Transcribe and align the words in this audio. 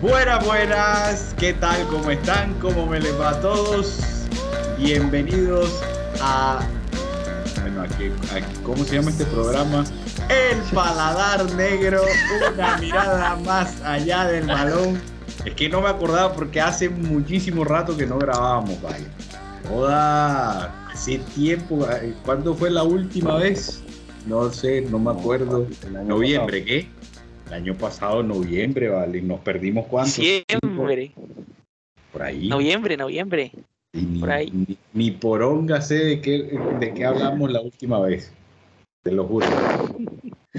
Buenas, 0.00 0.46
buenas, 0.46 1.34
¿qué 1.38 1.52
tal? 1.52 1.86
¿Cómo 1.88 2.10
están? 2.10 2.54
¿Cómo 2.54 2.86
me 2.86 2.98
les 2.98 3.20
va 3.20 3.30
a 3.30 3.40
todos? 3.40 3.98
Bienvenidos 4.78 5.78
a. 6.22 6.60
Bueno, 7.60 7.82
aquí, 7.82 8.10
¿cómo 8.62 8.82
se 8.84 8.96
llama 8.96 9.10
este 9.10 9.26
programa? 9.26 9.84
El 10.30 10.58
Paladar 10.74 11.44
Negro, 11.52 12.02
una 12.54 12.78
mirada 12.78 13.36
más 13.44 13.80
allá 13.82 14.24
del 14.24 14.46
balón. 14.46 15.02
Es 15.44 15.54
que 15.54 15.68
no 15.68 15.80
me 15.80 15.88
acordaba 15.88 16.32
porque 16.34 16.60
hace 16.60 16.88
muchísimo 16.88 17.64
rato 17.64 17.96
que 17.96 18.06
no 18.06 18.18
grabábamos, 18.18 18.80
vaya. 18.82 19.06
Toda 19.66 20.88
hace 20.90 21.18
tiempo, 21.34 21.86
¿cuándo 22.24 22.54
fue 22.54 22.70
la 22.70 22.82
última 22.82 23.36
vez? 23.36 23.82
No 24.26 24.50
sé, 24.52 24.82
no 24.82 24.98
me 24.98 25.12
acuerdo. 25.12 25.66
Noviembre, 26.04 26.64
¿qué? 26.64 26.88
El 27.46 27.54
año 27.54 27.74
pasado, 27.74 28.22
noviembre, 28.22 28.88
¿vale? 28.88 29.22
Nos 29.22 29.40
perdimos 29.40 29.86
cuánto? 29.86 30.20
Diciembre. 30.20 31.12
Por 32.12 32.22
ahí. 32.22 32.48
Noviembre, 32.48 32.96
noviembre. 32.96 33.52
Ni, 33.92 34.20
por 34.20 34.30
ahí. 34.30 34.50
Ni, 34.52 34.78
ni, 34.92 35.10
poronga 35.10 35.80
sé 35.80 35.96
de 35.96 36.20
qué, 36.20 36.58
de 36.78 36.94
qué 36.94 37.04
hablamos 37.04 37.50
la 37.50 37.60
última 37.60 37.98
vez. 38.00 38.32
Te 39.02 39.10
lo 39.10 39.24
juro. 39.24 39.46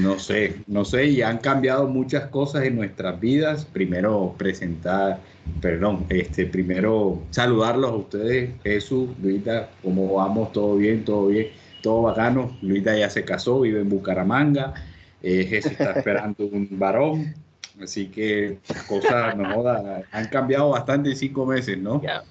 No 0.01 0.17
sé, 0.17 0.63
no 0.65 0.83
sé, 0.83 1.05
y 1.05 1.21
han 1.21 1.37
cambiado 1.37 1.87
muchas 1.87 2.27
cosas 2.29 2.63
en 2.63 2.75
nuestras 2.75 3.19
vidas. 3.19 3.65
Primero 3.65 4.33
presentar, 4.35 5.19
perdón, 5.61 6.05
este, 6.09 6.47
primero 6.47 7.21
saludarlos 7.29 7.91
a 7.91 7.95
ustedes, 7.95 8.49
Jesús, 8.63 9.09
Luita, 9.21 9.69
¿cómo 9.83 10.15
vamos? 10.15 10.51
¿Todo 10.53 10.77
bien? 10.77 11.05
¿Todo 11.05 11.27
bien? 11.27 11.49
¿Todo 11.83 12.03
bacano? 12.03 12.57
Luita 12.63 12.97
ya 12.97 13.09
se 13.11 13.23
casó, 13.23 13.61
vive 13.61 13.81
en 13.81 13.89
Bucaramanga. 13.89 14.73
Eh, 15.21 15.45
Jesús 15.45 15.73
está 15.73 15.91
esperando 15.97 16.45
un 16.45 16.67
varón. 16.71 17.35
Así 17.81 18.07
que 18.07 18.57
las 18.69 18.83
cosas 18.83 19.37
no 19.37 19.63
han 20.11 20.27
cambiado 20.29 20.69
bastante 20.69 21.11
en 21.11 21.15
cinco 21.15 21.45
meses, 21.45 21.77
¿no? 21.77 22.01
Ya. 22.01 22.23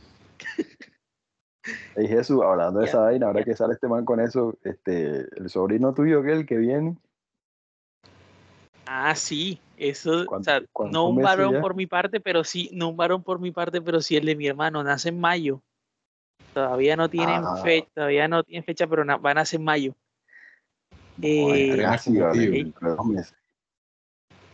Hey 1.94 2.08
Jesús, 2.08 2.40
hablando 2.42 2.80
de 2.80 2.86
esa 2.86 3.00
vaina, 3.00 3.26
ahora 3.26 3.44
que 3.44 3.54
sale 3.54 3.74
este 3.74 3.86
man 3.86 4.04
con 4.04 4.18
eso, 4.20 4.58
este, 4.64 5.26
el 5.36 5.50
sobrino 5.50 5.92
tuyo 5.92 6.22
que 6.22 6.32
el 6.32 6.46
que 6.46 6.56
viene, 6.56 6.96
Ah, 8.92 9.14
sí, 9.14 9.60
eso, 9.76 10.22
o 10.22 10.26
¿Cuánto- 10.26 10.44
sea, 10.50 10.62
no 10.90 11.06
un 11.06 11.22
varón 11.22 11.52
ya? 11.52 11.60
por 11.60 11.76
mi 11.76 11.86
parte, 11.86 12.18
pero 12.18 12.42
sí, 12.42 12.70
no 12.72 12.88
un 12.88 12.96
varón 12.96 13.22
por 13.22 13.38
mi 13.38 13.52
parte, 13.52 13.80
pero 13.80 14.00
sí 14.00 14.16
el 14.16 14.26
de 14.26 14.34
mi 14.34 14.48
hermano, 14.48 14.82
nace 14.82 15.10
en 15.10 15.20
mayo. 15.20 15.62
Todavía 16.52 16.96
no 16.96 17.08
tienen 17.08 17.40
Ah. 17.44 17.54
fecha, 17.62 17.88
todavía 17.94 18.26
no 18.26 18.42
tienen 18.42 18.64
fecha, 18.64 18.88
pero 18.88 19.04
na- 19.04 19.16
van 19.16 19.38
a 19.38 19.42
nacer 19.42 19.60
en 19.60 19.64
mayo. 19.64 19.94
Eh, 21.22 21.70
tío. 21.70 21.78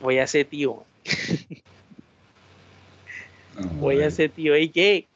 voy 0.00 0.18
a 0.18 0.26
ser 0.26 0.44
tío, 0.44 0.84
No, 3.58 3.68
voy 3.80 4.02
a 4.02 4.10
ser 4.10 4.30
tío. 4.32 4.54
¿Y 4.58 4.68
qué? 4.68 5.08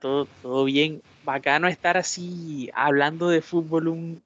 Todo, 0.00 0.26
todo 0.42 0.64
bien. 0.64 1.00
Bacano 1.24 1.68
estar 1.68 1.96
así 1.96 2.68
hablando 2.74 3.28
de 3.28 3.42
fútbol 3.42 3.86
un, 3.86 4.22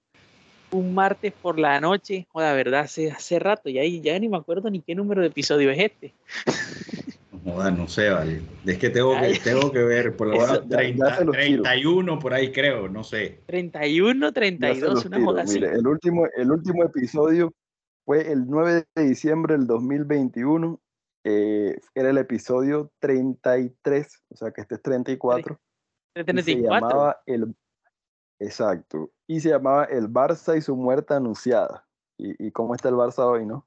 un 0.75 0.95
martes 0.95 1.33
por 1.41 1.59
la 1.59 1.81
noche. 1.81 2.27
Joda, 2.33 2.53
verdad, 2.53 2.81
hace, 2.81 3.11
hace 3.11 3.39
rato, 3.39 3.69
ya, 3.71 3.83
ya 3.85 4.19
ni 4.19 4.29
me 4.29 4.37
acuerdo 4.37 4.71
ni 4.71 4.81
qué 4.81 4.95
número 4.95 5.21
de 5.21 5.29
episodio 5.29 5.71
es 5.71 5.79
este. 5.79 6.15
No, 7.45 7.89
sé, 7.89 8.09
vale. 8.11 8.41
Es 8.65 8.79
que 8.79 8.89
tengo 8.91 9.19
que, 9.21 9.39
tengo 9.43 9.71
que 9.71 9.83
ver, 9.83 10.17
por 10.17 10.29
lo 10.29 10.35
Eso, 10.43 10.47
menos 10.47 10.69
ya- 10.69 10.77
ya 10.77 10.77
30, 10.79 11.17
se 11.17 11.25
los 11.25 11.37
tiro. 11.37 11.63
31 11.63 12.19
por 12.19 12.33
ahí 12.35 12.51
creo, 12.53 12.89
no 12.89 13.05
sé. 13.05 13.41
31, 13.47 14.21
Ya 14.21 14.29
se 14.29 14.33
32, 14.33 14.95
los 14.95 15.05
una 15.07 15.17
tiro. 15.19 15.29
joda 15.29 15.43
así. 15.43 15.55
Mire, 15.61 15.73
el 15.73 15.87
último, 15.87 16.27
el 16.37 16.51
último 16.51 16.85
episodio 16.85 17.53
fue 18.07 18.31
el 18.33 18.47
9 18.47 18.85
de 18.95 19.03
diciembre 19.05 19.57
del 19.57 19.67
2021. 19.67 20.81
eh, 21.27 21.79
era 21.95 22.11
el 22.11 22.19
episodio 22.19 22.91
33, 23.01 24.23
o 24.31 24.37
sea 24.37 24.51
que 24.51 24.61
este 24.63 24.75
es 24.77 24.83
34. 24.83 25.59
y 26.15 26.19
se 26.19 26.25
34. 26.25 26.63
llamaba 26.63 27.23
el 27.27 27.55
exacto. 28.39 29.11
Y 29.27 29.41
se 29.41 29.51
llamaba 29.51 29.85
el 29.85 30.09
Barça 30.09 30.57
y 30.57 30.61
su 30.61 30.77
muerte 30.77 31.15
anunciada. 31.15 31.87
Y, 32.17 32.47
y 32.47 32.51
cómo 32.53 32.75
está 32.75 32.89
el 32.89 32.95
Barça 32.95 33.25
hoy 33.25 33.45
no 33.45 33.67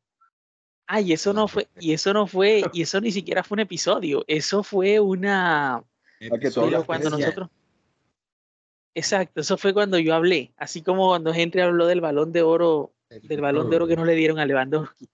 Ah, 0.90 1.02
y 1.02 1.12
eso 1.12 1.34
no 1.34 1.50
fue, 1.50 1.68
y 1.80 1.92
eso 1.92 2.14
no 2.14 2.28
fue, 2.28 2.64
y 2.72 2.82
eso 2.82 3.02
ni 3.02 3.12
siquiera 3.12 3.44
fue 3.44 3.58
un 3.58 3.60
episodio, 3.60 4.24
eso 4.26 4.64
fue 4.64 5.02
una, 5.02 5.84
Episodio 6.18 6.86
cuando 6.86 7.10
nosotros, 7.10 7.50
exacto, 8.96 9.42
eso 9.42 9.58
fue 9.58 9.74
cuando 9.74 10.00
yo 10.00 10.16
hablé, 10.16 10.54
así 10.56 10.82
como 10.82 11.10
cuando 11.10 11.34
gente 11.34 11.62
habló 11.62 11.88
del 11.88 12.00
balón 12.00 12.32
de 12.32 12.42
oro, 12.42 12.94
del 13.10 13.42
balón 13.42 13.70
de 13.70 13.76
oro 13.76 13.88
que 13.88 13.98
no 13.98 14.06
le 14.06 14.16
dieron 14.16 14.40
a 14.40 14.46
Lewandowski. 14.46 15.10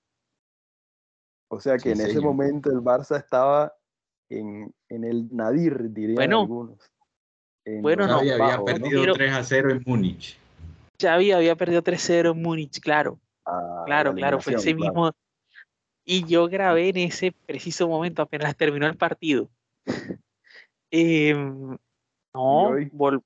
o 1.47 1.59
sea 1.59 1.77
que 1.77 1.95
Sí, 1.95 2.01
en 2.01 2.07
ese 2.07 2.21
momento 2.21 2.69
el 2.69 2.81
Barça 2.81 3.17
estaba 3.17 3.75
en, 4.29 4.71
en 4.89 5.03
el 5.03 5.35
nadir 5.35 5.91
dirían 5.91 6.17
Bueno. 6.17 6.41
algunos 6.41 6.92
Bueno, 7.65 8.07
no. 8.07 8.15
Xavi 8.17 8.29
más 8.29 8.33
había 8.39 8.45
bajo, 8.45 8.59
¿no? 8.59 8.65
perdido 8.65 8.89
Quiero- 9.01 9.13
3 9.13 9.33
a 9.33 9.43
0 9.43 9.71
en 9.71 9.83
Múnich. 9.85 10.37
Xavi 11.01 11.31
había 11.31 11.55
perdido 11.55 11.81
3-0 11.81 12.31
en 12.31 12.41
Múnich, 12.41 12.79
claro, 12.79 13.19
a 13.45 13.83
claro, 13.85 14.11
la 14.11 14.15
claro, 14.17 14.39
fue 14.41 14.53
ese 14.53 14.73
claro. 14.75 14.93
mismo, 14.93 15.11
y 16.05 16.25
yo 16.25 16.47
grabé 16.47 16.89
en 16.89 16.97
ese 16.97 17.33
preciso 17.45 17.87
momento, 17.87 18.21
apenas 18.21 18.55
terminó 18.55 18.87
el 18.87 18.95
partido. 18.97 19.49
Em, 20.91 21.75
no, 22.33 22.69
vol- 22.93 23.23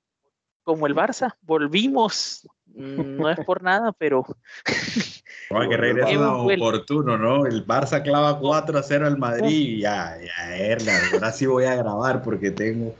como 0.64 0.86
el 0.86 0.94
Barça, 0.94 1.34
volvimos, 1.42 2.48
no 2.66 3.28
es 3.30 3.38
por 3.44 3.62
nada, 3.62 3.92
pero 3.92 4.24
Joder, 5.50 5.68
que 5.68 6.16
vuelto. 6.44 6.64
oportuno, 6.64 7.18
¿no? 7.18 7.46
El 7.46 7.66
Barça 7.66 8.02
clava 8.02 8.38
4 8.38 8.78
a 8.78 8.82
0 8.82 9.06
al 9.06 9.18
Madrid 9.18 9.50
y 9.76 9.80
ya, 9.80 10.16
ya, 10.20 10.52
ahora 11.12 11.32
sí 11.32 11.46
voy 11.46 11.64
a 11.64 11.74
grabar 11.74 12.22
porque 12.22 12.50
tengo, 12.50 12.94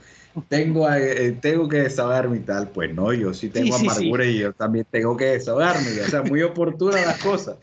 tengo, 0.47 0.89
eh, 0.91 1.31
tengo 1.41 1.67
que 1.67 1.77
desahogarme 1.83 2.37
y 2.37 2.41
tal. 2.41 2.69
Pues 2.69 2.93
no, 2.93 3.11
yo 3.13 3.33
sí 3.33 3.49
tengo 3.49 3.75
sí, 3.77 3.89
sí. 3.89 3.89
amargura 3.89 4.25
y 4.25 4.39
yo 4.39 4.53
también 4.53 4.85
tengo 4.89 5.15
que 5.17 5.25
desahogarme. 5.25 6.01
O 6.01 6.07
sea, 6.07 6.21
muy 6.23 6.41
oportunas 6.41 7.05
las 7.05 7.21
cosas 7.21 7.57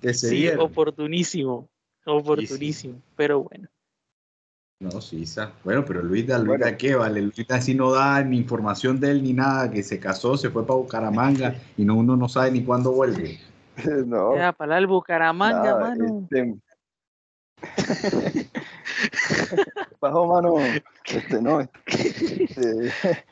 que 0.00 0.14
se 0.14 0.28
Sí, 0.28 0.36
dieron. 0.36 0.60
oportunísimo, 0.60 1.68
oportunísimo, 2.06 3.00
pero 3.16 3.42
bueno. 3.42 3.68
No, 4.80 5.00
sí, 5.02 5.26
sa- 5.26 5.52
Bueno, 5.62 5.84
pero 5.84 6.02
Luisa, 6.02 6.38
Luisa, 6.38 6.64
Bueno. 6.64 6.78
¿qué 6.78 6.94
vale? 6.94 7.20
Luisa 7.20 7.56
así 7.56 7.74
no 7.74 7.92
da 7.92 8.22
ni 8.24 8.38
información 8.38 8.98
de 8.98 9.10
él 9.10 9.22
ni 9.22 9.34
nada, 9.34 9.70
que 9.70 9.82
se 9.82 10.00
casó, 10.00 10.38
se 10.38 10.48
fue 10.48 10.66
para 10.66 10.78
Bucaramanga 10.78 11.54
y 11.76 11.84
no, 11.84 11.96
uno 11.96 12.16
no 12.16 12.28
sabe 12.30 12.50
ni 12.50 12.64
cuándo 12.64 12.92
vuelve. 12.92 13.38
no 14.06 14.34
Ya, 14.36 14.52
para 14.52 14.78
el 14.78 14.86
Bucaramanga, 14.86 15.62
nada, 15.62 15.80
mano. 15.80 16.22
este- 16.30 16.56
Bajo 20.00 20.26
mano, 20.26 20.56
este 21.04 21.42
no, 21.42 21.60
este, 21.60 21.70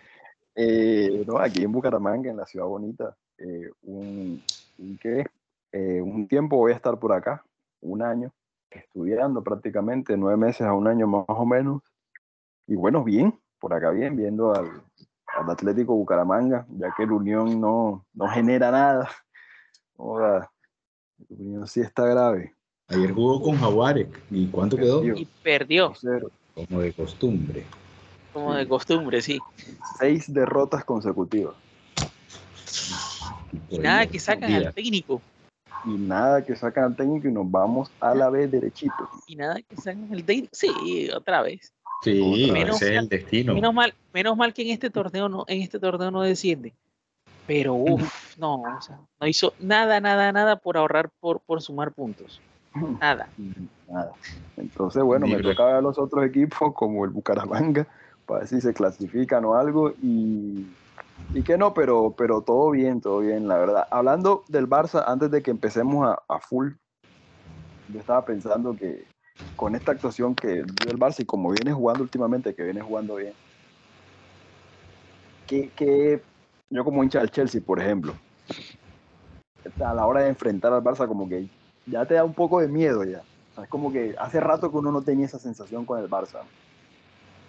eh, 0.54 1.24
no, 1.26 1.38
aquí 1.38 1.62
en 1.62 1.72
Bucaramanga, 1.72 2.30
en 2.30 2.36
la 2.36 2.46
ciudad 2.46 2.66
bonita, 2.66 3.16
eh, 3.38 3.70
un, 3.82 4.42
un 4.78 4.98
¿qué? 4.98 5.24
Eh, 5.72 6.00
un 6.02 6.26
tiempo 6.28 6.56
voy 6.56 6.72
a 6.72 6.76
estar 6.76 6.98
por 6.98 7.12
acá, 7.12 7.44
un 7.80 8.02
año, 8.02 8.32
estudiando 8.70 9.42
prácticamente, 9.42 10.16
nueve 10.16 10.36
meses 10.36 10.66
a 10.66 10.72
un 10.72 10.88
año 10.88 11.06
más 11.06 11.24
o 11.28 11.46
menos, 11.46 11.82
y 12.66 12.74
bueno, 12.74 13.04
bien, 13.04 13.38
por 13.58 13.72
acá 13.72 13.90
bien, 13.90 14.16
viendo 14.16 14.54
al, 14.54 14.82
al 15.36 15.50
Atlético 15.50 15.94
Bucaramanga, 15.94 16.66
ya 16.70 16.92
que 16.96 17.04
el 17.04 17.12
Unión 17.12 17.60
no, 17.60 18.04
no 18.12 18.28
genera 18.28 18.70
nada, 18.70 19.10
Joda, 19.96 20.50
el 21.30 21.36
Unión 21.38 21.66
sí 21.66 21.80
está 21.80 22.06
grave, 22.06 22.54
Ayer 22.88 23.12
jugó 23.12 23.42
con 23.42 23.58
Jaguares. 23.58 24.08
¿Y 24.30 24.46
cuánto 24.46 24.76
quedó? 24.76 25.04
Y 25.04 25.26
perdió, 25.42 25.92
2-0. 25.92 26.30
Como 26.54 26.80
de 26.80 26.92
costumbre. 26.92 27.64
como 28.32 28.52
Sí. 28.52 28.58
de 28.58 28.68
costumbre, 28.68 29.20
sí. 29.22 29.38
seis 29.98 30.32
derrotas 30.32 30.84
consecutivas. 30.84 31.54
Y 33.70 33.78
nada 33.78 34.06
que 34.06 34.18
sacan 34.18 34.52
al 34.52 34.72
técnico. 34.74 35.20
y 35.84 35.90
nada 35.90 36.44
que 36.44 36.54
sacan 36.56 36.84
al 36.84 36.96
técnico 36.96 37.28
y 37.28 37.32
nos 37.32 37.50
vamos 37.50 37.90
a 38.00 38.14
la 38.14 38.28
vez 38.30 38.50
derechito. 38.50 39.08
Y 39.26 39.36
nada 39.36 39.60
que 39.62 39.76
sacan 39.76 40.08
al 40.12 40.24
técnico. 40.24 40.50
Sí, 40.52 41.08
otra 41.14 41.42
vez. 41.42 41.72
Sí, 42.02 42.50
Menos 42.52 42.76
ese 42.76 42.86
es 42.86 42.90
mal- 42.96 43.02
el 43.04 43.08
destino. 43.08 43.54
Menos 43.54 43.74
mal, 43.74 43.94
menos 44.12 44.36
mal 44.36 44.52
que 44.54 44.62
en 44.62 44.68
este 44.70 44.90
torneo 44.90 45.28
no, 45.28 45.44
en 45.48 45.62
este 45.62 45.78
torneo 45.78 46.10
no 46.10 46.22
desciende. 46.22 46.72
Pero 47.46 47.74
uff, 47.74 48.36
no, 48.38 48.56
o 48.62 48.80
sea, 48.80 48.98
no 49.20 49.26
hizo 49.26 49.54
nada, 49.58 50.00
nada, 50.00 50.30
nada 50.32 50.56
por 50.56 50.76
ahorrar, 50.76 51.10
por, 51.20 51.40
por 51.40 51.60
sumar 51.62 51.92
puntos. 51.92 52.40
Nada. 53.00 53.28
Nada. 53.88 54.12
Entonces, 54.56 55.02
bueno, 55.02 55.26
me 55.26 55.36
Libre. 55.36 55.50
toca 55.50 55.66
ver 55.66 55.74
a 55.76 55.80
los 55.80 55.98
otros 55.98 56.24
equipos 56.24 56.74
como 56.74 57.04
el 57.04 57.10
Bucaramanga 57.10 57.86
para 58.26 58.40
ver 58.40 58.48
si 58.48 58.60
se 58.60 58.74
clasifican 58.74 59.44
o 59.44 59.54
algo 59.54 59.92
y, 60.02 60.66
y 61.34 61.42
que 61.42 61.56
no, 61.56 61.72
pero, 61.74 62.14
pero 62.16 62.42
todo 62.42 62.70
bien, 62.70 63.00
todo 63.00 63.20
bien, 63.20 63.48
la 63.48 63.58
verdad. 63.58 63.86
Hablando 63.90 64.44
del 64.48 64.68
Barça, 64.68 65.04
antes 65.06 65.30
de 65.30 65.42
que 65.42 65.50
empecemos 65.50 66.06
a, 66.06 66.22
a 66.28 66.38
full, 66.40 66.72
yo 67.88 68.00
estaba 68.00 68.24
pensando 68.24 68.76
que 68.76 69.06
con 69.56 69.74
esta 69.74 69.92
actuación 69.92 70.34
que 70.34 70.48
dio 70.48 70.90
el 70.90 70.98
Barça 70.98 71.20
y 71.20 71.24
como 71.24 71.50
viene 71.50 71.72
jugando 71.72 72.02
últimamente, 72.02 72.54
que 72.54 72.64
viene 72.64 72.80
jugando 72.80 73.16
bien, 73.16 73.32
que, 75.46 76.22
yo 76.70 76.84
como 76.84 77.02
hincha 77.02 77.20
del 77.20 77.30
Chelsea, 77.30 77.60
por 77.64 77.80
ejemplo, 77.80 78.14
a 79.84 79.94
la 79.94 80.06
hora 80.06 80.22
de 80.22 80.28
enfrentar 80.28 80.72
al 80.72 80.82
Barça, 80.82 81.08
como 81.08 81.28
que 81.28 81.48
ya 81.90 82.06
te 82.06 82.14
da 82.14 82.24
un 82.24 82.34
poco 82.34 82.60
de 82.60 82.68
miedo 82.68 83.04
ya. 83.04 83.22
es 83.62 83.68
como 83.68 83.92
que 83.92 84.14
hace 84.18 84.40
rato 84.40 84.70
que 84.70 84.76
uno 84.76 84.92
no 84.92 85.02
tenía 85.02 85.26
esa 85.26 85.38
sensación 85.38 85.84
con 85.84 86.00
el 86.00 86.08
Barça. 86.08 86.42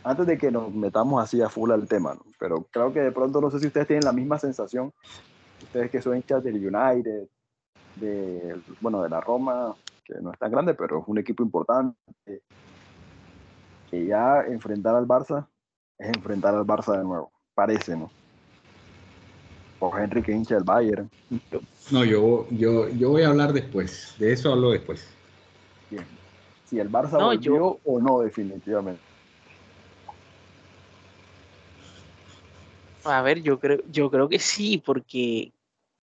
Antes 0.04 0.26
de 0.28 0.38
que 0.38 0.50
nos 0.50 0.74
metamos 0.74 1.22
así 1.22 1.42
a 1.42 1.50
full 1.50 1.72
al 1.72 1.88
tema, 1.88 2.18
pero 2.40 2.66
creo 2.72 2.94
que 2.94 3.02
de 3.02 3.12
pronto 3.12 3.42
no 3.42 3.52
sé 3.52 3.60
si 3.60 3.68
ustedes 3.68 3.88
tienen 3.88 4.06
la 4.06 4.14
misma 4.14 4.40
sensación, 4.40 4.94
ustedes 5.62 5.92
que 5.92 6.02
son 6.02 6.16
hinchas 6.16 6.44
del 6.44 6.56
United, 6.56 7.28
de, 7.96 8.62
bueno, 8.80 9.04
de 9.04 9.10
la 9.10 9.20
Roma, 9.20 9.76
que 10.06 10.16
no 10.22 10.32
es 10.32 10.40
tan 10.40 10.52
grande, 10.52 10.74
pero 10.74 11.00
es 11.00 11.04
un 11.08 11.18
equipo 11.18 11.44
importante, 11.44 11.98
que 13.92 14.06
ya 14.06 14.42
enfrentar 14.48 14.96
al 14.96 15.08
Barça 15.08 15.48
es 15.98 16.08
enfrentar 16.08 16.56
al 16.56 16.66
Barça 16.66 16.98
de 16.98 17.04
nuevo, 17.04 17.32
parece, 17.54 17.98
¿no? 17.98 18.10
O 19.80 19.98
Henry 19.98 20.22
que 20.22 20.32
hincha 20.32 20.58
el 20.58 20.64
Bayern. 20.64 21.10
No, 21.92 22.04
yo, 22.04 22.48
yo, 22.52 22.90
yo 22.90 23.10
voy 23.10 23.24
a 23.24 23.30
hablar 23.30 23.54
después, 23.54 24.14
de 24.20 24.34
eso 24.34 24.52
hablo 24.52 24.72
después. 24.72 25.08
Bien. 25.90 26.06
Si 26.66 26.80
el 26.80 26.92
Barça 26.92 27.18
volvió 27.24 27.80
o 27.84 28.00
no, 28.00 28.20
definitivamente. 28.20 29.02
A 33.06 33.22
ver, 33.22 33.42
yo 33.42 33.60
creo, 33.60 33.80
yo 33.90 34.12
creo 34.12 34.28
que 34.28 34.40
sí, 34.40 34.78
porque 34.86 35.52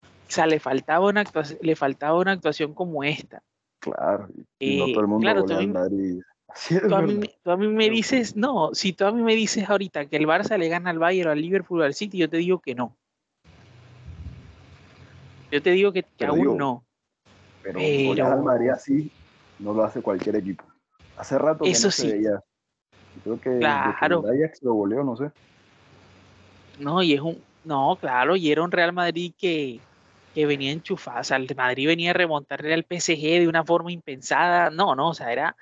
o 0.02 0.32
sea, 0.32 0.46
le 0.46 0.60
faltaba 0.60 1.08
una 1.08 1.22
actuación, 1.22 1.58
le 1.60 1.74
faltaba 1.74 2.18
una 2.18 2.32
actuación 2.32 2.72
como 2.72 3.02
esta. 3.02 3.42
Claro, 3.80 4.28
y 4.58 4.78
no 4.78 4.86
eh, 4.86 4.92
todo 4.92 5.00
el 5.00 5.06
mundo 5.08 5.22
claro, 5.22 5.44
tú, 5.44 5.68
Madrid. 5.68 6.20
Tú 6.88 6.94
a, 6.96 7.02
mí, 7.02 7.20
tú 7.44 7.50
a, 7.52 7.56
mí, 7.56 7.68
me 7.68 7.88
dices, 7.88 8.34
no, 8.34 8.70
si 8.74 8.92
tú 8.92 9.04
a 9.04 9.12
mí 9.12 9.22
me 9.22 9.36
dices 9.36 9.70
ahorita 9.70 10.06
que 10.06 10.16
el 10.16 10.26
Barça 10.26 10.58
le 10.58 10.68
gana 10.68 10.90
al 10.90 10.98
Bayern 10.98 11.28
o 11.28 11.32
al 11.32 11.40
Liverpool 11.40 11.80
o 11.80 11.84
al 11.84 11.94
City, 11.94 12.18
yo 12.18 12.28
te 12.28 12.38
digo 12.38 12.58
que 12.58 12.74
no. 12.74 12.96
Yo 15.50 15.62
te 15.62 15.70
digo 15.70 15.92
que, 15.92 16.04
aún 16.26 16.56
no. 16.56 16.84
Pero, 17.62 17.78
pero... 17.78 18.26
al 18.26 18.42
Madrid 18.42 18.70
así 18.70 19.12
no 19.58 19.74
lo 19.74 19.84
hace 19.84 20.00
cualquier 20.00 20.36
equipo. 20.36 20.64
Hace 21.16 21.38
rato 21.38 21.64
que 21.64 21.70
Eso 21.70 21.88
no 21.88 21.92
sí. 21.92 22.02
se 22.02 22.12
veía. 22.16 22.40
Creo 23.22 23.40
que, 23.40 23.58
claro. 23.58 24.24
el 24.26 24.42
Ajax 24.42 24.62
lo 24.62 24.74
goleó, 24.74 25.04
no 25.04 25.16
sé. 25.16 25.30
No, 26.78 27.02
y 27.02 27.14
es 27.14 27.20
un. 27.20 27.42
No, 27.64 27.96
claro, 28.00 28.36
y 28.36 28.50
era 28.50 28.62
un 28.62 28.70
Real 28.70 28.92
Madrid 28.92 29.34
que, 29.36 29.80
que 30.34 30.46
venía 30.46 30.72
enchufado. 30.72 31.20
O 31.20 31.24
sea, 31.24 31.36
el 31.36 31.48
Madrid 31.54 31.86
venía 31.86 32.10
a 32.10 32.14
remontarle 32.14 32.72
al 32.72 32.86
PSG 32.88 33.40
de 33.40 33.48
una 33.48 33.64
forma 33.64 33.92
impensada. 33.92 34.70
No, 34.70 34.94
no, 34.94 35.08
o 35.10 35.14
sea, 35.14 35.30
era. 35.32 35.56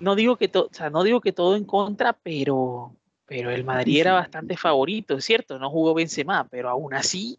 No 0.00 0.14
digo 0.14 0.36
que 0.36 0.48
todo, 0.48 0.68
o 0.70 0.74
sea, 0.74 0.90
no 0.90 1.02
digo 1.02 1.20
que 1.20 1.32
todo 1.32 1.56
en 1.56 1.64
contra, 1.64 2.12
pero, 2.14 2.94
pero 3.26 3.50
el 3.50 3.64
Madrid 3.64 4.00
era 4.00 4.12
bastante 4.12 4.56
favorito, 4.56 5.16
es 5.16 5.24
cierto, 5.24 5.58
no 5.58 5.70
jugó 5.70 5.94
Benzema, 5.94 6.46
pero 6.48 6.68
aún 6.68 6.92
así, 6.92 7.38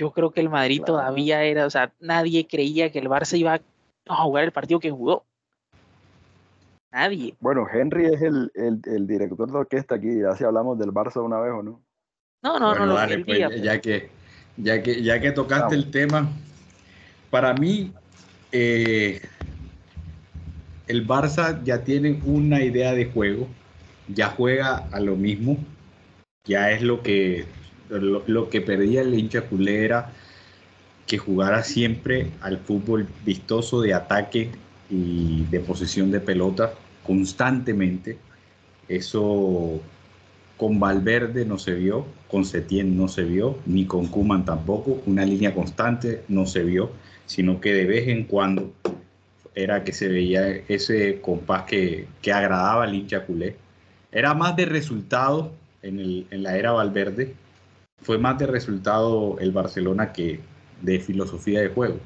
yo 0.00 0.12
creo 0.12 0.30
que 0.30 0.40
el 0.40 0.48
Madrid 0.48 0.82
todavía 0.82 1.42
era, 1.42 1.66
o 1.66 1.70
sea, 1.70 1.92
nadie 2.00 2.46
creía 2.46 2.90
que 2.90 2.98
el 2.98 3.08
Barça 3.08 3.36
iba 3.36 3.60
a 4.08 4.16
jugar 4.22 4.44
el 4.44 4.50
partido 4.50 4.80
que 4.80 4.90
jugó. 4.90 5.26
Nadie. 6.90 7.34
Bueno, 7.38 7.66
Henry 7.70 8.06
es 8.06 8.22
el, 8.22 8.50
el, 8.54 9.06
director 9.06 9.52
de 9.52 9.58
orquesta 9.58 9.96
aquí, 9.96 10.20
ya 10.22 10.34
si 10.34 10.44
hablamos 10.44 10.78
del 10.78 10.90
Barça 10.90 11.22
una 11.22 11.38
vez 11.38 11.52
o 11.52 11.62
no. 11.62 11.82
No, 12.42 12.58
no, 12.58 12.74
no. 12.74 12.94
Dale, 12.94 13.22
pues, 13.26 13.62
ya 13.62 13.78
que 13.78 14.08
ya 14.56 14.82
que, 14.82 15.02
ya 15.02 15.20
que 15.20 15.32
tocaste 15.32 15.74
el 15.74 15.90
tema, 15.90 16.30
para 17.28 17.52
mí 17.52 17.92
eh, 18.52 19.20
el 20.86 21.06
Barça 21.06 21.62
ya 21.62 21.84
tiene 21.84 22.20
una 22.24 22.62
idea 22.62 22.94
de 22.94 23.04
juego, 23.04 23.48
ya 24.08 24.30
juega 24.30 24.88
a 24.90 24.98
lo 24.98 25.14
mismo, 25.14 25.58
ya 26.44 26.70
es 26.70 26.80
lo 26.80 27.02
que, 27.02 27.44
lo, 27.98 28.50
que 28.50 28.60
pedía 28.60 29.02
el 29.02 29.14
hincha 29.14 29.42
culera, 29.42 30.12
que 31.06 31.18
jugara 31.18 31.64
siempre 31.64 32.30
al 32.40 32.58
fútbol 32.58 33.08
vistoso 33.24 33.80
de 33.80 33.94
ataque 33.94 34.50
y 34.88 35.44
de 35.50 35.60
posesión 35.60 36.10
de 36.10 36.20
pelota 36.20 36.74
constantemente. 37.04 38.18
Eso 38.88 39.80
con 40.56 40.78
Valverde 40.78 41.44
no 41.44 41.58
se 41.58 41.74
vio, 41.74 42.06
con 42.28 42.44
Setién 42.44 42.96
no 42.96 43.08
se 43.08 43.24
vio, 43.24 43.58
ni 43.66 43.86
con 43.86 44.06
Kuman 44.06 44.44
tampoco. 44.44 45.02
Una 45.06 45.24
línea 45.24 45.54
constante 45.54 46.22
no 46.28 46.46
se 46.46 46.62
vio, 46.62 46.90
sino 47.26 47.60
que 47.60 47.72
de 47.72 47.86
vez 47.86 48.08
en 48.08 48.24
cuando 48.24 48.72
era 49.54 49.82
que 49.82 49.92
se 49.92 50.08
veía 50.08 50.48
ese 50.68 51.20
compás 51.20 51.64
que, 51.64 52.06
agradaba 52.32 52.84
al 52.84 52.94
hincha 52.94 53.24
culé. 53.26 53.56
Era 54.12 54.34
más 54.34 54.56
de 54.56 54.66
resultado 54.66 55.52
en, 55.82 56.26
en 56.30 56.42
la 56.42 56.56
era 56.56 56.72
Valverde, 56.72 57.34
fue 58.02 58.18
más 58.18 58.38
de 58.38 58.46
resultado 58.46 59.36
el 59.38 59.52
Barcelona 59.52 60.12
que 60.12 60.40
de 60.82 61.00
filosofía 61.00 61.60
de 61.60 61.68
juego. 61.68 61.98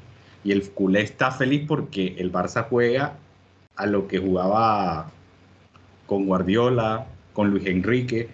Y 0.43 0.51
el 0.51 0.69
culé 0.71 1.01
está 1.01 1.31
feliz 1.31 1.65
porque 1.67 2.15
el 2.17 2.31
Barça 2.31 2.67
juega 2.69 3.17
a 3.75 3.85
lo 3.85 4.07
que 4.07 4.19
jugaba 4.19 5.11
con 6.05 6.25
Guardiola, 6.25 7.07
con 7.33 7.49
Luis 7.49 7.65
Enrique, 7.65 8.29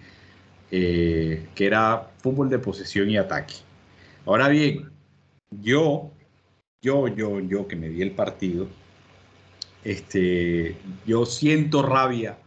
eh, 0.71 1.47
que 1.55 1.65
era 1.65 2.09
fútbol 2.17 2.49
de 2.49 2.59
posesión 2.59 3.09
y 3.09 3.17
ataque. 3.17 3.55
Ahora 4.25 4.49
bien, 4.49 4.89
yo, 5.49 6.11
yo, 6.81 7.07
yo, 7.07 7.39
yo 7.39 7.67
que 7.67 7.75
me 7.75 7.89
di 7.89 8.01
el 8.01 8.11
partido, 8.11 8.67
este, 9.83 10.75
yo 11.05 11.25
siento 11.25 11.81
rabia 11.81 12.37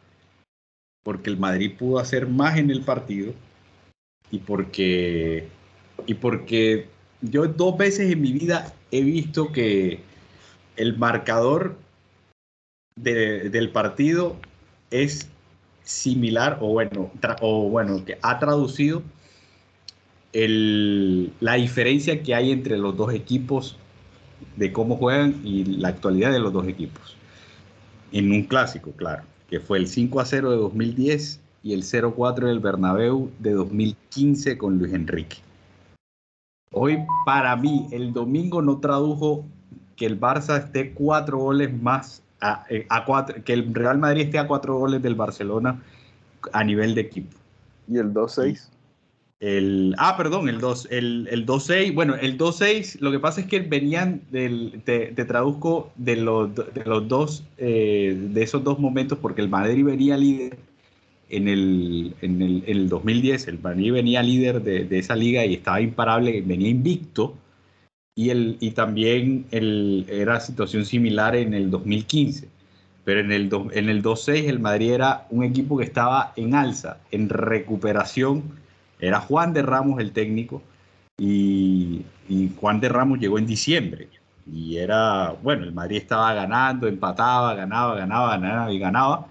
porque 1.03 1.31
el 1.31 1.37
Madrid 1.37 1.77
pudo 1.77 1.99
hacer 1.99 2.27
más 2.27 2.57
en 2.59 2.71
el 2.71 2.83
partido 2.83 3.35
y 4.31 4.39
porque, 4.39 5.49
y 6.07 6.15
porque 6.15 6.89
yo 7.21 7.47
dos 7.47 7.77
veces 7.77 8.11
en 8.11 8.21
mi 8.21 8.33
vida 8.33 8.73
he 8.91 9.03
visto 9.03 9.53
que 9.53 10.01
el 10.77 10.97
marcador 10.99 11.77
del 12.97 13.71
partido 13.71 14.37
es 14.91 15.29
similar 15.83 16.59
o 16.61 16.69
bueno, 16.69 17.11
o 17.41 17.69
bueno, 17.69 18.05
que 18.05 18.19
ha 18.23 18.39
traducido 18.39 19.03
el, 20.33 21.33
la 21.41 21.55
diferencia 21.55 22.23
que 22.23 22.35
hay 22.35 22.51
entre 22.51 22.77
los 22.79 22.97
dos 22.97 23.13
equipos 23.13 23.77
de 24.57 24.73
cómo 24.73 24.97
juegan 24.97 25.41
y 25.45 25.65
la 25.65 25.89
actualidad 25.89 26.33
de 26.33 26.41
los 26.41 26.53
dos 26.53 26.67
equipos. 26.67 27.17
En 28.13 28.31
un 28.31 28.45
clásico, 28.45 28.93
claro, 28.93 29.23
que 29.49 29.61
fue 29.61 29.79
el 29.79 29.89
5 29.89 30.21
a 30.21 30.25
0 30.25 30.51
de 30.51 30.57
2010 30.57 31.41
y 31.65 31.73
el 31.73 31.83
0-4 31.83 32.47
del 32.47 32.61
Bernabéu 32.61 33.31
de 33.39 33.53
2015 33.53 34.59
con 34.59 34.79
Luis 34.79 34.93
Enrique. 34.93 35.39
Hoy, 36.71 36.99
para 37.25 37.57
mí, 37.57 37.89
el 37.91 38.13
domingo 38.13 38.61
no 38.61 38.79
tradujo 38.81 39.47
que 39.97 40.05
el 40.05 40.21
Barça 40.21 40.63
esté 40.63 40.93
cuatro 40.93 41.39
goles 41.39 41.73
más 41.83 42.23
eh, 42.69 42.87
a, 42.91 43.07
cuatro, 43.07 43.43
que 43.43 43.55
el 43.55 43.75
Real 43.75 43.99
Madrid 43.99 44.27
esté 44.27 44.39
a 44.39 44.47
cuatro 44.47 44.79
goles 44.79 45.01
del 45.01 45.15
Barcelona 45.15 45.83
a 46.53 46.63
nivel 46.63 46.95
de 46.95 47.01
equipo. 47.01 47.35
¿Y 47.89 47.97
el 47.97 48.13
2-6? 48.13 48.69
El, 49.41 49.95
ah, 49.99 50.17
perdón, 50.19 50.51
el 50.51 50.61
2, 50.61 50.89
el, 50.91 51.29
el 51.31 51.47
2-6, 51.47 51.95
bueno, 51.95 52.15
el 52.15 52.37
2-6, 52.37 53.01
lo 53.01 53.11
que 53.11 53.21
pasa 53.21 53.41
es 53.41 53.47
que 53.47 53.61
venían, 53.61 54.21
del, 54.31 54.83
te, 54.85 55.13
traduzco 55.13 55.93
de 55.97 56.17
los, 56.17 56.55
de 56.55 56.85
los 56.85 57.09
dos, 57.09 57.45
eh, 57.57 58.17
de 58.33 58.43
esos 58.43 58.63
dos 58.65 58.79
momentos, 58.79 59.19
porque 59.19 59.41
el 59.41 59.49
Madrid 59.49 59.85
venía 59.85 60.17
líder 60.19 60.59
en 61.37 61.49
el, 61.49 62.15
en 62.23 62.43
el, 62.43 62.65
en 62.67 62.77
el 62.77 62.89
2010, 62.89 63.49
el 63.49 63.59
Madrid 63.61 63.93
venía 63.93 64.23
líder 64.23 64.63
de, 64.63 64.85
de, 64.85 64.99
esa 64.99 65.17
liga 65.17 65.45
y 65.45 65.55
estaba 65.55 65.81
imparable, 65.81 66.43
venía 66.43 66.69
invicto, 66.69 67.35
y, 68.15 68.31
el, 68.31 68.57
y 68.61 68.71
también 68.73 69.47
el, 69.51 70.07
era 70.09 70.41
situación 70.41 70.85
similar 70.85 71.35
en 71.37 71.55
el 71.55 71.71
2015. 71.71 72.49
Pero 73.05 73.21
en 73.21 73.33
el, 73.33 73.51
en 73.73 73.89
el 73.89 74.03
2-6 74.03 74.49
el 74.49 74.61
Madrid 74.61 74.93
era 74.93 75.27
un 75.31 75.45
equipo 75.45 75.77
que 75.77 75.85
estaba 75.85 76.33
en 76.37 76.55
alza, 76.55 76.99
en 77.11 77.29
recuperación. 77.29 78.43
Era 79.01 79.21
Juan 79.21 79.53
de 79.53 79.63
Ramos 79.63 80.01
el 80.01 80.13
técnico 80.13 80.63
y, 81.19 82.03
y 82.29 82.51
Juan 82.59 82.81
de 82.81 82.89
Ramos 82.89 83.19
llegó 83.19 83.39
en 83.39 83.47
diciembre. 83.47 84.09
Y 84.51 84.77
era, 84.77 85.35
bueno, 85.43 85.65
el 85.65 85.73
Madrid 85.73 85.99
estaba 85.99 86.33
ganando, 86.35 86.87
empataba, 86.87 87.55
ganaba, 87.55 87.95
ganaba, 87.95 88.37
ganaba 88.37 88.73
y 88.73 88.79
ganaba. 88.79 89.27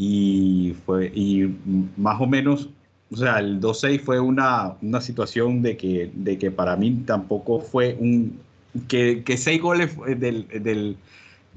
Y, 0.00 0.76
fue, 0.86 1.10
y 1.12 1.58
más 1.96 2.20
o 2.20 2.26
menos 2.26 2.70
o 3.10 3.16
sea, 3.16 3.38
el 3.38 3.60
2-6 3.60 4.00
fue 4.00 4.20
una, 4.20 4.76
una, 4.82 5.00
situación 5.00 5.62
de 5.62 5.76
que, 5.76 6.10
de 6.14 6.38
que 6.38 6.50
para 6.50 6.76
mí 6.76 7.02
tampoco 7.06 7.60
fue 7.60 7.96
un... 7.98 8.38
que, 8.86 9.24
que 9.24 9.38
seis 9.38 9.62
goles 9.62 9.96
del, 10.18 10.46
del, 10.48 10.96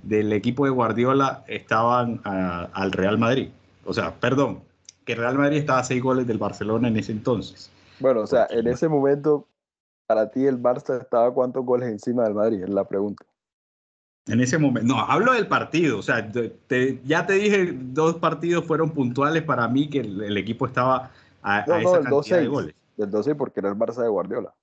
del, 0.03 0.33
equipo 0.33 0.63
de 0.63 0.71
Guardiola 0.71 1.43
estaban 1.47 2.21
al 2.23 2.91
Real 2.93 3.17
Madrid. 3.17 3.49
O 3.85 3.93
sea, 3.93 4.15
perdón, 4.15 4.61
que 5.05 5.15
Real 5.15 5.37
Madrid 5.37 5.57
estaba 5.57 5.79
a 5.79 5.83
seis 5.83 6.01
goles 6.01 6.25
del 6.25 6.37
Barcelona 6.37 6.87
en 6.87 6.97
ese 6.97 7.11
entonces. 7.11 7.69
Bueno, 7.99 8.21
o 8.21 8.27
sea, 8.27 8.47
en 8.49 8.67
ese 8.67 8.87
momento, 8.87 9.47
para 10.07 10.31
ti 10.31 10.45
el 10.45 10.61
Barça 10.61 11.01
estaba 11.01 11.33
cuántos 11.33 11.65
goles 11.65 11.89
encima 11.89 12.23
del 12.23 12.33
Madrid, 12.33 12.63
es 12.63 12.69
la 12.69 12.85
pregunta. 12.85 13.25
En 14.27 14.39
ese 14.39 14.57
momento, 14.59 14.93
no, 14.93 14.99
hablo 15.01 15.33
del 15.33 15.47
partido, 15.47 15.97
o 15.97 16.01
sea, 16.03 16.31
ya 17.03 17.25
te 17.25 17.33
dije, 17.33 17.71
dos 17.73 18.17
partidos 18.17 18.65
fueron 18.65 18.91
puntuales 18.91 19.41
para 19.43 19.67
mí 19.67 19.89
que 19.89 19.99
el 20.01 20.37
equipo 20.37 20.67
estaba 20.67 21.11
a, 21.41 21.65
No, 21.65 21.73
a 21.73 21.81
no, 21.81 21.89
esa 21.89 21.97
el 21.97 22.03
cantidad 22.05 22.37
de 22.37 22.45
2-6. 22.45 22.49
goles. 22.49 22.75
Del 22.97 23.09
12 23.09 23.35
porque 23.35 23.59
era 23.61 23.69
el 23.69 23.75
Barça 23.75 24.03
de 24.03 24.09
Guardiola. 24.09 24.53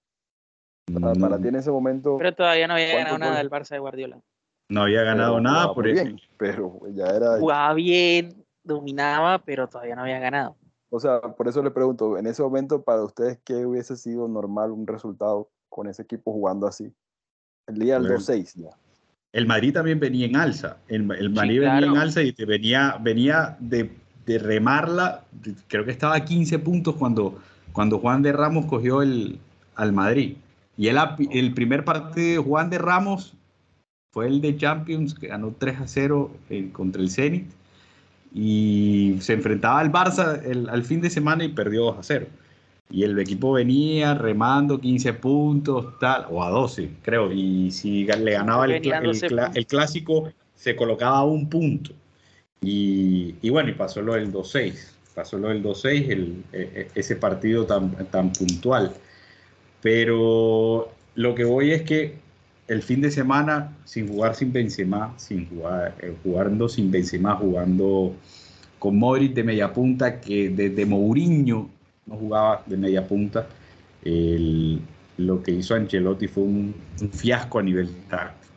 Para, 0.92 1.14
para 1.14 1.38
Mm, 1.38 1.42
ti 1.42 1.48
en 1.48 1.56
ese 1.56 1.70
momento 1.70 2.16
Pero 2.18 2.34
todavía 2.34 2.66
no 2.68 2.74
había 2.74 2.92
¿Cuántos 2.92 3.12
ganado 3.12 3.30
nada 3.30 3.40
el? 3.40 3.50
Barça 3.50 3.70
de 3.70 3.78
Guardiola. 3.80 4.20
No 4.70 4.82
había 4.82 5.02
ganado 5.02 5.32
pero 5.34 5.42
nada 5.42 5.74
por 5.74 5.88
eso. 5.88 6.04
bien, 6.04 6.20
pero 6.36 6.80
ya 6.94 7.06
era. 7.08 7.38
Jugaba 7.38 7.74
bien, 7.74 8.44
dominaba, 8.62 9.38
pero 9.40 9.68
todavía 9.68 9.96
no 9.96 10.02
había 10.02 10.20
ganado. 10.20 10.56
O 10.90 11.00
sea, 11.00 11.20
por 11.20 11.48
eso 11.48 11.62
le 11.62 11.70
pregunto, 11.70 12.16
en 12.16 12.26
ese 12.26 12.42
momento, 12.42 12.82
para 12.82 13.02
ustedes, 13.02 13.38
¿qué 13.44 13.66
hubiese 13.66 13.96
sido 13.96 14.28
normal 14.28 14.70
un 14.70 14.86
resultado 14.86 15.50
con 15.68 15.88
ese 15.88 16.02
equipo 16.02 16.32
jugando 16.32 16.66
así? 16.66 16.94
El 17.66 17.78
día 17.78 17.94
del 17.94 18.04
Bueno. 18.04 18.18
2-6 18.20 18.54
ya. 18.54 18.70
El 19.32 19.46
Madrid 19.46 19.72
también 19.74 20.00
venía 20.00 20.26
en 20.26 20.36
alza. 20.36 20.78
El, 20.88 21.10
el 21.12 21.30
Madrid 21.30 21.60
venía 21.60 21.78
claro. 21.78 21.92
en 21.92 21.98
alza 21.98 22.22
y 22.22 22.32
te 22.32 22.44
venía, 22.44 22.96
venía 23.00 23.56
de, 23.60 23.90
de 24.26 24.38
remarla. 24.38 25.24
Creo 25.68 25.84
que 25.84 25.90
estaba 25.90 26.16
a 26.16 26.24
15 26.24 26.58
puntos 26.60 26.94
cuando, 26.96 27.38
cuando 27.72 27.98
Juan 27.98 28.22
de 28.22 28.32
Ramos 28.32 28.66
cogió 28.66 29.02
el, 29.02 29.38
al 29.76 29.92
Madrid. 29.92 30.36
Y 30.76 30.88
el, 30.88 30.96
el 31.32 31.52
primer 31.54 31.84
partido 31.84 32.42
de 32.42 32.48
Juan 32.48 32.70
de 32.70 32.78
Ramos 32.78 33.34
fue 34.12 34.26
el 34.28 34.40
de 34.40 34.56
Champions, 34.56 35.14
que 35.14 35.26
ganó 35.28 35.54
3 35.58 35.80
a 35.80 35.88
0 35.88 36.30
eh, 36.48 36.70
contra 36.72 37.02
el 37.02 37.10
Zenit. 37.10 37.46
Y 38.34 39.16
se 39.20 39.34
enfrentaba 39.34 39.80
al 39.80 39.90
Barça 39.92 40.42
el- 40.44 40.68
al 40.68 40.84
fin 40.84 41.00
de 41.00 41.10
semana 41.10 41.44
y 41.44 41.48
perdió 41.48 41.84
2 41.84 41.98
a 41.98 42.02
0. 42.02 42.26
Y 42.90 43.02
el 43.04 43.18
equipo 43.18 43.52
venía 43.52 44.14
remando 44.14 44.80
15 44.80 45.12
puntos, 45.14 45.98
tal, 45.98 46.26
o 46.30 46.42
a 46.42 46.50
12, 46.50 46.90
creo. 47.02 47.30
Y 47.32 47.70
si 47.70 48.04
le 48.04 48.32
ganaba 48.32 48.64
el, 48.66 48.80
el 49.00 49.24
el 49.54 49.66
clásico, 49.66 50.30
se 50.54 50.74
colocaba 50.76 51.18
a 51.18 51.24
un 51.24 51.48
punto. 51.48 51.92
Y, 52.60 53.36
y 53.42 53.50
bueno, 53.50 53.70
y 53.70 53.74
pasó 53.74 54.02
lo 54.02 54.14
del 54.14 54.32
2-6. 54.32 54.94
Pasó 55.14 55.38
lo 55.38 55.48
del 55.48 55.62
2-6, 55.62 56.08
el- 56.10 56.44
e- 56.52 56.88
e- 56.94 57.00
ese 57.00 57.16
partido 57.16 57.66
tan, 57.66 57.92
tan 58.10 58.32
puntual. 58.32 58.94
Pero 59.80 60.88
lo 61.14 61.34
que 61.34 61.44
voy 61.44 61.72
es 61.72 61.82
que 61.82 62.14
el 62.68 62.82
fin 62.82 63.00
de 63.00 63.10
semana, 63.10 63.76
sin 63.84 64.08
jugar 64.08 64.34
sin 64.34 64.52
Benzema, 64.52 65.14
sin 65.18 65.48
jugar, 65.48 65.94
eh, 66.00 66.14
jugando 66.22 66.68
sin 66.68 66.90
Benzema, 66.90 67.36
jugando 67.36 68.14
con 68.78 68.98
Modric 68.98 69.34
de 69.34 69.44
media 69.44 69.72
punta, 69.72 70.20
que 70.20 70.50
desde 70.50 70.86
Mourinho 70.86 71.70
no 72.08 72.16
jugaba 72.16 72.62
de 72.66 72.76
media 72.76 73.06
punta, 73.06 73.46
el- 74.04 74.80
lo 75.18 75.42
que 75.42 75.50
hizo 75.52 75.74
Ancelotti 75.74 76.28
fue 76.28 76.44
un, 76.44 76.74
fiasco 77.12 77.58
a 77.58 77.62
nivel 77.62 77.88
táctico. 78.08 78.52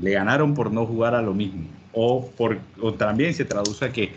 Le 0.00 0.12
ganaron 0.12 0.54
por 0.54 0.72
no 0.72 0.86
jugar 0.86 1.14
a 1.14 1.22
lo 1.22 1.34
mismo. 1.34 1.64
O, 1.92 2.26
por, 2.36 2.58
o 2.80 2.94
también 2.94 3.34
se 3.34 3.44
traduce 3.44 3.84
a 3.84 3.92
que 3.92 4.10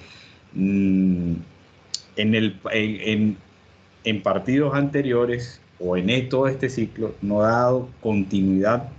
mm, 0.54 1.34
en, 2.16 2.36
el, 2.36 2.60
en- 2.72 3.38
en 4.04 4.22
partidos 4.24 4.74
anteriores 4.76 5.60
o 5.80 5.98
en 5.98 6.10
e- 6.10 6.22
todo 6.24 6.48
este 6.48 6.70
ciclo 6.70 7.14
no 7.22 7.42
ha 7.44 7.52
dado 7.52 7.90
continuidad 8.02 8.90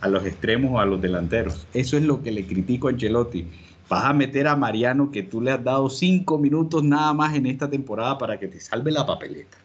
a 0.00 0.08
los 0.08 0.24
extremos 0.26 0.72
o 0.72 0.80
a 0.80 0.84
los 0.84 1.00
delanteros. 1.00 1.66
Eso 1.72 1.96
es 1.96 2.02
lo 2.02 2.22
que 2.22 2.32
le 2.32 2.46
critico 2.46 2.88
a 2.88 2.90
Ancelotti. 2.90 3.46
Vas 3.92 4.06
a 4.06 4.14
meter 4.14 4.48
a 4.48 4.56
Mariano 4.56 5.10
que 5.10 5.22
tú 5.22 5.42
le 5.42 5.50
has 5.50 5.62
dado 5.62 5.90
cinco 5.90 6.38
minutos 6.38 6.82
nada 6.82 7.12
más 7.12 7.34
en 7.34 7.44
esta 7.44 7.68
temporada 7.68 8.16
para 8.16 8.40
que 8.40 8.48
te 8.48 8.58
salve 8.58 8.90
la 8.90 9.04
papeleta. 9.04 9.58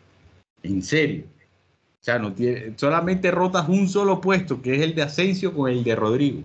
En 0.63 0.83
serio. 0.83 1.23
O 1.93 2.03
sea, 2.03 2.19
no 2.19 2.33
tiene, 2.33 2.73
solamente 2.75 3.31
rotas 3.31 3.69
un 3.69 3.87
solo 3.87 4.19
puesto, 4.19 4.61
que 4.61 4.75
es 4.75 4.81
el 4.81 4.95
de 4.95 5.03
Asensio 5.03 5.53
con 5.53 5.71
el 5.71 5.81
de 5.81 5.95
Rodrigo. 5.95 6.41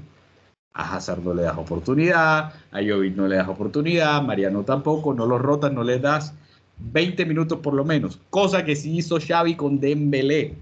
A 0.74 0.94
Hazard 0.94 1.24
no 1.24 1.34
le 1.34 1.42
das 1.42 1.58
oportunidad, 1.58 2.54
a 2.70 2.78
Jovic 2.80 3.16
no 3.16 3.26
le 3.26 3.34
das 3.34 3.48
oportunidad, 3.48 4.22
Mariano 4.22 4.62
tampoco, 4.62 5.12
no 5.12 5.26
los 5.26 5.40
rotas, 5.40 5.72
no 5.72 5.82
les 5.82 6.00
das 6.00 6.34
20 6.78 7.26
minutos 7.26 7.58
por 7.58 7.74
lo 7.74 7.84
menos, 7.84 8.20
cosa 8.30 8.64
que 8.64 8.76
sí 8.76 8.96
hizo 8.96 9.18
Xavi 9.18 9.56
con 9.56 9.80
Dembélé. 9.80 10.54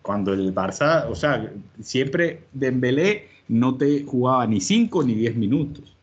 Cuando 0.00 0.32
el 0.32 0.54
Barça, 0.54 1.04
o 1.10 1.14
sea, 1.14 1.52
siempre 1.82 2.44
Dembélé 2.54 3.35
no 3.48 3.76
te 3.76 4.04
jugaba 4.04 4.46
ni 4.46 4.60
5 4.60 5.02
ni 5.04 5.14
10 5.14 5.36
minutos. 5.36 5.96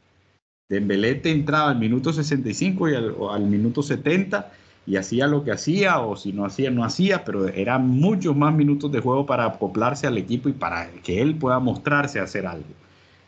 Dembélé 0.69 1.15
te 1.15 1.31
entraba 1.31 1.69
al 1.71 1.79
minuto 1.79 2.13
65 2.13 2.89
y 2.89 2.95
al, 2.95 3.41
minuto 3.45 3.83
70 3.83 4.51
y 4.85 4.95
hacía 4.95 5.27
lo 5.27 5.43
que 5.43 5.51
hacía, 5.51 6.00
o 6.00 6.15
si 6.15 6.33
no 6.33 6.45
hacía, 6.45 6.71
no 6.71 6.83
hacía, 6.83 7.23
pero 7.23 7.47
eran 7.47 7.88
muchos 7.88 8.35
más 8.35 8.53
minutos 8.53 8.91
de 8.91 9.00
juego 9.00 9.25
para 9.25 9.45
acoplarse 9.45 10.07
al 10.07 10.17
equipo 10.17 10.50
y 10.50 10.53
para 10.53 10.89
que 11.03 11.21
él 11.21 11.35
pueda 11.35 11.59
mostrarse 11.59 12.19
a 12.19 12.23
hacer 12.23 12.47
algo. 12.47 12.67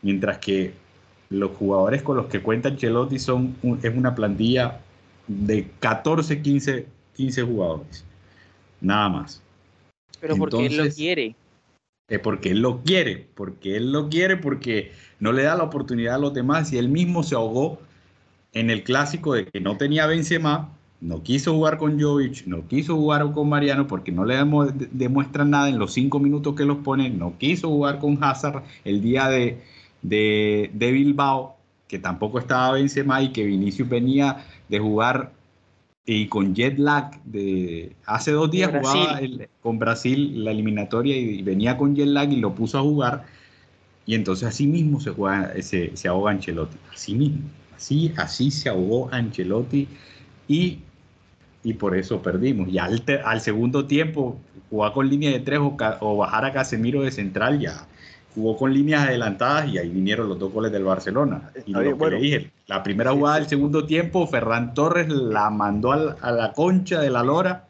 Mientras 0.01 0.37
que 0.39 0.73
los 1.29 1.51
jugadores 1.51 2.01
con 2.01 2.17
los 2.17 2.25
que 2.27 2.41
cuenta 2.41 2.69
Ancelotti 2.69 3.19
son 3.19 3.55
un- 3.63 3.79
es 3.81 3.95
una 3.95 4.15
plantilla 4.15 4.79
de 5.27 5.67
14, 5.79 6.41
15, 6.41 6.87
15 7.15 7.43
jugadores. 7.43 8.05
Nada 8.81 9.09
más. 9.09 9.41
Pero 10.19 10.35
porque 10.37 10.65
él 10.65 10.77
lo 10.77 10.89
quiere. 10.89 11.35
Eh, 12.07 12.19
porque 12.19 12.51
él 12.51 12.61
lo 12.61 12.83
quiere, 12.83 13.27
porque 13.35 13.77
él 13.77 13.91
lo 13.91 14.09
quiere, 14.09 14.37
porque 14.37 14.91
no 15.19 15.31
le 15.31 15.41
da 15.43 15.55
la 15.55 15.63
oportunidad 15.63 16.15
a 16.15 16.17
los 16.19 16.33
demás 16.35 16.71
y 16.71 16.77
él 16.77 16.87
mismo 16.89 17.23
se 17.23 17.33
ahogó 17.35 17.79
en 18.53 18.69
el 18.71 18.83
clásico 18.83 19.33
de 19.33 19.47
que 19.47 19.61
no 19.61 19.77
tenía 19.77 20.07
Benzema, 20.07 20.71
no 21.01 21.23
quiso 21.23 21.53
jugar 21.53 21.77
con 21.79 21.99
Jovic, 22.01 22.45
no 22.47 22.67
quiso 22.67 22.95
jugar 22.95 23.31
con 23.33 23.49
Mariano 23.49 23.87
porque 23.87 24.11
no 24.11 24.25
le 24.25 24.35
demo- 24.37 24.65
de- 24.67 24.89
demuestran 24.91 25.51
nada 25.51 25.69
en 25.69 25.79
los 25.79 25.93
cinco 25.93 26.19
minutos 26.19 26.55
que 26.55 26.65
los 26.65 26.79
ponen, 26.79 27.19
no 27.19 27.37
quiso 27.39 27.69
jugar 27.69 27.99
con 27.99 28.23
Hazard 28.23 28.63
el 28.85 29.01
día 29.01 29.29
de, 29.29 29.61
de, 30.03 30.71
de 30.73 30.91
Bilbao, 30.93 31.57
que 31.87 31.99
tampoco 31.99 32.39
estaba 32.39 32.73
Benzema 32.73 33.21
y 33.23 33.31
que 33.33 33.45
Vinicius 33.45 33.89
venía 33.89 34.45
de 34.69 34.79
jugar 34.79 35.33
y 36.05 36.27
con 36.29 36.53
jet 36.55 36.77
lag 36.79 37.21
de 37.23 37.95
hace 38.05 38.31
dos 38.31 38.51
días 38.51 38.71
jugaba 38.71 39.19
el- 39.19 39.49
con 39.61 39.79
Brasil 39.79 40.43
la 40.43 40.51
eliminatoria 40.51 41.17
y, 41.17 41.39
y 41.39 41.43
venía 41.43 41.77
con 41.77 41.95
jet 41.95 42.07
lag 42.07 42.31
y 42.31 42.37
lo 42.37 42.53
puso 42.55 42.77
a 42.79 42.81
jugar. 42.81 43.25
Y 44.05 44.15
entonces 44.15 44.47
así 44.49 44.67
mismo 44.67 44.99
se 45.01 45.11
juega 45.11 45.53
se, 45.61 45.95
se 45.97 46.07
ahoga 46.07 46.31
Ancelotti. 46.31 46.79
Así 46.93 47.15
mismo 47.15 47.51
así 47.75 48.13
así 48.17 48.51
se 48.51 48.69
ahogó 48.69 49.09
Ancelotti 49.13 49.89
y 50.47 50.79
y 51.63 51.73
por 51.73 51.97
eso 51.97 52.21
perdimos. 52.21 52.69
Y 52.69 52.77
al, 52.77 53.03
al 53.25 53.41
segundo 53.41 53.87
tiempo 53.87 54.39
jugar 54.69 54.93
con 54.93 55.09
línea 55.09 55.31
de 55.31 55.39
tres 55.39 55.59
o, 55.59 55.75
o 56.01 56.17
bajar 56.17 56.45
a 56.45 56.53
Casemiro 56.53 57.01
de 57.03 57.11
central 57.11 57.59
ya 57.59 57.87
jugó 58.35 58.57
con 58.57 58.73
líneas 58.73 59.07
adelantadas 59.07 59.67
y 59.69 59.77
ahí 59.79 59.89
vinieron 59.89 60.27
los 60.29 60.37
dos 60.37 60.51
goles 60.53 60.71
del 60.71 60.83
Barcelona. 60.83 61.49
Y 61.65 61.71
Está 61.71 61.81
lo 61.81 61.97
que 61.97 62.09
le 62.11 62.19
dije, 62.19 62.51
la 62.67 62.83
primera 62.83 63.11
jugada 63.13 63.37
del 63.37 63.47
segundo 63.47 63.85
tiempo, 63.87 64.27
Ferran 64.27 64.73
Torres 64.73 65.07
la 65.09 65.49
mandó 65.49 65.91
al- 65.93 66.17
a 66.21 66.31
la 66.31 66.53
concha 66.53 66.99
de 67.01 67.09
la 67.09 67.23
lora, 67.23 67.65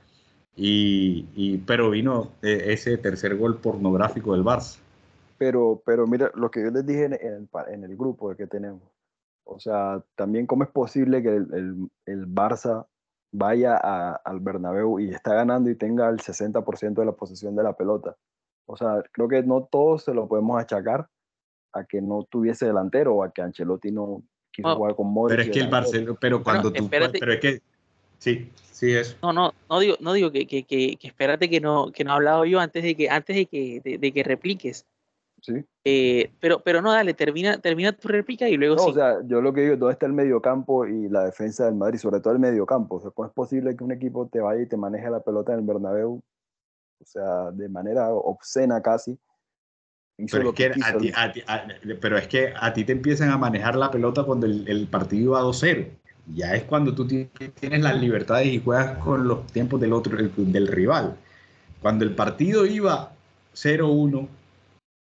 y, 0.58 1.26
y- 1.36 1.58
pero 1.60 1.90
vino 1.90 2.32
eh, 2.42 2.66
ese 2.68 2.98
tercer 2.98 3.36
gol 3.38 3.58
pornográfico 3.58 4.34
del 4.34 4.44
Barça. 4.44 4.80
Pero, 5.38 5.82
pero 5.86 6.08
mira, 6.08 6.32
lo 6.36 6.50
que 6.50 6.62
yo 6.64 6.72
les 6.72 6.86
dije 6.86 7.06
en, 7.06 7.14
el, 7.14 7.48
en 7.68 7.84
el 7.84 7.96
grupo 7.98 8.34
que 8.36 8.48
tenemos. 8.48 8.82
O 9.44 9.60
sea, 9.60 10.02
también 10.16 10.48
cómo 10.48 10.64
es 10.64 10.70
posible 10.70 11.22
que 11.22 11.30
el, 11.36 11.48
el- 11.54 11.90
el 12.06 12.28
Barça 12.28 12.86
vaya 13.32 13.76
a- 13.76 14.16
al 14.24 14.40
Bernabéu 14.40 15.00
y 15.00 15.10
está 15.10 15.34
ganando 15.36 15.70
y 15.70 15.76
tenga 15.76 16.08
el 16.10 16.20
60% 16.20 17.02
de 17.02 17.06
la 17.06 17.12
posesión 17.12 17.56
de 17.56 17.64
la 17.64 17.74
pelota. 17.74 18.16
O 18.66 18.78
sea, 18.78 19.04
creo 19.12 19.28
que 19.28 19.44
no 19.44 19.68
todos 19.72 20.04
se 20.04 20.14
lo 20.14 20.28
podemos 20.28 20.60
achacar 20.60 21.08
a 21.74 21.84
que 21.84 22.02
no 22.02 22.24
tuviese 22.30 22.66
delantero 22.66 23.16
o 23.16 23.24
a 23.24 23.32
que 23.32 23.42
Ancelotti 23.42 23.92
no 23.92 24.24
quiso 24.52 24.70
No, 24.70 24.76
jugar 24.76 24.96
con 24.96 25.08
Modric. 25.08 25.38
Pero 25.38 25.50
es 25.50 25.54
que 25.54 25.60
el. 25.60 25.70
Barcelona, 25.70 26.18
pero 26.20 26.44
cuando 26.44 26.72
tú, 26.72 26.84
espérate. 26.84 27.20
pero 27.20 27.34
es 27.34 27.40
que, 27.40 27.62
sí, 28.18 28.50
sí 28.72 28.94
eso. 28.94 29.18
No, 29.22 29.34
no, 29.34 29.54
no 29.70 29.80
digo, 29.80 29.96
no 30.00 30.14
digo 30.14 30.32
que, 30.32 30.48
que, 30.48 30.64
que, 30.64 30.96
que 30.96 31.08
espérate 31.08 31.50
que 31.50 31.60
no, 31.60 31.92
que 31.92 32.04
no 32.04 32.12
he 32.12 32.16
hablado 32.16 32.46
yo 32.46 32.60
antes 32.60 32.84
de 32.84 32.96
que, 32.96 33.10
antes 33.10 33.36
de 33.36 33.46
que, 33.46 33.82
de, 33.84 33.98
de 33.98 34.12
que 34.12 34.24
repliques. 34.24 34.86
Sí. 35.42 35.64
Eh, 35.84 36.32
pero, 36.40 36.62
pero 36.62 36.82
no, 36.82 36.92
dale, 36.92 37.14
termina, 37.14 37.60
termina 37.60 37.92
tu 37.92 38.08
réplica 38.08 38.50
y 38.50 38.58
luego 38.58 38.78
No, 38.78 38.84
sí. 38.84 38.92
o 38.92 38.94
sea, 38.94 39.18
yo 39.28 39.42
lo 39.42 39.54
que 39.54 39.62
digo, 39.62 39.76
¿dónde 39.76 39.94
está 39.94 40.08
el 40.08 40.14
mediocampo 40.14 40.88
y 40.88 41.08
la 41.10 41.26
defensa 41.26 41.66
del 41.66 41.76
Madrid? 41.76 42.00
Sobre 42.00 42.20
todo 42.20 42.34
el 42.34 42.40
mediocampo. 42.40 42.96
O 42.96 43.02
sea, 43.02 43.12
¿cómo 43.12 43.28
es 43.28 43.34
posible 43.34 43.76
que 43.76 43.84
un 43.84 43.92
equipo 43.92 44.28
te 44.28 44.40
vaya 44.40 44.64
y 44.64 44.68
te 44.68 44.78
maneje 44.78 45.08
la 45.10 45.20
pelota 45.20 45.54
en 45.54 45.60
el 45.60 45.66
Bernabéu? 45.66 46.24
O 47.00 47.06
sea, 47.06 47.52
de 47.52 47.70
manera 47.70 48.10
obscena 48.10 48.82
casi. 48.82 49.18
Pero 50.32 50.50
es, 50.50 50.56
que 50.56 50.66
a 50.68 50.98
ti, 50.98 51.12
a 51.14 51.32
ti- 51.32 51.44
a- 51.46 51.68
pero 52.00 52.18
es 52.18 52.28
que 52.28 52.54
a 52.56 52.74
ti 52.74 52.86
te 52.86 52.94
empiezan 52.94 53.30
a 53.30 53.38
manejar 53.38 53.76
la 53.76 53.92
pelota 53.92 54.24
cuando 54.24 54.46
el, 54.46 54.68
el 54.68 54.88
partido 54.88 55.34
va 55.34 55.42
2-0. 55.42 55.90
Ya 56.34 56.56
es 56.56 56.64
cuando 56.64 56.96
tú 56.96 57.06
ti- 57.06 57.30
tienes 57.60 57.82
las 57.82 58.00
libertades 58.00 58.48
y 58.48 58.62
juegas 58.62 58.98
con 59.00 59.28
los 59.28 59.46
tiempos 59.48 59.80
del 59.82 59.94
otro, 59.94 60.18
el- 60.18 60.32
del 60.52 60.68
rival. 60.68 61.18
Cuando 61.82 62.06
el 62.06 62.16
partido 62.16 62.66
iba 62.66 63.12
0-1, 63.54 64.28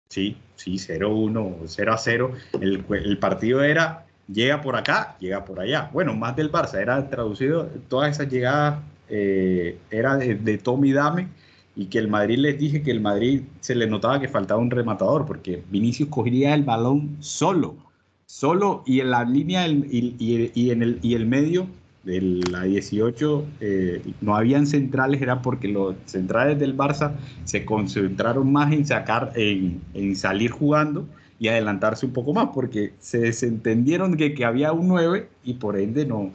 sí, 0.09 0.38
sí, 0.55 0.77
0-1, 0.79 1.57
0-0, 1.67 2.31
el, 2.59 2.83
el 2.89 3.17
partido 3.19 3.63
era 3.63 4.05
llega 4.27 4.62
por 4.62 4.75
acá, 4.75 5.15
llega 5.19 5.45
por 5.45 5.59
allá. 5.59 5.89
Bueno, 5.93 6.13
más 6.15 6.35
del 6.35 6.51
Barça, 6.51 6.75
era 6.81 7.07
traducido, 7.09 7.67
todas 7.88 8.12
esas 8.12 8.29
llegadas 8.31 8.79
eh, 9.09 9.77
era 9.91 10.17
de, 10.17 10.35
de 10.35 10.57
Tommy 10.57 10.91
Dame 10.91 11.27
y 11.75 11.87
que 11.87 11.99
el 11.99 12.07
Madrid 12.07 12.37
les 12.37 12.57
dije 12.59 12.83
que 12.83 12.91
el 12.91 13.01
Madrid 13.01 13.43
se 13.59 13.75
le 13.75 13.87
notaba 13.87 14.19
que 14.19 14.27
faltaba 14.27 14.61
un 14.61 14.71
rematador 14.71 15.25
porque 15.25 15.63
Vinicius 15.69 16.09
cogía 16.09 16.53
el 16.53 16.63
balón 16.63 17.17
solo, 17.19 17.77
solo 18.25 18.83
y 18.85 18.99
en 18.99 19.11
la 19.11 19.23
línea 19.23 19.67
y, 19.67 20.15
y- 20.53 20.71
en 20.71 20.81
el, 20.83 20.99
y 21.01 21.15
el 21.15 21.25
medio 21.25 21.67
de 22.03 22.21
la 22.21 22.63
18 22.63 23.55
eh, 23.59 24.01
no 24.21 24.35
habían 24.35 24.67
centrales 24.67 25.21
era 25.21 25.41
porque 25.41 25.67
los 25.69 25.95
centrales 26.05 26.59
del 26.59 26.75
Barça 26.75 27.15
se 27.43 27.63
concentraron 27.65 28.51
más 28.51 28.73
en 28.73 28.85
sacar, 28.85 29.31
en, 29.35 29.81
en 29.93 30.15
salir 30.15 30.51
jugando 30.51 31.07
y 31.39 31.47
adelantarse 31.47 32.05
un 32.05 32.13
poco 32.13 32.33
más, 32.33 32.49
porque 32.53 32.95
se 32.99 33.19
desentendieron 33.19 34.15
que, 34.17 34.33
que 34.33 34.45
había 34.45 34.71
un 34.73 34.87
9 34.87 35.29
y 35.43 35.55
por 35.55 35.77
ende 35.77 36.05
no, 36.05 36.33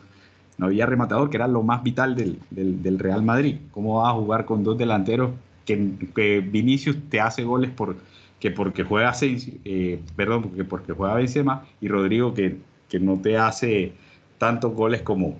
no 0.59 0.67
había 0.67 0.87
rematador, 0.87 1.31
que 1.31 1.37
era 1.37 1.49
lo 1.49 1.63
más 1.63 1.83
vital 1.83 2.15
del, 2.15 2.39
del, 2.51 2.83
del 2.83 2.99
Real 2.99 3.23
Madrid. 3.23 3.59
¿Cómo 3.71 4.03
vas 4.03 4.11
a 4.11 4.17
jugar 4.17 4.45
con 4.45 4.65
dos 4.65 4.77
delanteros 4.77 5.31
que, 5.65 5.93
que 6.15 6.41
Vinicius 6.41 6.97
te 7.09 7.21
hace 7.21 7.45
goles 7.45 7.71
por, 7.71 7.97
que 8.41 8.51
porque 8.51 8.85
juega 8.85 9.13
seis, 9.15 9.51
eh, 9.65 10.01
perdón, 10.17 10.43
porque, 10.43 10.65
porque 10.65 10.93
juega 10.93 11.15
Benzema 11.15 11.67
y 11.81 11.89
Rodrigo 11.89 12.35
que, 12.35 12.59
que 12.89 13.01
no 13.01 13.21
te 13.21 13.37
hace 13.37 13.93
tantos 14.39 14.75
goles 14.75 15.03
como, 15.03 15.39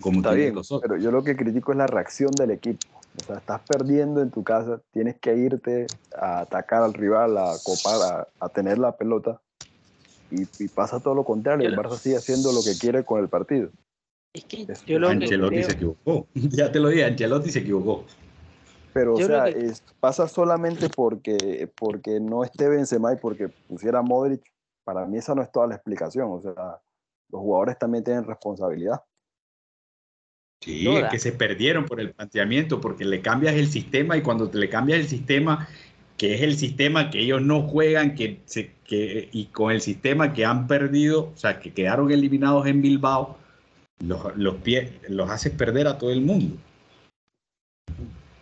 como 0.00 0.18
Está 0.18 0.32
bien, 0.32 0.54
pero 0.82 0.96
yo 0.96 1.10
lo 1.10 1.22
que 1.22 1.36
critico 1.36 1.72
es 1.72 1.78
la 1.78 1.86
reacción 1.86 2.30
del 2.32 2.52
equipo. 2.52 2.86
O 3.20 3.24
sea, 3.24 3.38
estás 3.38 3.60
perdiendo 3.66 4.22
en 4.22 4.30
tu 4.30 4.44
casa, 4.44 4.80
tienes 4.92 5.16
que 5.16 5.36
irte 5.36 5.86
a 6.16 6.40
atacar 6.40 6.82
al 6.82 6.94
rival, 6.94 7.36
a 7.38 7.52
copar, 7.64 8.28
a, 8.40 8.44
a 8.44 8.48
tener 8.48 8.78
la 8.78 8.96
pelota. 8.96 9.40
Y, 10.30 10.42
y, 10.42 10.68
pasa 10.68 11.00
todo 11.00 11.16
lo 11.16 11.24
contrario. 11.24 11.68
El 11.68 11.76
Barça 11.76 11.96
sigue 11.96 12.16
haciendo 12.16 12.52
lo 12.52 12.62
que 12.62 12.78
quiere 12.78 13.04
con 13.04 13.20
el 13.20 13.28
partido. 13.28 13.70
Es 14.32 14.44
que 14.44 14.66
yo 14.86 14.98
lo 14.98 15.08
Ancelotti 15.08 15.56
creo, 15.56 15.66
se 15.66 15.72
equivocó. 15.72 16.26
Ya 16.34 16.70
te 16.70 16.78
lo 16.80 16.88
dije, 16.88 17.04
Ancelotti 17.04 17.50
se 17.50 17.60
equivocó. 17.60 18.04
Pero, 18.92 19.16
Yo 19.18 19.24
o 19.24 19.28
sea, 19.28 19.44
creo 19.44 19.54
que- 19.54 19.66
es- 19.66 19.82
pasa 20.00 20.26
solamente 20.28 20.88
porque, 20.88 21.68
porque 21.78 22.20
no 22.20 22.42
esté 22.44 22.68
Benzema 22.68 23.12
y 23.12 23.16
porque 23.16 23.48
pusiera 23.48 23.98
a 24.00 24.02
Modric. 24.02 24.42
Para 24.84 25.06
mí 25.06 25.18
esa 25.18 25.34
no 25.34 25.42
es 25.42 25.52
toda 25.52 25.66
la 25.66 25.74
explicación. 25.76 26.28
O 26.30 26.40
sea, 26.40 26.54
los 27.30 27.40
jugadores 27.40 27.78
también 27.78 28.02
tienen 28.02 28.24
responsabilidad. 28.24 29.00
Sí, 30.62 30.84
Toda. 30.84 31.00
es 31.00 31.08
que 31.10 31.18
se 31.18 31.32
perdieron 31.32 31.86
por 31.86 32.00
el 32.00 32.12
planteamiento, 32.12 32.80
porque 32.80 33.04
le 33.04 33.22
cambias 33.22 33.54
el 33.54 33.68
sistema 33.68 34.16
y 34.16 34.22
cuando 34.22 34.50
te 34.50 34.58
le 34.58 34.68
cambias 34.68 35.00
el 35.00 35.08
sistema, 35.08 35.68
que 36.18 36.34
es 36.34 36.42
el 36.42 36.56
sistema 36.56 37.08
que 37.10 37.20
ellos 37.20 37.40
no 37.40 37.62
juegan, 37.62 38.14
que 38.14 38.40
se, 38.44 38.72
que, 38.84 39.28
y 39.32 39.46
con 39.46 39.70
el 39.72 39.80
sistema 39.80 40.32
que 40.34 40.44
han 40.44 40.66
perdido, 40.66 41.30
o 41.32 41.36
sea, 41.36 41.60
que 41.60 41.72
quedaron 41.72 42.10
eliminados 42.10 42.66
en 42.66 42.82
Bilbao, 42.82 43.38
los, 44.00 44.36
los, 44.36 44.54
pie- 44.56 45.00
los 45.08 45.30
haces 45.30 45.52
perder 45.52 45.86
a 45.86 45.98
todo 45.98 46.10
el 46.10 46.20
mundo. 46.20 46.56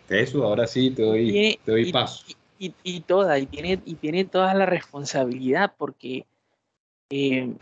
Eso 0.09 0.43
ahora 0.43 0.65
sí 0.65 0.91
te 0.91 1.03
doy, 1.03 1.31
Tiene- 1.31 1.59
te 1.63 1.71
doy 1.71 1.89
y- 1.89 1.91
paso. 1.93 2.25
y, 2.57 2.73
y 2.83 2.99
toda, 3.01 3.37
y 3.39 3.45
tiene, 3.45 3.79
y 3.85 3.95
tiene 3.95 4.25
toda 4.25 4.53
la 4.53 4.65
responsabilidad, 4.65 5.73
porque, 5.77 6.25
eh, 7.09 7.53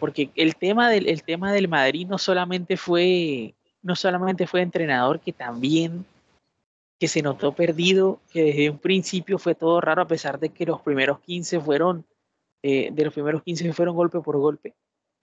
porque 0.00 0.30
el 0.34 0.56
tema 0.56 0.90
del, 0.90 1.08
el 1.08 1.22
tema 1.22 1.52
del 1.52 1.68
Madrid 1.68 2.06
no 2.08 2.18
solamente 2.18 2.76
fue, 2.76 3.54
no 3.82 3.94
solamente 3.96 4.46
fue 4.46 4.62
entrenador, 4.62 5.20
que 5.20 5.32
también 5.32 6.04
que 6.98 7.08
se 7.08 7.22
notó 7.22 7.52
perdido, 7.52 8.20
que 8.32 8.44
desde 8.44 8.70
un 8.70 8.78
principio 8.78 9.38
fue 9.38 9.54
todo 9.56 9.80
raro, 9.80 10.02
a 10.02 10.06
pesar 10.06 10.38
de 10.38 10.50
que 10.50 10.64
los 10.66 10.80
primeros 10.82 11.18
15 11.20 11.58
fueron, 11.58 12.04
eh, 12.62 12.90
de 12.92 13.04
los 13.04 13.12
primeros 13.14 13.42
15 13.42 13.72
fueron 13.72 13.96
golpe 13.96 14.20
por 14.20 14.36
golpe. 14.38 14.74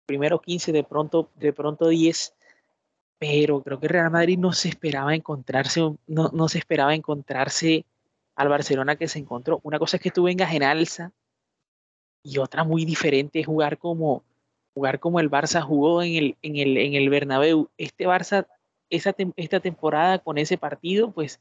Primeros 0.07 0.41
15, 0.41 0.71
de 0.71 0.83
pronto, 0.83 1.29
de 1.35 1.53
pronto 1.53 1.89
10, 1.89 2.33
pero 3.19 3.61
creo 3.61 3.79
que 3.79 3.87
Real 3.89 4.09
Madrid 4.09 4.39
no 4.39 4.53
se 4.53 4.69
esperaba 4.69 5.13
encontrarse, 5.13 5.81
no, 6.07 6.29
no 6.33 6.47
se 6.47 6.57
esperaba 6.57 6.95
encontrarse 6.95 7.85
al 8.35 8.47
Barcelona 8.47 8.95
que 8.95 9.07
se 9.07 9.19
encontró. 9.19 9.59
Una 9.63 9.77
cosa 9.77 9.97
es 9.97 10.03
que 10.03 10.11
tú 10.11 10.23
vengas 10.23 10.53
en 10.53 10.63
alza 10.63 11.11
y 12.23 12.37
otra 12.37 12.63
muy 12.63 12.85
diferente 12.85 13.39
es 13.39 13.45
jugar 13.45 13.77
como, 13.77 14.23
jugar 14.73 14.99
como 14.99 15.19
el 15.19 15.29
Barça 15.29 15.61
jugó 15.61 16.01
en 16.01 16.15
el, 16.15 16.37
en 16.41 16.55
el, 16.55 16.77
en 16.77 16.93
el 16.93 17.09
Bernabéu. 17.09 17.69
Este 17.77 18.07
Barça, 18.07 18.47
esa 18.89 19.13
tem- 19.13 19.33
esta 19.35 19.59
temporada 19.59 20.19
con 20.19 20.37
ese 20.37 20.57
partido, 20.57 21.11
pues 21.11 21.39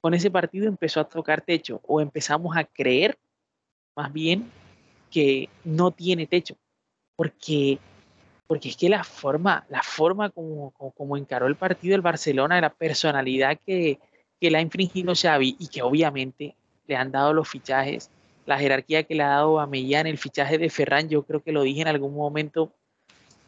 con 0.00 0.14
ese 0.14 0.30
partido 0.30 0.66
empezó 0.66 1.00
a 1.00 1.08
tocar 1.08 1.42
techo 1.42 1.80
o 1.86 2.00
empezamos 2.00 2.56
a 2.56 2.64
creer 2.64 3.18
más 3.96 4.12
bien 4.12 4.50
que 5.10 5.48
no 5.64 5.92
tiene 5.92 6.26
techo. 6.26 6.56
Porque, 7.16 7.78
porque 8.46 8.68
es 8.68 8.76
que 8.76 8.88
la 8.88 9.04
forma, 9.04 9.64
la 9.68 9.82
forma 9.82 10.30
como, 10.30 11.16
encaró 11.16 11.46
el 11.46 11.56
partido 11.56 11.94
el 11.94 12.02
Barcelona, 12.02 12.60
la 12.60 12.70
personalidad 12.70 13.58
que, 13.64 13.98
que 14.40 14.50
le 14.50 14.58
ha 14.58 14.60
infringido 14.60 15.14
Xavi 15.14 15.56
y 15.58 15.68
que 15.68 15.82
obviamente 15.82 16.54
le 16.86 16.96
han 16.96 17.10
dado 17.10 17.32
los 17.32 17.48
fichajes, 17.48 18.10
la 18.46 18.58
jerarquía 18.58 19.04
que 19.04 19.14
le 19.14 19.22
ha 19.22 19.28
dado 19.28 19.60
a 19.60 19.66
Mellán, 19.66 20.06
el 20.06 20.18
fichaje 20.18 20.58
de 20.58 20.68
Ferran, 20.68 21.08
yo 21.08 21.22
creo 21.22 21.42
que 21.42 21.52
lo 21.52 21.62
dije 21.62 21.80
en 21.80 21.88
algún 21.88 22.14
momento, 22.14 22.72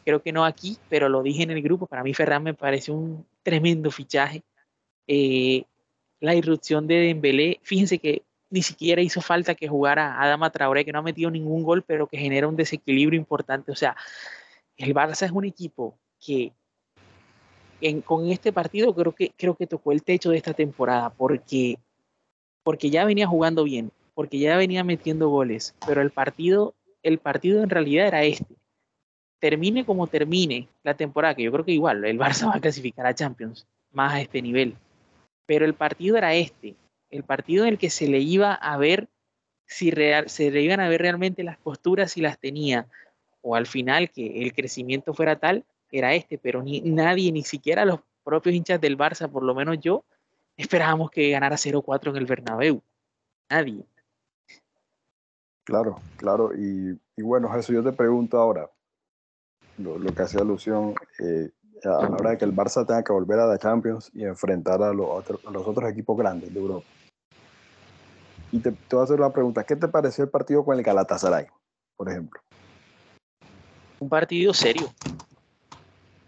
creo 0.03 0.21
que 0.21 0.31
no 0.31 0.45
aquí, 0.45 0.77
pero 0.89 1.09
lo 1.09 1.21
dije 1.21 1.43
en 1.43 1.51
el 1.51 1.61
grupo, 1.61 1.85
para 1.85 2.03
mí 2.03 2.13
Ferran 2.13 2.43
me 2.43 2.53
parece 2.53 2.91
un 2.91 3.25
tremendo 3.43 3.91
fichaje. 3.91 4.43
Eh, 5.07 5.63
la 6.19 6.33
irrupción 6.33 6.87
de 6.87 6.95
Dembélé, 6.95 7.59
fíjense 7.61 7.99
que 7.99 8.23
ni 8.49 8.61
siquiera 8.63 9.01
hizo 9.01 9.21
falta 9.21 9.55
que 9.55 9.67
jugara 9.67 10.21
Adama 10.21 10.49
Traoré, 10.49 10.85
que 10.85 10.91
no 10.91 10.99
ha 10.99 11.03
metido 11.03 11.29
ningún 11.29 11.63
gol, 11.63 11.83
pero 11.83 12.07
que 12.07 12.17
genera 12.17 12.47
un 12.47 12.55
desequilibrio 12.55 13.19
importante. 13.19 13.71
O 13.71 13.75
sea, 13.75 13.95
el 14.77 14.93
Barça 14.93 15.25
es 15.25 15.31
un 15.31 15.45
equipo 15.45 15.97
que 16.19 16.53
con 18.05 18.29
este 18.29 18.51
partido 18.51 18.93
creo 18.93 19.13
que, 19.13 19.31
creo 19.37 19.55
que 19.55 19.67
tocó 19.67 19.91
el 19.91 20.03
techo 20.03 20.31
de 20.31 20.37
esta 20.37 20.53
temporada, 20.53 21.11
porque, 21.11 21.77
porque 22.63 22.89
ya 22.89 23.05
venía 23.05 23.27
jugando 23.27 23.63
bien, 23.63 23.91
porque 24.13 24.39
ya 24.39 24.57
venía 24.57 24.83
metiendo 24.83 25.29
goles, 25.29 25.75
pero 25.85 26.01
el 26.01 26.11
partido, 26.11 26.73
el 27.03 27.19
partido 27.19 27.61
en 27.63 27.69
realidad 27.69 28.07
era 28.07 28.23
este. 28.23 28.55
Termine 29.39 29.85
como 29.85 30.07
termine 30.07 30.67
la 30.83 30.95
temporada, 30.95 31.35
que 31.35 31.43
yo 31.43 31.51
creo 31.51 31.65
que 31.65 31.71
igual 31.71 32.03
el 32.05 32.17
Barça 32.17 32.47
va 32.47 32.55
a 32.55 32.61
clasificar 32.61 33.05
a 33.05 33.13
Champions, 33.13 33.67
más 33.91 34.13
a 34.13 34.21
este 34.21 34.41
nivel. 34.41 34.75
Pero 35.45 35.65
el 35.65 35.75
partido 35.75 36.17
era 36.17 36.33
este, 36.33 36.75
el 37.11 37.23
partido 37.23 37.65
en 37.65 37.73
el 37.73 37.77
que 37.77 37.91
se 37.91 38.07
le 38.07 38.19
iba 38.19 38.53
a 38.53 38.77
ver 38.77 39.07
si 39.67 39.91
real, 39.91 40.29
se 40.29 40.49
le 40.49 40.61
iban 40.61 40.79
a 40.79 40.89
ver 40.89 41.01
realmente 41.01 41.43
las 41.43 41.59
costuras 41.59 42.11
si 42.11 42.21
las 42.21 42.39
tenía, 42.39 42.87
o 43.47 43.55
al 43.55 43.65
final 43.65 44.11
que 44.11 44.43
el 44.43 44.53
crecimiento 44.53 45.13
fuera 45.13 45.39
tal, 45.39 45.63
era 45.89 46.13
este, 46.13 46.37
pero 46.37 46.61
ni 46.61 46.81
nadie, 46.81 47.31
ni 47.31 47.43
siquiera 47.43 47.85
los 47.85 48.01
propios 48.21 48.53
hinchas 48.53 48.81
del 48.81 48.97
Barça, 48.97 49.31
por 49.31 49.41
lo 49.41 49.55
menos 49.55 49.79
yo, 49.79 50.03
esperábamos 50.57 51.09
que 51.09 51.29
ganara 51.29 51.55
0-4 51.55 52.09
en 52.09 52.15
el 52.17 52.25
Bernabéu. 52.25 52.81
Nadie. 53.49 53.85
Claro, 55.63 56.01
claro. 56.17 56.51
Y, 56.53 56.99
bueno, 57.21 57.49
Jesús, 57.53 57.73
yo 57.73 57.83
te 57.83 57.93
pregunto 57.93 58.37
ahora, 58.37 58.69
lo, 59.77 59.97
que 60.13 60.21
hacía 60.21 60.41
alusión, 60.41 60.93
eh, 61.19 61.49
a 61.85 62.09
la 62.09 62.17
hora 62.17 62.31
de 62.31 62.37
que 62.39 62.45
el 62.45 62.53
Barça 62.53 62.85
tenga 62.85 63.01
que 63.01 63.13
volver 63.13 63.39
a 63.39 63.47
la 63.47 63.57
Champions 63.57 64.11
y 64.13 64.25
enfrentar 64.25 64.83
a 64.83 64.91
los, 64.91 65.07
otros, 65.09 65.39
a 65.45 65.51
los 65.51 65.65
otros 65.65 65.89
equipos 65.89 66.17
grandes 66.17 66.53
de 66.53 66.59
Europa. 66.59 66.85
Y 68.51 68.59
te, 68.59 68.73
te 68.73 68.95
voy 68.95 68.99
a 68.99 69.03
hacer 69.05 69.21
una 69.21 69.31
pregunta, 69.31 69.63
¿qué 69.63 69.77
te 69.77 69.87
pareció 69.87 70.25
el 70.25 70.29
partido 70.29 70.65
con 70.65 70.77
el 70.77 70.83
Galatasaray, 70.83 71.47
por 71.95 72.09
ejemplo? 72.09 72.41
Un 73.99 74.09
partido 74.09 74.53
serio. 74.53 74.93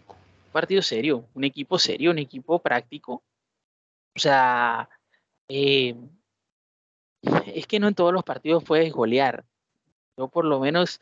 Un 0.08 0.52
partido 0.52 0.82
serio, 0.82 1.24
un 1.34 1.44
equipo 1.44 1.78
serio, 1.78 2.10
un 2.10 2.18
equipo 2.18 2.58
práctico. 2.58 3.22
O 4.16 4.18
sea, 4.18 4.88
eh, 5.48 5.94
es 7.54 7.66
que 7.66 7.78
no 7.78 7.88
en 7.88 7.94
todos 7.94 8.12
los 8.12 8.24
partidos 8.24 8.64
puedes 8.64 8.92
golear. 8.92 9.44
Yo 10.16 10.28
por 10.28 10.44
lo 10.44 10.58
menos, 10.58 11.00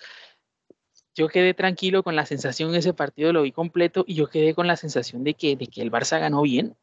yo 1.14 1.28
quedé 1.28 1.54
tranquilo 1.54 2.02
con 2.02 2.16
la 2.16 2.26
sensación 2.26 2.74
ese 2.74 2.92
partido, 2.92 3.32
lo 3.32 3.42
vi 3.42 3.52
completo 3.52 4.04
y 4.06 4.14
yo 4.14 4.28
quedé 4.28 4.54
con 4.54 4.66
la 4.66 4.76
sensación 4.76 5.24
de 5.24 5.34
que, 5.34 5.56
de 5.56 5.66
que 5.66 5.80
el 5.80 5.90
Barça 5.90 6.20
ganó 6.20 6.42
bien, 6.42 6.76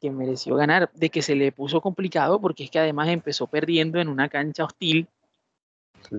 que 0.00 0.10
mereció 0.10 0.56
ganar, 0.56 0.90
de 0.94 1.10
que 1.10 1.22
se 1.22 1.36
le 1.36 1.52
puso 1.52 1.80
complicado 1.80 2.40
porque 2.40 2.64
es 2.64 2.70
que 2.70 2.78
además 2.78 3.08
empezó 3.08 3.46
perdiendo 3.46 4.00
en 4.00 4.08
una 4.08 4.28
cancha 4.28 4.64
hostil. 4.64 5.06
Sí. 6.08 6.16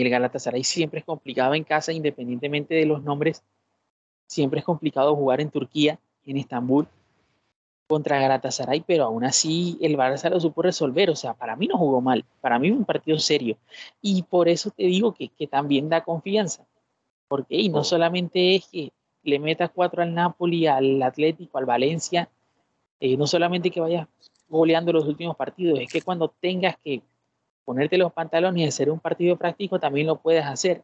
El 0.00 0.08
Galatasaray 0.08 0.64
siempre 0.64 1.00
es 1.00 1.04
complicado 1.04 1.54
en 1.54 1.64
casa, 1.64 1.92
independientemente 1.92 2.74
de 2.74 2.86
los 2.86 3.02
nombres, 3.02 3.42
siempre 4.26 4.60
es 4.60 4.64
complicado 4.64 5.14
jugar 5.14 5.40
en 5.42 5.50
Turquía, 5.50 5.98
en 6.24 6.38
Estambul, 6.38 6.88
contra 7.86 8.18
Galatasaray, 8.18 8.84
pero 8.86 9.04
aún 9.04 9.24
así 9.24 9.76
el 9.82 9.98
Barça 9.98 10.30
lo 10.30 10.40
supo 10.40 10.62
resolver. 10.62 11.10
O 11.10 11.16
sea, 11.16 11.34
para 11.34 11.56
mí 11.56 11.66
no 11.66 11.76
jugó 11.76 12.00
mal, 12.00 12.24
para 12.40 12.58
mí 12.58 12.70
fue 12.70 12.78
un 12.78 12.84
partido 12.86 13.18
serio. 13.18 13.58
Y 14.00 14.22
por 14.22 14.48
eso 14.48 14.70
te 14.70 14.84
digo 14.84 15.12
que, 15.12 15.28
que 15.28 15.46
también 15.46 15.90
da 15.90 16.02
confianza. 16.02 16.64
Porque 17.28 17.56
y 17.56 17.68
no 17.68 17.80
Oh. 17.80 17.84
solamente 17.84 18.56
es 18.56 18.68
que 18.68 18.92
le 19.24 19.38
metas 19.38 19.70
cuatro 19.74 20.02
al 20.02 20.14
Napoli, 20.14 20.66
al 20.66 21.02
Atlético, 21.02 21.58
al 21.58 21.66
Valencia, 21.66 22.30
eh, 22.98 23.16
no 23.18 23.26
solamente 23.26 23.70
que 23.70 23.80
vayas 23.80 24.08
goleando 24.48 24.90
los 24.92 25.06
últimos 25.06 25.36
partidos, 25.36 25.78
es 25.80 25.92
que 25.92 26.00
cuando 26.00 26.28
tengas 26.28 26.76
que 26.82 27.02
ponerte 27.64 27.98
los 27.98 28.12
pantalones 28.12 28.62
y 28.62 28.66
hacer 28.66 28.90
un 28.90 29.00
partido 29.00 29.36
práctico, 29.36 29.78
también 29.78 30.06
lo 30.06 30.16
puedes 30.16 30.44
hacer. 30.44 30.82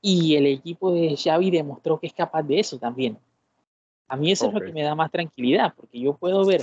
Y 0.00 0.36
el 0.36 0.46
equipo 0.46 0.92
de 0.92 1.16
Xavi 1.16 1.50
demostró 1.50 1.98
que 1.98 2.06
es 2.06 2.12
capaz 2.12 2.42
de 2.42 2.60
eso 2.60 2.78
también. 2.78 3.18
A 4.08 4.16
mí 4.16 4.30
eso 4.30 4.48
es 4.48 4.54
lo 4.54 4.60
que 4.60 4.72
me 4.72 4.82
da 4.82 4.94
más 4.94 5.10
tranquilidad, 5.10 5.72
porque 5.74 5.98
yo 6.00 6.14
puedo 6.14 6.44
ver 6.44 6.62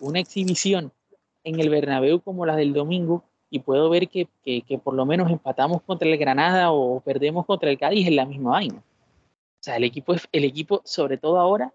una 0.00 0.20
exhibición 0.20 0.92
en 1.44 1.60
el 1.60 1.70
Bernabéu 1.70 2.20
como 2.20 2.44
la 2.44 2.56
del 2.56 2.72
domingo 2.72 3.22
y 3.50 3.60
puedo 3.60 3.88
ver 3.88 4.08
que, 4.08 4.28
que, 4.42 4.62
que 4.62 4.78
por 4.78 4.94
lo 4.94 5.06
menos 5.06 5.30
empatamos 5.30 5.82
contra 5.82 6.08
el 6.08 6.18
Granada 6.18 6.72
o 6.72 7.00
perdemos 7.00 7.46
contra 7.46 7.70
el 7.70 7.78
Cádiz 7.78 8.06
en 8.06 8.16
la 8.16 8.26
misma 8.26 8.50
vaina. 8.50 8.78
O 8.78 9.62
sea, 9.62 9.76
el 9.76 9.84
equipo, 9.84 10.14
es, 10.14 10.28
el 10.32 10.44
equipo, 10.44 10.82
sobre 10.84 11.18
todo 11.18 11.38
ahora, 11.38 11.72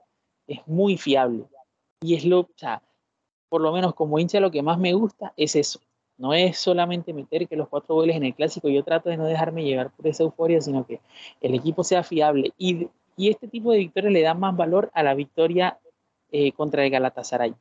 es 0.48 0.60
muy 0.68 0.98
fiable. 0.98 1.46
Y 2.02 2.16
es 2.16 2.26
lo, 2.26 2.42
o 2.42 2.50
sea, 2.56 2.82
por 3.50 3.62
lo 3.62 3.72
menos 3.72 3.94
como 3.94 4.20
hincha 4.20 4.40
lo 4.40 4.52
que 4.52 4.62
más 4.62 4.78
me 4.78 4.94
gusta 4.94 5.34
es 5.38 5.56
eso. 5.56 5.80
No 6.18 6.34
es 6.34 6.58
solamente 6.58 7.14
meter 7.14 7.48
que 7.48 7.56
los 7.56 7.68
cuatro 7.68 7.96
goles 7.96 8.16
en 8.16 8.24
el 8.24 8.36
clásico, 8.36 8.70
yo 8.70 8.84
trato 8.84 9.10
de 9.10 9.18
no 9.18 9.26
dejarme 9.26 9.64
llevar 9.64 9.92
por 9.92 10.08
esa 10.08 10.24
euforia, 10.24 10.62
sino 10.62 10.86
que 10.86 11.02
el 11.42 11.56
equipo 11.56 11.84
sea 11.84 12.04
fiable. 12.04 12.54
Y, 12.58 12.90
y 13.18 13.30
este 13.30 13.48
tipo 13.48 13.72
de 13.72 13.80
victorias 13.80 14.14
le 14.14 14.22
da 14.22 14.34
más 14.34 14.56
valor 14.56 14.92
a 14.94 15.04
la 15.04 15.16
victoria 15.16 15.80
eh, 16.32 16.52
contra 16.54 16.86
el 16.86 16.92
Galatasaray. 16.92 17.54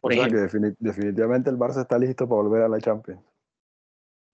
Por 0.00 0.12
o 0.12 0.14
sea 0.14 0.28
que 0.28 0.36
definitivamente 0.78 1.50
el 1.50 1.58
Barça 1.58 1.80
está 1.80 1.98
listo 1.98 2.28
para 2.28 2.42
volver 2.42 2.62
a 2.62 2.68
la 2.68 2.80
Champions. 2.80 3.20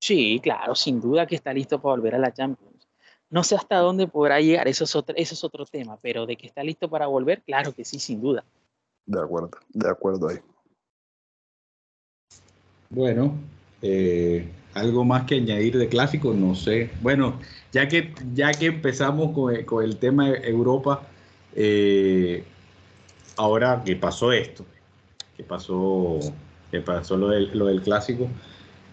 Sí, 0.00 0.38
claro, 0.42 0.74
sin 0.74 1.00
duda 1.00 1.26
que 1.26 1.34
está 1.34 1.52
listo 1.52 1.80
para 1.80 1.96
volver 1.96 2.14
a 2.14 2.18
la 2.18 2.32
Champions. 2.32 2.86
No 3.30 3.42
sé 3.42 3.56
hasta 3.56 3.78
dónde 3.78 4.06
podrá 4.06 4.40
llegar, 4.40 4.68
eso 4.68 4.84
es, 4.84 4.94
otro, 4.94 5.16
eso 5.16 5.34
es 5.34 5.42
otro 5.42 5.64
tema, 5.64 5.98
pero 6.02 6.26
de 6.26 6.36
que 6.36 6.46
está 6.46 6.62
listo 6.62 6.90
para 6.90 7.06
volver, 7.06 7.42
claro 7.42 7.72
que 7.72 7.84
sí, 7.84 7.98
sin 7.98 8.20
duda. 8.20 8.44
De 9.06 9.20
acuerdo, 9.20 9.50
de 9.70 9.88
acuerdo 9.88 10.28
ahí. 10.28 10.38
Bueno, 12.90 13.38
eh, 13.82 14.46
algo 14.74 15.04
más 15.04 15.24
que 15.24 15.36
añadir 15.36 15.78
de 15.78 15.88
clásico, 15.88 16.32
no 16.32 16.54
sé. 16.54 16.90
Bueno, 17.00 17.40
ya 17.72 17.88
que, 17.88 18.12
ya 18.34 18.52
que 18.52 18.66
empezamos 18.66 19.32
con 19.32 19.54
el, 19.54 19.64
con 19.64 19.84
el 19.84 19.96
tema 19.96 20.30
de 20.30 20.48
Europa, 20.48 21.06
eh, 21.54 22.44
ahora 23.36 23.82
que 23.84 23.96
pasó 23.96 24.32
esto, 24.32 24.64
que 25.36 25.44
pasó, 25.44 26.18
que 26.70 26.80
pasó 26.80 27.16
lo 27.16 27.28
del, 27.28 27.56
lo 27.56 27.66
del 27.66 27.82
clásico, 27.82 28.28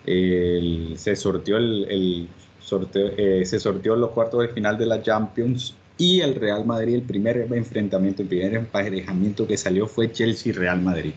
se 0.06 1.16
sorteó 1.16 1.58
el, 1.58 2.28
sorteo, 2.60 3.12
eh, 3.18 3.44
se 3.46 3.60
sorteó 3.60 3.96
los 3.96 4.12
cuartos 4.12 4.42
de 4.42 4.50
final 4.50 4.78
de 4.78 4.86
la 4.86 5.02
Champions 5.02 5.76
y 5.98 6.22
el 6.22 6.36
Real 6.36 6.66
Madrid, 6.66 6.96
el 6.96 7.04
primer 7.04 7.38
enfrentamiento, 7.54 8.24
el 8.24 8.28
primer 8.28 8.56
emparejamiento 8.56 9.46
que 9.46 9.58
salió 9.58 9.88
fue 9.88 10.12
Chelsea-Real 10.12 10.82
Madrid. 10.82 11.14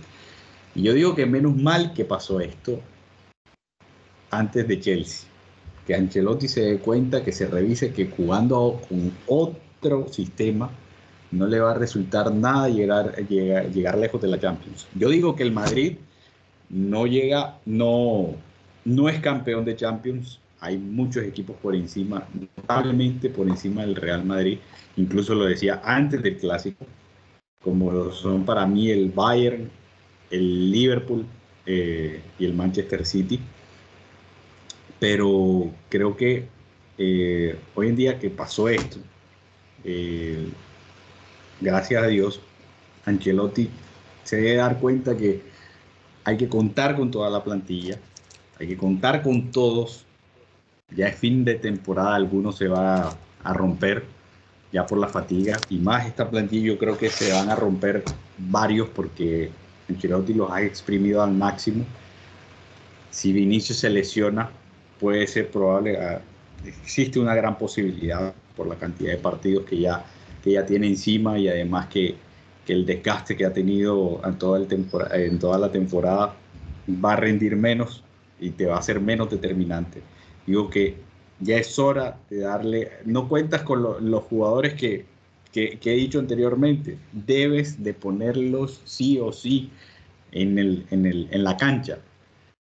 Y 0.75 0.83
yo 0.83 0.93
digo 0.93 1.15
que 1.15 1.27
menos 1.27 1.57
mal 1.57 1.93
que 1.93 2.05
pasó 2.05 2.41
esto 2.41 2.81
antes 4.31 4.67
de 4.67 4.81
Chelsea. 4.81 5.29
Que 5.87 5.95
Ancelotti 5.95 6.49
se 6.49 6.63
dé 6.63 6.79
cuenta, 6.79 7.23
que 7.23 7.33
se 7.33 7.47
revise 7.47 7.93
que 7.93 8.07
jugando 8.07 8.81
con 8.89 9.13
otro 9.27 10.09
sistema 10.11 10.71
no 11.31 11.47
le 11.47 11.61
va 11.61 11.73
a 11.73 11.75
resultar 11.75 12.33
nada 12.33 12.69
llegar, 12.69 13.17
llegar, 13.29 13.71
llegar 13.71 13.99
lejos 13.99 14.21
de 14.21 14.29
la 14.29 14.41
Champions. 14.41 14.87
Yo 14.95 15.09
digo 15.09 15.37
que 15.37 15.43
el 15.43 15.53
Madrid 15.53 15.97
no 16.71 17.07
llega, 17.07 17.59
no, 17.67 18.35
no 18.85 19.09
es 19.09 19.21
campeón 19.21 19.65
de 19.65 19.77
Champions. 19.77 20.41
Hay 20.61 20.79
muchos 20.79 21.23
equipos 21.25 21.57
por 21.57 21.75
encima, 21.75 22.27
notablemente 22.33 23.29
por 23.29 23.47
encima 23.49 23.83
del 23.83 23.97
Real 23.97 24.25
Madrid. 24.25 24.59
Incluso 24.97 25.35
lo 25.35 25.45
decía 25.45 25.83
antes 25.85 26.23
del 26.23 26.39
clásico, 26.39 26.87
como 27.63 28.11
son 28.13 28.45
para 28.45 28.67
mí 28.67 28.91
el 28.91 29.11
Bayern, 29.11 29.71
el 30.31 30.71
Liverpool 30.71 31.27
eh, 31.67 32.21
y 32.39 32.45
el 32.45 32.55
Manchester 32.55 33.05
City. 33.05 33.41
Pero 34.99 35.71
creo 35.89 36.17
que 36.17 36.49
eh, 36.99 37.59
hoy 37.75 37.89
en 37.89 37.97
día 37.97 38.19
que 38.19 38.31
pasó 38.31 38.69
esto, 38.69 38.99
eh, 39.85 40.49
gracias 41.61 42.03
a 42.03 42.07
Dios, 42.07 42.41
Ancelotti 43.05 43.69
se 44.23 44.37
debe 44.37 44.57
dar 44.57 44.79
cuenta 44.79 45.17
que 45.17 45.43
hay 46.25 46.37
que 46.37 46.49
contar 46.49 46.97
con 46.97 47.11
toda 47.11 47.29
la 47.31 47.45
plantilla, 47.45 47.99
hay 48.59 48.69
que 48.69 48.77
contar 48.77 49.23
con 49.23 49.51
todos. 49.51 50.07
Ya 50.95 51.09
es 51.09 51.17
fin 51.17 51.45
de 51.45 51.57
temporada, 51.57 52.15
algunos 52.15 52.57
se 52.57 52.69
va 52.69 53.17
a 53.43 53.53
romper 53.53 54.05
ya 54.73 54.87
por 54.87 54.99
la 54.99 55.09
fatiga 55.09 55.57
y 55.71 55.79
más 55.79 56.07
esta 56.07 56.29
plantilla 56.29 56.67
yo 56.67 56.79
creo 56.79 56.99
que 56.99 57.09
se 57.09 57.33
van 57.33 57.49
a 57.49 57.55
romper 57.55 58.03
varios 58.39 58.89
porque 58.89 59.51
Ancelotti 59.88 60.35
los 60.35 60.51
ha 60.51 60.62
exprimido 60.62 61.23
al 61.23 61.33
máximo. 61.33 61.85
Si 63.11 63.33
Vinicius 63.33 63.79
se 63.79 63.90
lesiona, 63.90 64.51
puede 64.99 65.27
ser 65.27 65.51
probable, 65.51 65.99
ah, 65.99 66.20
existe 66.64 67.18
una 67.18 67.35
gran 67.35 67.59
posibilidad 67.59 68.35
por 68.57 68.66
la 68.66 68.77
cantidad 68.77 69.12
de 69.12 69.18
partidos 69.18 69.64
que 69.64 69.79
ya 69.79 70.05
que 70.44 70.53
ya 70.53 70.66
tiene 70.66 70.88
encima 70.88 71.38
y 71.38 71.49
además 71.49 71.87
que, 71.87 72.16
que 72.66 72.75
el 72.75 72.85
desgaste 72.85 73.35
que 73.35 73.47
ha 73.47 73.53
tenido 73.55 74.20
en 74.23 74.37
toda, 74.37 74.59
el 74.59 74.68
en 75.12 75.38
toda 75.38 75.59
la 75.59 75.73
temporada 75.73 76.37
va 77.03 77.14
a 77.14 77.16
rendir 77.16 77.57
menos 77.57 78.05
y 78.38 78.51
te 78.51 78.66
va 78.66 78.77
a 78.77 78.83
ser 78.83 79.01
menos 79.01 79.31
determinante. 79.31 80.03
Digo 80.47 80.68
que 80.68 80.99
ya 81.40 81.57
es 81.57 81.79
hora 81.79 82.18
de 82.29 82.40
darle, 82.40 82.90
no 83.07 83.27
cuentas 83.27 83.62
con 83.62 84.11
los 84.11 84.23
jugadores 84.25 84.75
que, 84.75 85.07
que, 85.55 85.79
he 85.85 85.97
dicho 85.97 86.19
anteriormente, 86.19 86.99
debes 87.12 87.83
de 87.83 87.95
ponerlos 87.95 88.81
sí 88.85 89.19
o 89.21 89.33
sí 89.33 89.71
en, 90.33 90.59
el, 90.59 90.85
en, 90.90 91.07
el, 91.07 91.29
en 91.31 91.45
la 91.45 91.57
cancha. 91.57 91.99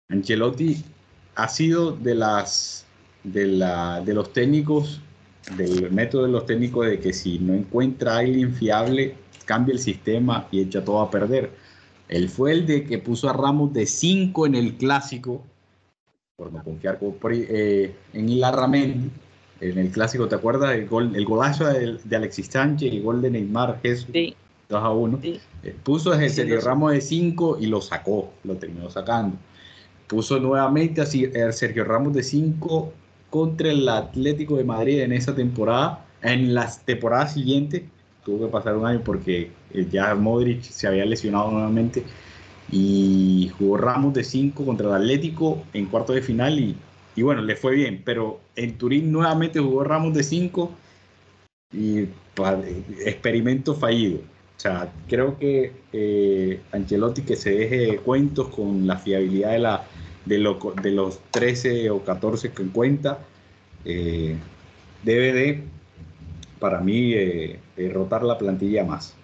Ancelotti 0.09 0.77
ha 1.33 1.47
sido 1.47 1.93
de, 1.93 2.13
las, 2.13 2.85
de, 3.23 3.47
la, 3.47 4.01
de 4.01 4.13
los 4.13 4.31
técnicos 4.31 5.01
del 5.57 5.91
método 5.91 6.23
de 6.23 6.31
los 6.31 6.45
técnicos 6.45 6.87
de 6.87 6.99
que 6.99 7.13
si 7.13 7.37
no 7.39 7.53
encuentra 7.53 8.15
a 8.15 8.19
alguien 8.19 8.53
fiable, 8.53 9.15
cambia 9.45 9.73
el 9.73 9.79
sistema 9.79 10.47
y 10.51 10.61
echa 10.61 10.83
todo 10.83 11.01
a 11.01 11.11
perder. 11.11 11.51
Él 12.07 12.29
fue 12.29 12.51
el 12.51 12.65
de 12.65 12.83
que 12.83 12.97
puso 12.97 13.29
a 13.29 13.33
Ramos 13.33 13.73
de 13.73 13.85
5 13.85 14.47
en 14.47 14.55
el 14.55 14.75
clásico, 14.75 15.43
por 16.35 16.51
no 16.51 16.63
confiar 16.63 16.99
eh, 17.31 17.95
en 18.13 18.29
Ilarramendi. 18.29 19.09
En 19.61 19.77
el 19.77 19.89
clásico, 19.89 20.27
¿te 20.27 20.35
acuerdas? 20.35 20.75
El, 20.75 20.87
gol, 20.87 21.15
el 21.15 21.25
golazo 21.25 21.65
de, 21.65 22.15
Alexis 22.15 22.47
Sánchez 22.47 22.91
y 22.91 22.97
el 22.97 23.03
gol 23.03 23.21
de 23.21 23.31
Neymar, 23.31 23.79
Jesús. 23.81 24.07
2 24.69 24.83
a 24.83 24.89
1. 24.89 25.19
Eh, 25.23 25.39
puso 25.83 26.11
a 26.11 26.29
Sergio 26.29 26.59
Ramos 26.61 26.91
de 26.91 27.01
5 27.01 27.57
y 27.59 27.67
lo 27.67 27.81
sacó, 27.81 28.33
lo 28.43 28.55
terminó 28.55 28.89
sacando. 28.89 29.37
Puso 30.07 30.39
nuevamente 30.39 31.01
a 31.01 31.05
Sergio 31.51 31.83
Ramos 31.83 32.13
de 32.13 32.23
5 32.23 32.93
contra 33.29 33.71
el 33.71 33.87
Atlético 33.87 34.57
de 34.57 34.63
Madrid 34.63 35.01
en 35.01 35.11
esa 35.11 35.35
temporada. 35.35 36.05
En 36.21 36.53
las 36.53 36.83
temporadas 36.83 37.33
siguientes 37.33 37.83
tuvo 38.23 38.45
que 38.45 38.51
pasar 38.51 38.75
un 38.75 38.85
año 38.85 39.01
porque 39.03 39.51
eh, 39.71 39.87
ya 39.91 40.15
Modric 40.15 40.63
se 40.63 40.87
había 40.87 41.05
lesionado 41.05 41.51
nuevamente 41.51 42.03
y 42.71 43.51
jugó 43.57 43.77
Ramos 43.77 44.13
de 44.13 44.23
5 44.23 44.65
contra 44.65 44.87
el 44.87 44.95
Atlético 44.95 45.63
en 45.73 45.85
cuarto 45.85 46.13
de 46.13 46.21
final 46.21 46.59
y, 46.59 46.75
y, 47.15 47.21
bueno, 47.21 47.41
le 47.41 47.55
fue 47.55 47.75
bien, 47.75 48.01
pero 48.03 48.39
en 48.55 48.77
Turín 48.77 49.11
nuevamente 49.11 49.59
jugó 49.59 49.83
Ramos 49.83 50.13
de 50.13 50.23
5 50.23 50.71
y 51.73 52.07
experimento 53.05 53.75
fallido. 53.75 54.19
O 54.57 54.59
sea, 54.59 54.91
creo 55.07 55.37
que 55.37 55.73
eh, 55.91 56.61
Ancelotti 56.71 57.23
que 57.23 57.35
se 57.35 57.51
deje 57.51 57.97
cuentos 57.97 58.47
con 58.49 58.87
la 58.87 58.97
fiabilidad 58.97 59.51
de 59.51 59.59
la, 59.59 59.83
de, 60.25 60.55
de 60.81 60.91
los 60.91 61.19
13 61.31 61.89
o 61.89 62.03
14 62.03 62.51
que 62.51 62.63
cuenta, 62.67 63.19
eh, 63.83 64.35
debe 65.03 65.33
de, 65.33 65.63
para 66.59 66.79
mí, 66.79 67.13
eh, 67.13 67.59
rotar 67.93 68.23
la 68.23 68.37
plantilla 68.37 68.83
más. 68.85 69.15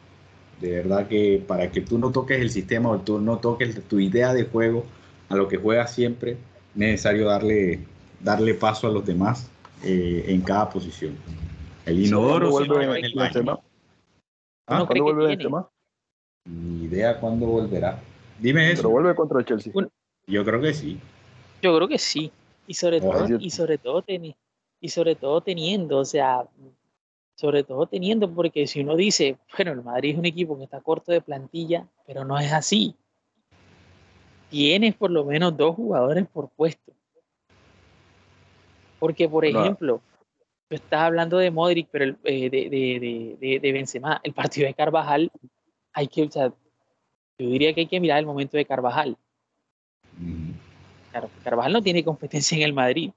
De 0.60 0.72
verdad 0.72 1.08
que 1.08 1.44
para 1.46 1.72
que 1.72 1.82
tú 1.82 1.98
no 1.98 2.12
toques 2.12 2.40
el 2.40 2.52
sistema 2.52 2.90
o 2.90 3.00
tú 3.00 3.20
no 3.20 3.40
toques 3.40 3.82
tu 3.88 4.00
idea 4.00 4.34
de 4.34 4.44
juego 4.44 4.86
a 5.30 5.36
lo 5.36 5.48
que 5.48 5.58
juegas 5.58 5.94
siempre, 5.94 6.38
necesario 6.76 7.28
darle, 7.28 7.80
darle 8.20 8.54
paso 8.54 8.88
a 8.88 8.92
los 8.92 9.06
demás 9.06 9.50
eh, 9.84 10.26
en 10.28 10.42
cada 10.42 10.70
posición. 10.70 11.16
El 11.86 12.06
inodoro 12.06 12.50
vuelve 12.50 13.00
en 13.00 13.06
el 13.06 13.32
tema. 13.32 13.60
¿Ah? 14.68 14.86
¿Cuándo 14.86 15.04
vuelve 15.04 15.34
el 15.34 15.38
tema? 15.38 15.70
Ni 16.46 16.86
idea 16.86 17.20
cuándo 17.20 17.46
volverá. 17.46 18.00
Dime 18.40 18.72
eso. 18.72 18.84
Pero 18.84 18.90
vuelve 18.92 19.16
contra 19.16 19.40
el 19.40 19.46
Chelsea. 19.46 19.74
Yo 20.28 20.46
creo 20.46 20.62
que 20.62 20.74
sí. 20.74 21.00
Yo 21.62 21.76
creo 21.76 21.88
que 21.88 21.98
sí. 21.98 22.32
Y 22.68 22.74
sobre 22.74 23.02
todo, 23.02 23.28
y 23.40 23.50
sobre 23.50 23.78
todo, 23.78 24.04
y 24.80 24.90
sobre 24.90 25.16
todo 25.16 25.42
teniendo, 25.42 25.98
o 25.98 26.06
sea, 26.06 26.46
sobre 27.36 27.64
todo 27.64 27.88
teniendo, 27.88 28.32
porque 28.32 28.68
si 28.68 28.82
uno 28.82 28.96
dice, 28.96 29.38
bueno, 29.58 29.72
el 29.72 29.84
Madrid 29.84 30.12
es 30.12 30.20
un 30.20 30.26
equipo 30.26 30.58
que 30.58 30.64
está 30.64 30.80
corto 30.80 31.12
de 31.12 31.22
plantilla, 31.22 31.88
pero 32.06 32.24
no 32.24 32.40
es 32.40 32.54
así. 32.54 32.96
Tienes 34.52 34.96
por 34.96 35.10
lo 35.10 35.24
menos 35.24 35.56
dos 35.56 35.78
jugadores 35.78 36.28
por 36.28 36.50
puesto. 36.50 36.92
Porque, 39.00 39.30
por 39.30 39.46
ejemplo, 39.46 40.02
tú 40.68 40.76
estás 40.76 41.04
hablando 41.04 41.38
de 41.38 41.50
Modric, 41.50 41.88
pero 41.90 42.04
el, 42.04 42.18
eh, 42.26 42.50
de, 42.50 42.70
de, 42.70 43.38
de, 43.40 43.60
de, 43.62 43.72
Benzema, 43.72 44.20
el 44.26 44.34
partido 44.34 44.68
de 44.68 44.74
Carvajal, 44.74 45.32
hay 45.94 46.08
que, 46.08 46.24
o 46.24 46.30
sea, 46.30 46.50
yo 47.40 47.50
diría 47.50 47.74
que 47.74 47.82
hay 47.82 47.88
que 47.88 48.02
mirar 48.02 48.20
el 48.20 48.26
momento 48.26 48.58
de 48.58 48.66
Carvajal. 48.66 49.18
Carvajal 51.46 51.72
no 51.72 51.82
tiene 51.82 52.04
competencia 52.04 52.58
en 52.58 52.64
el 52.64 52.74
Madrid. 52.74 53.12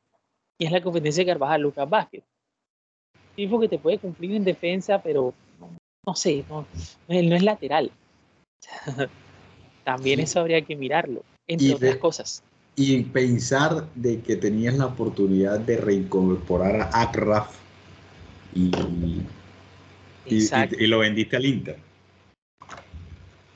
Y 0.57 0.67
es 0.67 0.71
la 0.71 0.81
competencia 0.81 1.25
de 1.25 1.33
Carvajal, 1.33 1.63
Lucas 1.63 1.91
Vázquez. 1.91 2.23
Tipo 3.35 3.59
que 3.59 3.69
te 3.69 3.79
puede 3.81 3.99
cumplir 3.99 4.37
en 4.37 4.45
defensa, 4.45 5.03
pero 5.03 5.35
no, 6.07 6.15
sé, 6.15 6.45
no, 6.49 6.65
no 7.09 7.37
es 7.37 7.43
lateral. 7.43 7.91
También 9.85 10.21
eso 10.21 10.41
habría 10.41 10.63
que 10.63 10.77
mirarlo, 10.77 11.23
entre 11.47 11.75
otras 11.75 11.97
cosas. 11.97 12.43
Y 12.77 13.03
pensar 13.05 13.87
de 13.95 14.21
que 14.21 14.37
tenías 14.37 14.77
la 14.77 14.87
oportunidad 14.87 15.61
de 15.61 15.77
reincorporar 15.77 16.91
a 16.93 17.03
Akraf 17.03 17.55
y, 18.55 18.71
Y, 20.27 20.49
y, 20.79 20.87
lo 20.87 21.01
vendiste 21.01 21.37
al 21.37 21.45
Inter. 21.45 21.77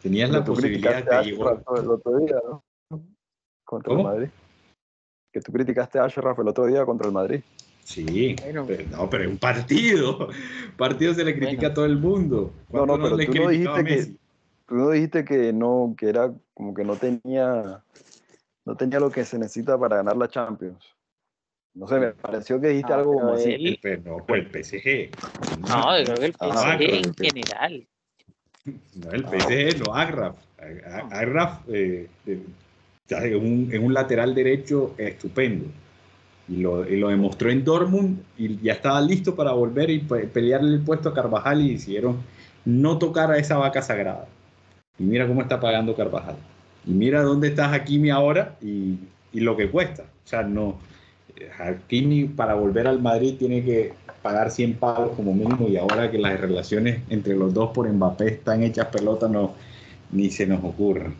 Tenías 0.02 0.30
la 0.30 0.44
posibilidad 0.44 1.02
de 1.02 1.30
llevar. 1.30 1.64
El 1.76 1.90
otro 1.90 2.18
día, 2.18 2.36
¿no? 2.44 2.62
Contra 3.64 3.94
el 3.94 4.02
Madrid. 4.02 4.28
Que 5.32 5.40
tú 5.40 5.50
criticaste 5.52 5.98
a 5.98 6.04
Ashraf 6.04 6.38
el 6.38 6.48
otro 6.48 6.66
día 6.66 6.84
contra 6.84 7.06
el 7.06 7.12
Madrid. 7.12 7.40
Sí, 7.84 8.36
pero, 8.42 8.66
no, 8.90 9.08
pero 9.08 9.24
es 9.24 9.30
un 9.30 9.38
partido. 9.38 10.28
Partido 10.76 11.14
se 11.14 11.24
le 11.24 11.34
critica 11.34 11.68
a 11.68 11.74
todo 11.74 11.86
el 11.86 11.96
mundo. 11.96 12.52
No, 12.70 12.84
no, 12.84 12.96
pero 12.96 13.16
tú 13.16 13.34
no 13.34 13.48
dijiste 13.48 13.84
que 13.84 14.12
tú 14.68 14.74
no 14.74 14.90
dijiste 14.90 15.24
que 15.24 15.52
no, 15.52 15.94
que 15.98 16.10
era 16.10 16.32
como 16.54 16.74
que 16.74 16.84
no 16.84 16.94
tenía, 16.96 17.82
no 18.64 18.76
tenía 18.76 19.00
lo 19.00 19.10
que 19.10 19.24
se 19.24 19.38
necesita 19.38 19.78
para 19.78 19.96
ganar 19.96 20.16
la 20.16 20.28
Champions. 20.28 20.94
No 21.74 21.86
sé, 21.86 21.98
me 21.98 22.12
pareció 22.12 22.60
que 22.60 22.68
dijiste 22.68 22.92
algo 22.92 23.14
como 23.14 23.32
así. 23.32 23.78
El, 23.82 24.04
no, 24.04 24.24
el 24.28 24.46
PSG. 24.46 25.10
No, 25.68 25.98
yo 25.98 26.04
creo 26.04 26.16
que 26.16 26.26
el 26.26 26.34
PSG 26.34 26.82
en 26.82 27.14
general. 27.14 27.86
No, 28.94 29.10
el 29.12 29.24
PSG, 29.24 29.86
no, 29.86 29.94
Agraf. 29.94 30.36
Agraf 31.10 31.60
eh, 31.68 32.08
es, 32.26 33.34
un, 33.36 33.70
un 33.80 33.94
lateral 33.94 34.34
derecho 34.34 34.94
estupendo. 34.98 35.66
Y 36.48 36.56
lo, 36.56 36.88
y 36.88 36.96
lo, 36.96 37.08
demostró 37.08 37.50
en 37.50 37.62
Dortmund 37.62 38.22
y 38.36 38.58
ya 38.60 38.72
estaba 38.72 39.00
listo 39.00 39.36
para 39.36 39.52
volver 39.52 39.90
y 39.90 40.00
pelearle 40.00 40.76
el 40.76 40.82
puesto 40.82 41.10
a 41.10 41.14
Carvajal 41.14 41.60
y 41.60 41.74
decidieron 41.74 42.22
no 42.64 42.98
tocar 42.98 43.30
a 43.30 43.38
esa 43.38 43.56
vaca 43.58 43.82
sagrada. 43.82 44.26
Y 44.98 45.04
mira 45.04 45.26
cómo 45.26 45.42
está 45.42 45.60
pagando 45.60 45.94
Carvajal. 45.94 46.36
Y 46.86 46.92
mira 46.92 47.22
dónde 47.22 47.48
está 47.48 47.72
Hakimi 47.72 48.10
ahora 48.10 48.56
y, 48.60 48.98
y 49.32 49.40
lo 49.40 49.56
que 49.56 49.70
cuesta. 49.70 50.02
O 50.02 50.28
sea, 50.28 50.42
no. 50.42 50.78
Hakimi 51.58 52.24
para 52.24 52.54
volver 52.54 52.86
al 52.88 53.00
Madrid 53.00 53.36
tiene 53.38 53.64
que 53.64 53.92
pagar 54.22 54.50
100 54.50 54.74
pavos 54.74 55.16
como 55.16 55.32
mínimo 55.32 55.68
y 55.68 55.76
ahora 55.76 56.10
que 56.10 56.18
las 56.18 56.40
relaciones 56.40 57.00
entre 57.08 57.34
los 57.36 57.54
dos 57.54 57.70
por 57.70 57.88
Mbappé 57.88 58.28
están 58.28 58.62
hechas 58.62 58.86
pelotas, 58.88 59.30
no, 59.30 59.54
ni 60.10 60.30
se 60.30 60.46
nos 60.46 60.62
ocurre. 60.64 61.12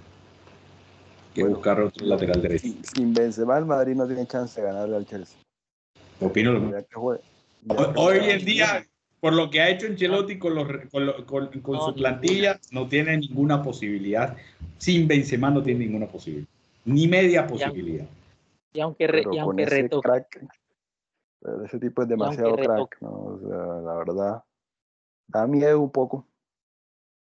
Que 1.35 1.45
buscar 1.45 1.81
otro 1.81 2.05
lateral 2.05 2.43
derecho. 2.43 2.63
Sin, 2.63 2.85
sin 2.85 3.15
Benzema 3.15 3.59
el 3.59 3.67
Madrid 3.67 3.95
no 3.95 4.07
tiene 4.07 4.27
chance 4.27 4.61
de 4.61 4.67
ganarle 4.67 4.97
al 4.97 5.07
Chelsea. 5.07 5.39
Opino 6.21 6.53
lo 6.53 6.61
mismo. 6.61 7.19
Hoy 7.97 8.19
en 8.23 8.45
día 8.45 8.85
por 9.21 9.33
lo 9.33 9.51
que 9.51 9.61
ha 9.61 9.69
hecho 9.69 9.87
Ancelotti 9.87 10.39
con, 10.39 10.55
con, 11.27 11.81
su 11.81 11.95
plantilla, 11.95 12.59
no 12.71 12.89
tiene 12.89 13.17
ninguna 13.17 13.63
posibilidad. 13.63 14.37
Sin 14.79 15.09
Benzema 15.09 15.51
no 15.51 15.63
tiene 15.63 15.87
ninguna 15.87 16.07
posibilidad. 16.07 16.49
Ni 16.85 17.09
media 17.09 17.47
posibilidad. 17.47 18.07
Y 18.73 18.81
aunque, 18.81 19.07
re, 19.07 19.25
y 19.31 19.39
aunque 19.39 19.67
reto... 19.67 20.01
crack, 20.01 20.47
ese 21.65 21.79
tipo 21.79 22.03
es 22.03 22.09
demasiado 22.09 22.57
crack, 22.57 22.99
¿no? 23.01 23.11
O 23.11 23.41
sea, 23.41 23.81
la 23.83 23.95
verdad, 23.95 24.45
da 25.27 25.47
miedo 25.47 25.81
un 25.81 25.91
poco. 25.91 26.27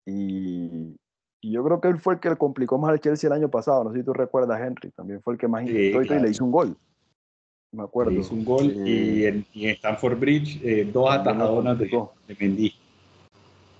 Y, 0.05 0.97
y, 1.41 1.53
yo 1.53 1.65
creo 1.65 1.81
que 1.81 1.89
él 1.89 1.99
fue 1.99 2.15
el 2.15 2.21
que 2.21 2.31
le 2.31 2.37
complicó 2.37 2.79
más 2.79 2.91
al 2.91 3.01
Chelsea 3.01 3.29
el 3.29 3.35
año 3.35 3.51
pasado. 3.51 3.85
No 3.85 3.93
sé 3.93 3.99
si 3.99 4.05
tú 4.05 4.13
recuerdas, 4.13 4.61
Henry, 4.61 4.91
también 4.91 5.23
fue 5.23 5.35
el 5.35 5.39
que 5.39 5.49
más 5.49 5.63
intentó 5.63 6.03
y 6.03 6.19
le 6.19 6.31
hizo 6.31 6.45
un 6.45 6.53
gol 6.53 6.77
me 7.77 7.85
acuerdo. 7.85 8.13
Hizo 8.13 8.35
un 8.35 8.45
gol 8.45 8.65
y, 8.65 9.25
eh, 9.25 9.29
en, 9.29 9.47
y, 9.53 9.67
en, 9.67 9.75
Stanford 9.75 10.19
Bridge 10.19 10.61
eh, 10.65 10.89
dos 10.91 11.11
atajadonas 11.11 11.79
de, 11.79 11.87
de 11.87 12.37
Mendy. 12.41 12.75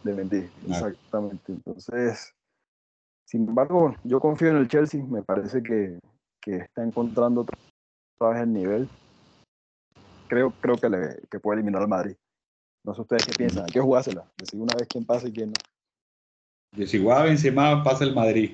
De 0.05 0.15
Mendy, 0.15 0.49
exactamente. 0.69 1.53
Entonces, 1.53 2.35
sin 3.25 3.49
embargo, 3.49 3.95
yo 4.05 4.21
confío 4.21 4.49
en 4.49 4.59
el 4.59 4.69
Chelsea, 4.69 5.03
me 5.03 5.23
parece 5.23 5.63
que, 5.63 5.99
que 6.41 6.57
está 6.57 6.85
encontrando 6.85 7.41
otra 7.41 8.31
vez 8.31 8.43
el 8.43 8.53
nivel. 8.53 8.89
Creo, 10.29 10.53
creo 10.61 10.77
que, 10.77 10.91
le, 10.91 11.23
que 11.31 11.41
puede 11.41 11.61
eliminar 11.61 11.83
al 11.83 11.89
Madrid. 11.89 12.15
No 12.85 12.95
sé 12.95 13.01
ustedes 13.01 13.27
qué 13.27 13.33
piensan, 13.33 13.65
hay 13.65 13.73
que 13.73 13.81
jugársela, 13.81 14.25
decir 14.37 14.61
una 14.61 14.75
vez 14.77 14.87
quién 14.89 15.05
pasa 15.05 15.27
y 15.27 15.33
quién 15.33 15.53
no. 15.53 16.87
si 16.87 17.03
juega 17.03 17.23
Benzema, 17.25 17.83
pasa 17.83 18.05
el 18.05 18.15
Madrid. 18.15 18.53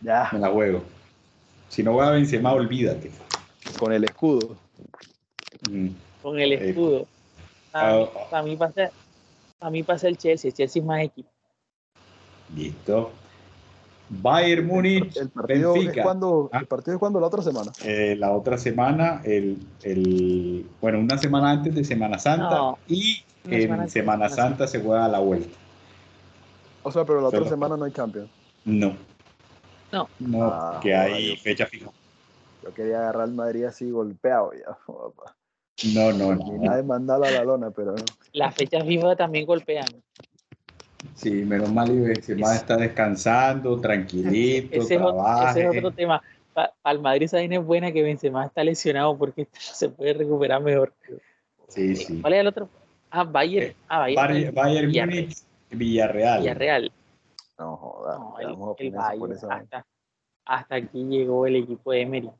Ya. 0.00 0.28
Me 0.32 0.38
la 0.38 0.48
juego. 0.48 0.82
Si 1.68 1.82
no 1.82 1.92
juega 1.92 2.12
Benzema, 2.12 2.52
olvídate. 2.52 3.10
Con 3.78 3.92
el 3.92 4.04
escudo. 4.04 4.56
Con 6.22 6.38
el 6.38 6.52
escudo. 6.52 7.06
Para, 7.72 8.08
ah, 8.32 8.42
mí 8.42 8.56
pasa, 8.56 8.90
a 9.60 9.70
mí 9.70 9.82
pasa 9.82 10.08
el 10.08 10.16
Chelsea. 10.16 10.50
Chelsea 10.50 10.80
es 10.80 10.86
más 10.86 11.02
equipo. 11.02 11.28
Listo. 12.54 13.10
Bayern 14.08 14.66
Múnich. 14.66 15.16
El 15.16 15.28
partido, 15.30 15.74
es 15.76 15.96
cuando, 16.02 16.48
ah. 16.52 16.60
el 16.60 16.66
partido 16.66 16.94
es 16.94 17.00
cuando 17.00 17.20
la 17.20 17.26
otra 17.26 17.42
semana. 17.42 17.72
Eh, 17.84 18.16
la 18.18 18.32
otra 18.32 18.56
semana, 18.56 19.20
el, 19.24 19.58
el, 19.82 20.66
bueno, 20.80 21.00
una 21.00 21.18
semana 21.18 21.50
antes 21.50 21.74
de 21.74 21.84
Semana 21.84 22.18
Santa 22.18 22.74
y 22.88 23.22
en 23.44 23.88
Semana, 23.88 24.28
Santa 24.28 24.66
se 24.66 24.80
juega 24.80 25.04
a 25.04 25.08
la 25.08 25.18
vuelta. 25.18 25.56
O 26.82 26.92
sea, 26.92 27.04
pero 27.04 27.20
la 27.20 27.28
otra 27.28 27.48
semana 27.48 27.76
no 27.76 27.84
hay 27.84 27.92
Champions. 27.92 28.30
No. 28.64 28.96
No. 29.92 30.08
No, 30.18 30.44
ah, 30.44 30.80
que 30.82 30.94
hay 30.94 31.36
fecha 31.36 31.66
fija. 31.66 31.90
Yo 32.66 32.74
quería 32.74 32.98
agarrar 32.98 33.22
al 33.22 33.32
Madrid 33.32 33.64
así 33.64 33.90
golpeado 33.90 34.52
ya. 34.52 34.76
No, 35.94 36.10
no, 36.10 36.34
no. 36.34 36.52
Ni 36.52 36.58
nada 36.58 36.78
de 36.78 36.82
mandarlo 36.84 37.26
a 37.26 37.30
la 37.30 37.44
lona, 37.44 37.70
pero 37.70 37.92
no. 37.92 38.04
Las 38.32 38.54
fechas 38.54 38.86
vivas 38.86 39.14
también 39.18 39.44
golpean. 39.44 39.84
Sí, 41.14 41.30
menos 41.30 41.70
mal 41.70 41.90
y 41.90 42.00
Benzema 42.00 42.54
está 42.54 42.78
descansando, 42.78 43.78
tranquilito, 43.78 44.74
ese, 44.74 44.94
es 44.94 45.00
otro, 45.02 45.22
ese 45.50 45.62
es 45.64 45.76
otro 45.76 45.90
tema. 45.90 46.22
Para 46.54 46.72
el 46.86 46.98
Madrid 46.98 47.24
esa 47.24 47.42
es 47.42 47.62
buena 47.62 47.92
que 47.92 48.02
Benzema 48.02 48.46
está 48.46 48.64
lesionado 48.64 49.18
porque 49.18 49.48
se 49.52 49.90
puede 49.90 50.14
recuperar 50.14 50.62
mejor. 50.62 50.94
Sí, 51.68 51.94
sí. 51.94 52.22
¿Cuál 52.22 52.32
es 52.32 52.40
el 52.40 52.46
otro? 52.46 52.70
Ah, 53.10 53.24
Bayern. 53.24 53.66
Eh, 53.66 53.76
ah, 53.88 53.98
Bayern, 53.98 54.54
Bayern, 54.54 55.10
Múnich, 55.10 55.36
Villarreal. 55.70 56.40
Villarreal. 56.40 56.92
No, 57.58 57.76
joda, 57.76 58.18
no, 58.18 58.74
el, 58.78 58.86
el 58.86 58.90
Bayern, 58.92 59.32
hasta, 59.50 59.86
hasta 60.46 60.74
aquí 60.74 61.04
llegó 61.04 61.46
el 61.46 61.56
equipo 61.56 61.92
de 61.92 62.00
Emery. 62.00 62.30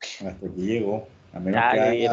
Hasta 0.00 0.46
aquí 0.46 0.62
llegó. 0.62 1.08
A 1.32 1.40
menos 1.40 1.62
que 1.72 2.08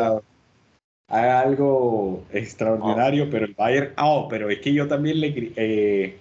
haga, 1.08 1.40
algo 1.40 2.24
extraordinario, 2.32 3.30
pero 3.30 3.46
el 3.46 3.54
Bayern. 3.54 3.94
Ah, 3.96 4.26
pero 4.30 4.50
es 4.50 4.60
que 4.60 4.74
yo 4.74 4.88
también 4.88 5.20
le. 5.20 5.54
Eh, 5.56 6.18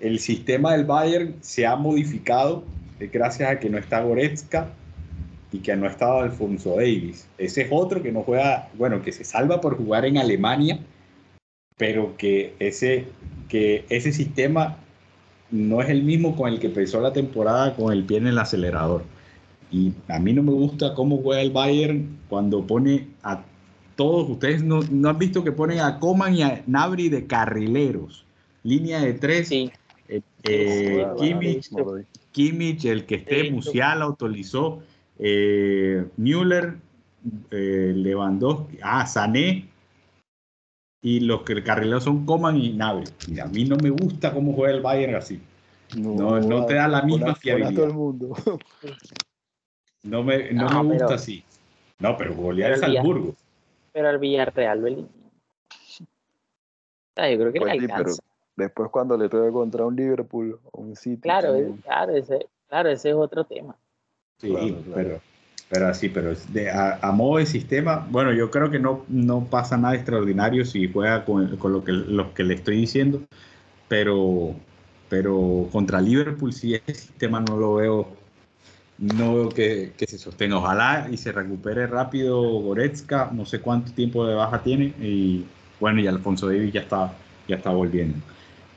el 0.00 0.18
sistema 0.20 0.72
del 0.72 0.84
Bayern 0.84 1.34
se 1.40 1.66
ha 1.66 1.74
modificado 1.76 2.62
eh, 3.00 3.08
gracias 3.12 3.50
a 3.50 3.58
que 3.58 3.68
no 3.68 3.78
está 3.78 4.00
Goretzka 4.00 4.68
y 5.50 5.58
que 5.58 5.74
no 5.76 5.86
estaba 5.86 6.22
Alfonso 6.22 6.76
Davis. 6.76 7.28
Ese 7.38 7.62
es 7.62 7.68
otro 7.70 8.02
que 8.02 8.12
no 8.12 8.22
juega, 8.22 8.68
bueno, 8.74 9.02
que 9.02 9.12
se 9.12 9.24
salva 9.24 9.60
por 9.60 9.76
jugar 9.76 10.04
en 10.04 10.18
Alemania, 10.18 10.78
pero 11.76 12.16
que 12.16 12.54
ese, 12.58 13.06
que 13.48 13.84
ese 13.88 14.12
sistema 14.12 14.76
no 15.50 15.80
es 15.80 15.88
el 15.88 16.02
mismo 16.02 16.36
con 16.36 16.52
el 16.52 16.60
que 16.60 16.66
empezó 16.66 17.00
la 17.00 17.12
temporada 17.12 17.74
con 17.74 17.92
el 17.92 18.04
pie 18.04 18.18
en 18.18 18.26
el 18.26 18.38
acelerador. 18.38 19.04
Y 19.70 19.92
a 20.08 20.18
mí 20.18 20.32
no 20.32 20.42
me 20.42 20.52
gusta 20.52 20.94
cómo 20.94 21.18
juega 21.18 21.42
el 21.42 21.50
Bayern 21.50 22.18
cuando 22.28 22.66
pone 22.66 23.08
a 23.22 23.44
todos, 23.96 24.30
ustedes 24.30 24.62
no, 24.62 24.80
han 24.80 25.18
visto 25.18 25.42
que 25.42 25.50
ponen 25.50 25.80
a 25.80 25.98
Coman 25.98 26.34
y 26.34 26.42
a 26.42 26.62
Nabri 26.68 27.08
de 27.08 27.26
carrileros, 27.26 28.24
línea 28.62 29.00
de 29.00 29.14
tres, 29.14 29.48
sí. 29.48 29.72
eh, 30.08 30.22
eh 30.44 31.04
Kimmich, 32.30 32.84
el 32.84 33.06
que 33.06 33.16
esté, 33.16 33.50
Musiala 33.50 34.04
autorizó, 34.04 34.80
eh, 35.18 36.06
Müller, 36.16 36.76
eh, 37.50 37.92
Lewandowski, 37.96 38.78
ah, 38.82 39.04
Sané, 39.04 39.66
y 41.02 41.20
los 41.20 41.42
que 41.42 41.60
carrileros 41.64 42.04
son 42.04 42.24
Coman 42.24 42.56
y 42.56 42.72
Nabri. 42.72 43.10
Y 43.26 43.40
a 43.40 43.46
mí 43.46 43.64
no 43.64 43.76
me 43.76 43.90
gusta 43.90 44.32
cómo 44.32 44.52
juega 44.52 44.76
el 44.76 44.80
Bayern 44.80 45.16
así. 45.16 45.40
No, 45.96 46.40
no, 46.40 46.66
te 46.66 46.74
da 46.74 46.86
la 46.86 47.02
misma 47.02 47.34
fiabilidad. 47.34 47.74
Todo 47.74 47.86
el 47.86 47.94
mundo. 47.94 48.36
No 50.08 50.22
me, 50.22 50.52
no, 50.52 50.84
me 50.84 50.98
gusta 50.98 51.14
así. 51.14 51.44
No, 51.98 52.16
pero 52.16 52.34
golear 52.34 52.72
es 52.72 52.80
Salzburgo. 52.80 53.34
Pero 53.92 54.08
al 54.08 54.18
Villarreal 54.18 54.80
lo 54.80 54.86
elimina. 54.86 55.08
yo 57.16 57.38
creo 57.38 57.52
que 57.52 57.58
le 57.58 57.66
pues 57.66 57.82
alcanza. 57.82 58.22
después 58.56 58.90
cuando 58.90 59.16
le 59.16 59.28
toque 59.28 59.50
contra 59.50 59.84
un 59.84 59.96
Liverpool 59.96 60.58
o 60.72 60.80
un 60.80 60.96
City. 60.96 61.20
Claro, 61.20 61.54
claro, 61.82 62.16
ese, 62.16 62.46
claro, 62.68 62.88
ese 62.90 63.10
es 63.10 63.14
otro 63.14 63.44
tema. 63.44 63.76
Sí, 64.38 64.76
pero 64.94 65.20
pero 65.70 65.88
así, 65.88 66.08
pero 66.08 66.34
de, 66.48 66.70
a, 66.70 67.12
modo 67.12 67.38
de 67.38 67.46
sistema, 67.46 68.06
bueno, 68.10 68.32
yo 68.32 68.50
creo 68.50 68.70
que 68.70 68.78
no, 68.78 69.04
no 69.08 69.44
pasa 69.44 69.76
nada 69.76 69.94
extraordinario 69.94 70.64
si 70.64 70.90
juega 70.90 71.26
con, 71.26 71.58
con 71.58 71.72
lo, 71.74 71.84
que, 71.84 71.92
lo 71.92 72.32
que 72.32 72.42
le 72.42 72.54
estoy 72.54 72.76
diciendo, 72.76 73.22
pero, 73.86 74.54
pero 75.10 75.68
contra 75.70 76.00
Liverpool 76.00 76.54
sí 76.54 76.74
ese 76.74 76.94
sistema 76.94 77.40
no 77.40 77.58
lo 77.58 77.74
veo, 77.74 78.08
no 78.98 79.34
veo 79.34 79.48
que, 79.48 79.92
que, 79.96 80.06
se 80.06 80.18
sostenga. 80.18 80.58
Ojalá 80.58 81.08
y 81.10 81.16
se 81.16 81.32
recupere 81.32 81.86
rápido 81.86 82.40
Goretzka, 82.40 83.30
no 83.32 83.46
sé 83.46 83.60
cuánto 83.60 83.92
tiempo 83.92 84.26
de 84.26 84.34
baja 84.34 84.62
tiene, 84.62 84.86
y 85.00 85.44
bueno, 85.80 86.00
y 86.00 86.06
Alfonso 86.06 86.48
Davis 86.48 86.72
ya 86.72 86.80
está, 86.80 87.12
ya 87.46 87.56
está 87.56 87.70
volviendo. 87.70 88.18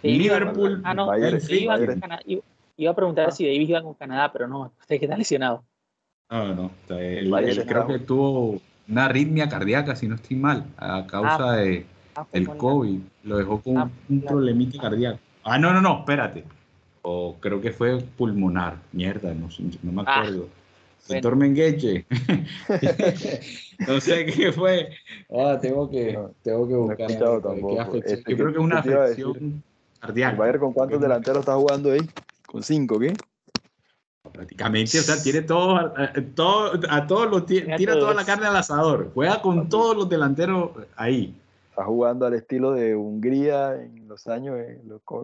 Liverpool, 0.04 0.82
ah, 0.84 0.94
no, 0.94 1.16
iba, 1.16 2.92
a 2.92 2.96
preguntar 2.96 3.32
si 3.32 3.46
Davis 3.46 3.70
iba 3.70 3.82
con 3.82 3.94
Canadá, 3.94 4.32
pero 4.32 4.48
no, 4.48 4.72
usted 4.80 4.98
que 4.98 5.06
está 5.06 5.18
lesionado. 5.18 5.64
No, 6.30 6.56
no. 6.56 6.72
creo 6.88 7.88
que 7.88 8.00
tuvo 8.00 8.62
una 8.88 9.06
arritmia 9.06 9.50
cardíaca, 9.50 9.96
si 9.96 10.08
no 10.08 10.16
estoy 10.16 10.38
mal, 10.38 10.66
a 10.78 11.06
causa 11.06 11.52
ah. 11.52 11.56
de, 11.58 11.86
Ah, 12.16 12.28
el 12.34 12.46
la- 12.46 12.58
COVID, 12.58 13.00
lo 13.24 13.38
dejó 13.38 13.62
con 13.62 13.78
Ah, 13.78 13.90
un 14.10 14.22
problemita 14.22 14.82
cardíaco. 14.82 15.20
Ah, 15.44 15.58
no, 15.58 15.74
no, 15.74 15.82
no, 15.82 16.00
espérate. 16.00 16.44
O 17.04 17.36
creo 17.40 17.60
que 17.62 17.72
fue 17.72 17.98
pulmonar. 18.18 18.78
Mierda, 18.92 19.34
no, 19.34 19.50
sé, 19.50 19.64
no 19.84 19.92
me 19.92 20.04
Ah, 20.06 20.20
acuerdo. 20.20 20.48
Doctor 21.08 21.36
Mengeche. 21.36 22.06
no 23.88 24.00
sé 24.00 24.26
qué 24.28 24.52
fue. 24.52 24.90
Ah, 25.30 25.58
tengo 25.60 25.90
que, 25.90 26.14
No, 26.14 26.32
tengo 26.44 26.68
que 26.68 26.74
no 26.74 26.92
he 26.94 26.96
buscar. 26.96 27.42
tampoco. 27.42 27.96
Este, 27.98 28.32
Yo 28.32 28.38
creo 28.38 28.48
¿qué- 28.48 28.54
que 28.54 28.60
es 28.60 28.64
una 28.64 28.80
afección 28.80 29.36
¿El 29.38 30.00
cardíaca. 30.00 30.38
Bayern 30.38 30.60
con 30.60 30.74
cuántos 30.74 31.02
delanteros 31.02 31.40
está 31.40 31.56
jugando 31.56 31.92
ahí? 31.92 32.02
Con 32.46 32.62
cinco, 32.64 33.00
¿qué? 33.00 33.14
Prácticamente, 34.32 35.00
o 35.00 35.02
sea, 35.02 35.22
tiene 35.22 35.42
todo, 35.42 35.76
a, 35.78 36.14
todo, 36.36 36.80
a 36.90 37.08
todos 37.08 37.30
los 37.30 37.46
ti- 37.46 37.62
Tira 37.62 37.78
tira 37.78 38.00
toda 38.00 38.14
la 38.14 38.24
carne 38.24 38.46
al 38.46 38.56
asador. 38.56 39.12
Juega 39.14 39.42
con 39.42 39.68
todos 39.68 39.96
los 39.98 40.08
delanteros 40.08 40.70
ahí. 40.96 41.36
Está 41.72 41.86
jugando 41.86 42.26
al 42.26 42.34
estilo 42.34 42.74
de 42.74 42.98
Hungría 42.98 43.76
en 43.82 44.06
los 44.10 44.28
años, 44.28 44.58
eh, 44.60 44.82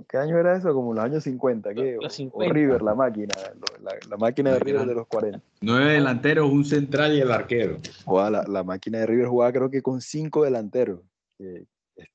¿qué 0.07 0.17
año 0.17 0.38
era 0.38 0.55
eso? 0.55 0.73
Como 0.73 0.91
en 0.91 0.95
los 0.95 1.03
años 1.03 1.23
50, 1.25 1.73
¿qué? 1.73 1.97
Los 2.01 2.05
O- 2.13 2.15
50. 2.15 2.49
O 2.51 2.53
River, 2.53 2.81
la 2.81 2.95
máquina, 2.95 3.33
la, 3.81 3.91
la 4.10 4.15
máquina 4.17 4.53
de 4.53 4.60
River 4.60 4.88
de 4.88 4.95
los 4.95 5.07
40. 5.07 5.41
Nueve 5.60 5.91
delanteros, 5.91 6.49
un 6.49 6.63
central 6.63 7.13
y 7.17 7.19
el 7.19 7.31
arquero. 7.33 7.75
Jugaba 8.05 8.29
la, 8.29 8.43
la 8.47 8.63
máquina 8.63 8.99
de 8.99 9.07
River 9.07 9.27
jugaba 9.27 9.51
creo 9.51 9.69
que 9.69 9.81
con 9.81 9.99
cinco 9.99 10.45
delanteros. 10.45 11.01
Este, 11.38 11.67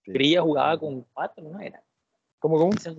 Hungría 0.07 0.40
jugaba 0.40 0.79
con 0.79 1.05
cuatro, 1.12 1.45
¿no 1.51 1.61
era? 1.61 1.83
¿Cómo, 2.38 2.57
cómo? 2.57 2.73
Esa 2.73 2.95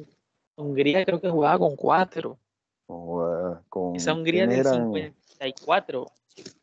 Hungría 0.55 1.03
creo 1.03 1.19
que 1.19 1.29
jugaba 1.31 1.57
con 1.57 1.75
cuatro. 1.75 2.37
Con, 2.85 3.59
con- 3.69 3.95
Esa 3.95 4.13
Hungría 4.13 4.45
¿quiénes 4.45 4.63
del 4.65 4.73
eran? 4.75 4.93
54. 5.39 6.05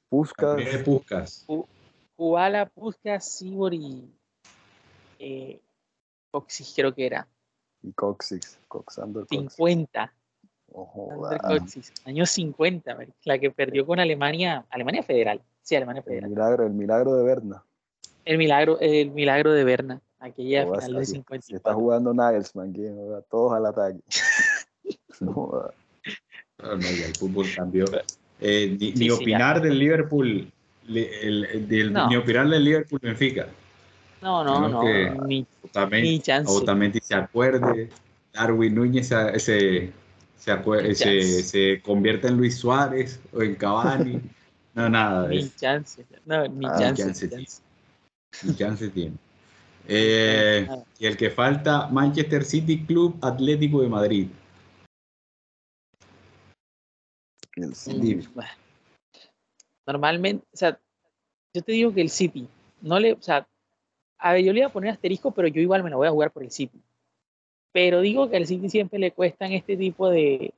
Puskas, 0.08 0.62
Puskas. 0.84 1.46
Kubala, 2.14 2.66
Puskas, 2.66 3.24
Sibor 3.24 3.74
y 3.74 4.08
eh, 5.20 5.60
Coxis 6.30 6.72
creo 6.74 6.94
que 6.94 7.06
era. 7.06 7.26
y 7.82 7.92
Coxis, 7.92 8.58
Coxander 8.68 9.22
Coxis. 9.26 9.52
50. 9.54 10.12
No 10.72 10.82
Ander 11.10 11.40
joda. 11.40 11.58
Coxis, 11.58 11.92
años 12.04 12.30
50, 12.30 12.94
marica, 12.94 13.16
la 13.24 13.38
que 13.38 13.50
perdió 13.50 13.84
con 13.86 13.98
Alemania, 14.00 14.64
Alemania 14.70 15.02
Federal. 15.02 15.40
Sí, 15.62 15.76
Alemania 15.76 16.00
El 16.00 16.04
Federal. 16.04 16.30
milagro, 16.30 16.66
el 16.66 16.72
milagro 16.72 17.14
de 17.14 17.22
Berna. 17.24 17.64
El 18.24 18.38
milagro, 18.38 18.78
el 18.80 19.10
milagro 19.10 19.52
de 19.52 19.64
Berna, 19.64 20.00
aquella 20.20 20.64
final 20.66 20.94
de 20.94 21.04
si- 21.06 21.12
50. 21.12 21.46
si 21.46 21.54
está 21.54 21.74
jugando 21.74 22.14
Nagelsmann, 22.14 22.72
que 22.72 22.92
todos 23.30 23.52
al 23.54 23.66
ataque. 23.66 24.00
No 25.20 25.32
joda. 25.34 25.74
No, 26.62 26.76
no, 26.76 26.80
ya 26.80 27.06
el 27.06 27.14
fútbol 27.14 27.46
cambió. 27.54 27.84
Eh, 28.40 28.76
ni, 28.80 28.92
Sí, 28.92 28.92
ni 28.92 29.04
sí, 29.04 29.10
opinar 29.10 29.60
del 29.60 29.78
Liverpool, 29.78 30.50
li- 30.86 31.08
el- 31.22 31.44
el- 31.44 31.68
del- 31.68 31.92
No. 31.92 32.08
ni 32.08 32.16
opinar 32.16 32.48
del 32.48 32.64
Liverpool 32.64 33.00
Benfica. 33.02 33.48
No, 34.22 34.44
no, 34.44 34.68
no, 34.68 34.80
que- 34.80 35.10
ni, 35.26 35.46
Otamendi, 35.62 36.08
ni 36.10 36.20
chance. 36.20 36.52
Otamendi 36.52 37.00
se 37.00 37.14
acuerde. 37.14 37.90
Darwin 38.32 38.74
Núñez 38.74 39.08
se, 39.08 39.40
se, 39.40 39.92
se, 40.36 41.42
se- 41.42 41.82
convierte 41.82 42.28
en 42.28 42.36
Luis 42.36 42.58
Suárez 42.58 43.20
o 43.32 43.42
en 43.42 43.54
Cavani. 43.56 44.20
No, 44.74 44.88
nada. 44.88 45.28
Ni 45.28 45.38
es- 45.38 45.56
chance. 45.56 46.04
No, 46.26 46.46
ni 46.46 46.66
Ah, 46.66 46.76
chance. 46.78 47.04
ni 47.04 47.30
chance. 47.30 47.62
ni 48.44 48.54
chance 48.56 48.88
tiene. 48.90 49.16
Eh, 49.92 50.68
y 51.00 51.06
el 51.06 51.16
que 51.16 51.30
falta, 51.30 51.88
Manchester 51.88 52.44
City 52.44 52.84
Club 52.84 53.16
Atlético 53.22 53.80
de 53.82 53.88
Madrid. 53.88 54.28
El 57.56 57.70
Mm, 57.70 57.74
City. 57.74 58.28
Normalmente, 59.86 60.46
o 60.52 60.56
sea, 60.56 60.78
yo 61.54 61.62
te 61.62 61.72
digo 61.72 61.92
que 61.92 62.02
el 62.02 62.10
City, 62.10 62.46
no 62.82 63.00
le, 63.00 63.14
o 63.14 63.22
sea, 63.22 63.48
a 64.20 64.32
ver, 64.34 64.44
yo 64.44 64.52
le 64.52 64.60
iba 64.60 64.68
a 64.68 64.72
poner 64.72 64.90
asterisco, 64.90 65.30
pero 65.30 65.48
yo 65.48 65.60
igual 65.60 65.82
me 65.82 65.90
lo 65.90 65.96
voy 65.96 66.06
a 66.06 66.12
jugar 66.12 66.30
por 66.30 66.42
el 66.42 66.50
City. 66.50 66.80
Pero 67.72 68.00
digo 68.00 68.28
que 68.28 68.36
al 68.36 68.46
City 68.46 68.68
siempre 68.68 68.98
le 68.98 69.12
cuestan 69.12 69.52
este 69.52 69.76
tipo 69.76 70.08
de 70.08 70.52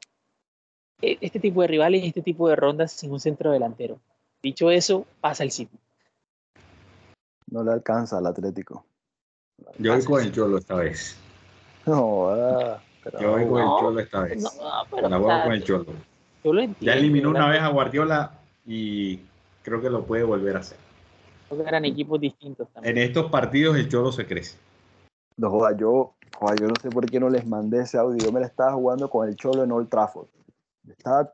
e- 1.01 1.19
este 1.21 1.41
tipo 1.41 1.63
de 1.63 1.69
rivales 1.69 2.03
y 2.03 2.09
este 2.09 2.23
tipo 2.23 2.49
de 2.49 2.57
rondas 2.57 2.93
sin 2.93 3.13
un 3.13 3.21
centro 3.21 3.51
delantero. 3.51 3.99
Dicho 4.43 4.71
eso, 4.71 5.07
pasa 5.21 5.45
el 5.45 5.51
City. 5.51 5.77
No 7.51 7.63
le 7.63 7.73
alcanza 7.73 8.19
al 8.19 8.27
Atlético. 8.27 8.85
Yo 9.79 9.95
voy 9.95 10.05
con 10.05 10.23
el 10.23 10.33
Cholo 10.33 10.59
esta 10.59 10.77
vez. 10.77 11.17
No, 11.87 12.31
pero 13.05 13.21
Yo 13.21 13.31
voy 13.33 13.47
con 13.47 13.63
el 13.63 13.69
Cholo 13.79 14.01
esta 14.01 14.21
vez. 14.23 14.43
No, 14.43 14.51
no, 14.63 14.71
pero, 14.91 15.09
La 15.09 15.19
voy 15.19 15.43
con 15.43 15.53
el 15.53 15.65
Cholo. 15.65 15.87
yo 16.43 16.53
lo 16.53 16.63
Ya 16.81 16.95
eliminó 16.95 17.31
una 17.31 17.49
vez 17.49 17.61
a 17.61 17.69
Guardiola 17.69 18.33
y 18.67 19.21
creo 19.63 19.81
que 19.81 19.91
lo 19.91 20.05
puede 20.05 20.25
volver 20.25 20.57
a 20.57 20.61
hacer. 20.61 20.79
Que 21.57 21.63
eran 21.69 21.85
equipos 21.85 22.21
distintos 22.21 22.69
también. 22.73 22.97
En 22.97 23.03
estos 23.03 23.31
partidos 23.31 23.77
el 23.77 23.89
Cholo 23.89 24.13
se 24.13 24.27
crece. 24.27 24.57
No 25.37 25.51
joda, 25.51 25.77
yo, 25.77 26.15
joda, 26.39 26.55
yo 26.61 26.69
no 26.69 26.75
sé 26.81 26.91
por 26.91 27.09
qué 27.11 27.21
no 27.21 27.29
les 27.29 27.47
mandé 27.47 27.83
ese 27.83 27.99
audio. 27.99 28.19
Yo 28.19 28.33
me 28.33 28.41
la 28.41 28.47
estaba 28.47 28.73
jugando 28.73 29.09
con 29.09 29.29
el 29.29 29.37
Cholo 29.37 29.65
en 29.65 29.73
Old 29.73 29.89
Trafford. 29.89 30.29
Estaba 30.89 31.33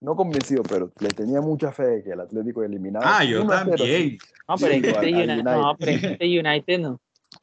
no 0.00 0.14
convencido, 0.14 0.62
pero 0.62 0.90
le 1.00 1.08
tenía 1.08 1.40
mucha 1.40 1.72
fe 1.72 1.84
de 1.84 2.02
que 2.04 2.10
el 2.10 2.20
Atlético 2.20 2.62
eliminaba. 2.62 3.18
Ah, 3.18 3.24
yo 3.24 3.42
1 3.42 3.52
a 3.52 3.64
0, 3.64 3.76
también. 3.76 4.10
sí. 4.10 4.18
No, 4.48 4.54
pero 4.56 4.72
es 4.72 4.78
Igual 4.78 5.04
este 5.04 5.14
United, 5.14 5.42
no, 5.42 5.76
pero 5.78 5.90
es 5.92 6.04
este 6.04 6.40
United 6.40 6.78
no. 6.80 7.00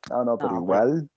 No, 0.09 0.25
no, 0.25 0.37
pero 0.37 0.51
No, 0.51 0.57
igual, 0.61 1.09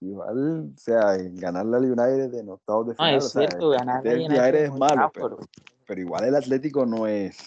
igual, 0.00 0.72
o 0.74 0.78
sea, 0.78 1.14
en 1.14 1.36
ganarle 1.36 1.76
al 1.76 1.84
United 1.84 2.34
en 2.34 2.48
octavos 2.50 2.88
de 2.88 2.92
No, 2.92 2.96
final. 2.96 3.14
es 3.16 3.24
o 3.24 3.28
sea, 3.28 3.48
cierto, 3.48 3.70
ganarle 3.70 4.10
este 4.10 4.10
al 4.10 4.30
United 4.30 4.42
United 4.42 4.64
es 4.64 4.70
en 4.70 4.78
malo, 4.78 5.10
pero, 5.14 5.38
pero 5.86 6.00
igual 6.00 6.24
el 6.24 6.34
Atlético 6.34 6.84
no 6.84 7.06
es, 7.06 7.38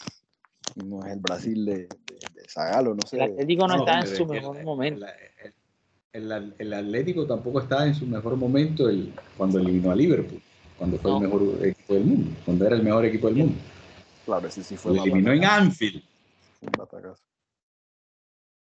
no 0.76 1.06
es 1.06 1.14
el 1.14 1.20
Brasil 1.20 1.66
de, 1.66 1.74
de, 1.88 1.88
de 2.34 2.48
Zagalo, 2.48 2.94
no 2.96 3.06
sé. 3.06 3.18
El 3.18 3.24
Atlético 3.24 3.68
no, 3.68 3.76
No, 3.76 3.80
está 3.82 4.00
en 4.02 4.08
su 4.08 4.26
mejor 4.26 4.58
el- 4.58 4.64
momento. 4.66 5.06
El, 6.14 6.32
el- 6.32 6.56
el 6.60 6.74
Atlético 6.74 7.26
tampoco 7.26 7.60
estaba 7.62 7.86
en 7.88 7.96
su 7.96 8.06
mejor 8.06 8.36
momento 8.36 8.90
el- 8.90 9.14
cuando 9.38 9.60
eliminó 9.60 9.92
a 9.92 9.96
Liverpool, 9.96 10.42
cuando 10.78 10.98
fue 10.98 11.12
No. 11.12 11.18
el 11.18 11.24
mejor 11.24 11.66
equipo 11.68 11.94
del 11.94 12.04
mundo, 12.04 12.32
cuando 12.46 12.66
era 12.68 12.76
el 12.76 12.84
mejor 12.84 13.06
equipo 13.06 13.28
del 13.28 13.36
mundo. 13.38 13.56
Claro, 14.26 14.48
ese 14.48 14.64
sí 14.64 14.76
fue 14.78 14.94
Lo 14.96 15.04
eliminó 15.04 15.32
en 15.32 15.44
Anfield. 15.46 16.04
un 16.62 16.70
batacazo. 16.78 17.22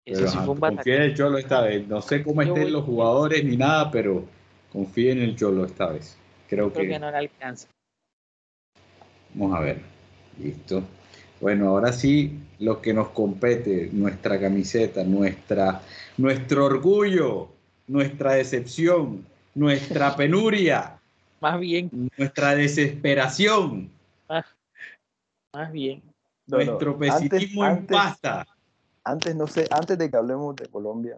Eso 0.06 0.20
Pero, 0.20 0.28
sí 0.32 0.38
ajá, 0.38 0.46
fue 0.46 0.54
un 0.54 0.60
batacazo. 0.60 0.90
en 0.90 1.02
el 1.02 1.16
Cholo 1.16 1.38
esta 1.38 1.62
vez. 1.62 1.88
No 1.88 2.02
sé 2.02 2.24
cómo 2.24 2.42
Yo 2.44 2.50
estén 2.50 2.64
voy- 2.66 2.72
los 2.72 2.86
jugadores 2.86 3.44
ni 3.44 3.58
nada, 3.58 3.92
pero 3.92 4.26
confía 4.72 5.12
en 5.14 5.20
el 5.22 5.36
Cholo 5.36 5.66
esta 5.66 5.88
vez. 5.90 6.18
Creo 6.48 6.72
Creo 6.72 6.84
que, 6.86 6.90
que 6.92 7.00
no 7.00 7.12
le 7.12 7.18
alcanza. 7.18 7.68
vamos 9.34 9.58
a 9.58 9.60
ver. 9.62 9.82
Listo. 10.40 10.84
Bueno, 11.40 11.70
ahora 11.70 11.94
sí, 11.94 12.40
lo 12.60 12.82
que 12.82 12.94
nos 12.94 13.10
compete, 13.10 13.90
nuestra 13.92 14.40
camiseta, 14.40 15.04
nuestra, 15.04 15.82
nuestro 16.18 16.66
orgullo, 16.66 17.50
nuestra 17.88 18.34
decepción, 18.34 19.26
nuestra 19.54 20.16
penuria, 20.18 21.00
Más 21.40 21.60
bien, 21.60 21.90
nuestra 22.18 22.56
desesperación, 22.56 23.92
más 25.54 25.72
bien. 25.72 26.04
No, 26.48 26.58
no, 26.60 26.66
nuestro 26.66 26.98
antes- 27.00 27.30
pesimismo 27.30 27.66
en 27.66 27.72
antes- 27.72 27.98
pasta. 27.98 28.48
Antes, 29.04 29.36
no 29.36 29.48
sé, 29.48 29.66
antes 29.72 29.98
de 29.98 30.10
que 30.12 30.18
hablemos 30.18 30.56
de 30.56 30.68
Colombia, 30.68 31.18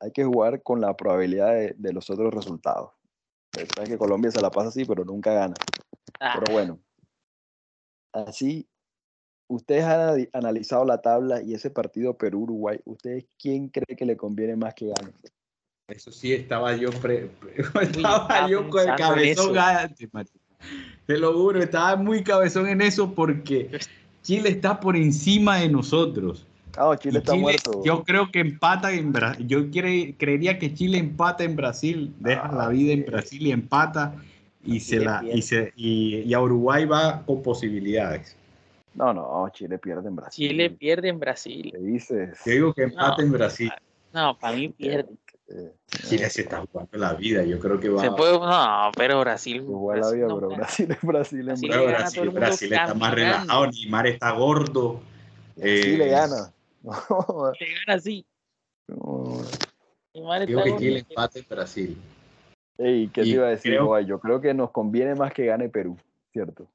hay 0.00 0.12
que 0.12 0.24
jugar 0.24 0.62
con 0.62 0.80
la 0.80 0.96
probabilidad 0.96 1.52
de, 1.52 1.74
de 1.76 1.92
los 1.92 2.08
otros 2.10 2.32
resultados. 2.32 2.92
Sabes 3.74 3.90
que 3.90 3.98
Colombia 3.98 4.30
se 4.30 4.40
la 4.40 4.50
pasa 4.50 4.68
así, 4.68 4.84
pero 4.84 5.04
nunca 5.04 5.32
gana. 5.32 5.54
Ah, 6.20 6.38
Pero 6.38 6.52
bueno, 6.52 6.78
así, 8.12 8.68
ustedes 9.50 9.84
han 9.84 10.00
anali- 10.00 10.28
analizado 10.32 10.84
la 10.84 11.02
tabla 11.02 11.42
y 11.42 11.54
ese 11.54 11.70
partido 11.70 12.14
Perú-Uruguay, 12.16 12.78
¿ustedes 12.84 13.26
quién 13.38 13.68
cree 13.68 13.96
que 13.96 14.06
le 14.06 14.16
conviene 14.16 14.56
más 14.56 14.74
que 14.74 14.86
gane? 14.86 15.12
Eso 15.88 16.12
sí, 16.12 16.32
estaba 16.32 16.76
yo, 16.76 16.90
pre- 16.90 17.28
pre- 17.40 17.54
estaba 17.82 18.48
yo 18.48 18.70
con 18.70 18.88
el 18.88 18.94
cabezón 18.96 19.58
antes. 19.58 20.08
Te 21.06 21.18
lo 21.18 21.32
juro, 21.34 21.60
estaba 21.60 21.96
muy 21.96 22.22
cabezón 22.22 22.68
en 22.68 22.80
eso 22.80 23.12
porque 23.12 23.80
Chile 24.22 24.50
está 24.50 24.78
por 24.78 24.96
encima 24.96 25.56
de 25.58 25.68
nosotros. 25.68 26.46
Ah, 26.76 26.96
Chile 26.96 27.16
Y 27.16 27.18
está 27.18 27.32
Chile, 27.32 27.42
muerto. 27.42 27.82
Yo 27.84 28.04
creo 28.04 28.30
que 28.30 28.38
empata 28.38 28.92
en 28.92 29.12
Brasil. 29.12 29.46
Yo 29.48 29.58
cre- 29.64 30.14
creería 30.16 30.60
que 30.60 30.72
Chile 30.72 30.98
empata 30.98 31.42
en 31.42 31.56
Brasil, 31.56 32.14
deja 32.20 32.42
Ah, 32.44 32.54
la 32.54 32.68
vida 32.68 32.92
en. 32.92 33.04
Brasil 33.04 33.44
y 33.44 33.50
empata 33.50 34.14
y 34.64 34.78
se 34.78 35.00
la 35.00 35.24
y, 35.24 35.42
se, 35.42 35.72
y, 35.74 36.18
y 36.18 36.34
a 36.34 36.40
Uruguay 36.40 36.84
va 36.84 37.24
con 37.26 37.42
posibilidades. 37.42 38.36
No, 38.94 39.12
no, 39.14 39.48
Chile 39.50 39.78
pierde 39.78 40.08
en 40.08 40.16
Brasil. 40.16 40.48
Chile 40.48 40.70
pierde 40.70 41.08
en 41.08 41.18
Brasil. 41.20 41.70
¿Qué 41.72 41.78
dices? 41.78 42.38
Yo 42.44 42.52
digo 42.52 42.74
que 42.74 42.82
empata 42.82 43.16
No. 43.18 43.22
en 43.22 43.32
Brasil. 43.32 43.72
No, 44.12 44.36
para 44.38 44.56
mí 44.56 44.68
pierde. 44.70 45.10
Eh, 45.48 45.72
Chile 46.08 46.30
se 46.30 46.42
está 46.42 46.64
jugando 46.64 46.96
la 46.98 47.14
vida. 47.14 47.44
Yo 47.44 47.58
creo 47.58 47.78
que 47.80 47.88
va. 47.88 48.00
Se 48.02 48.10
puede, 48.12 48.32
no, 48.38 48.90
pero 48.96 49.20
Brasil. 49.20 49.56
igual 49.56 50.00
la 50.00 50.10
vida, 50.10 50.26
no 50.28 50.34
pero 50.36 50.48
gana. 50.48 50.58
Brasil 50.62 50.90
es 50.90 51.00
Brasil 51.02 51.40
en 51.40 51.46
Brasil 51.46 51.70
gana 51.70 51.82
Brasil, 51.98 52.30
Brasil 52.30 52.72
está 52.72 52.94
más 52.94 53.14
relajado. 53.14 53.66
Neymar 53.66 54.06
está 54.06 54.30
gordo. 54.32 55.00
Chile 55.56 56.06
eh, 56.06 56.10
gana. 56.10 56.52
No, 56.82 57.52
Le 57.60 57.66
gana 57.74 57.94
así. 57.98 58.24
no. 58.88 59.40
Está 60.14 60.46
que 60.46 60.52
gordo. 60.54 60.78
Chile 60.78 61.04
empata 61.08 61.38
en 61.38 61.44
Brasil. 61.48 61.96
Ey, 62.78 63.08
¿qué 63.08 63.22
te 63.22 63.28
Y 63.28 63.32
iba 63.32 63.46
a 63.46 63.50
decir? 63.50 63.72
creo-? 63.72 64.00
Yo 64.00 64.18
creo 64.20 64.40
que 64.40 64.54
nos 64.54 64.70
conviene 64.70 65.14
más 65.14 65.32
que 65.34 65.46
gane 65.46 65.68
Perú, 65.68 65.96
¿cierto? 66.32 66.66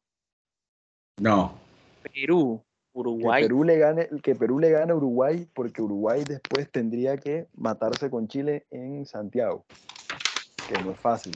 No, 1.18 1.53
Perú. 2.14 2.62
Uruguay. 2.93 3.41
Que 3.41 3.47
Perú 3.49 3.64
le 3.66 3.78
gane, 3.78 4.08
que 4.24 4.36
Perú 4.36 4.60
le 4.60 4.70
gane 4.70 4.93
a 4.93 4.95
Uruguay, 4.95 5.45
porque 5.53 5.82
Uruguay 5.82 6.24
después 6.26 6.72
tendría 6.72 7.18
que 7.18 7.47
matarse 7.53 8.10
con 8.10 8.30
Chile 8.30 8.66
en 8.72 9.06
Santiago, 9.06 9.66
que 10.68 10.82
no 10.82 10.91
es 10.91 10.99
fácil. 10.99 11.36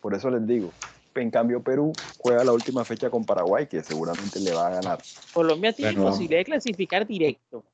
Por 0.00 0.14
eso 0.14 0.30
les 0.30 0.46
digo. 0.46 0.70
En 1.16 1.30
cambio, 1.32 1.60
Perú 1.60 1.92
juega 2.18 2.44
la 2.44 2.52
última 2.52 2.84
fecha 2.84 3.10
con 3.10 3.24
Paraguay, 3.24 3.66
que 3.66 3.82
seguramente 3.82 4.38
le 4.38 4.52
va 4.52 4.68
a 4.68 4.70
ganar. 4.70 5.00
Colombia 5.32 5.72
tiene 5.72 5.94
posibilidad 6.00 6.38
de 6.38 6.44
clasificar 6.44 7.04
directo. 7.04 7.64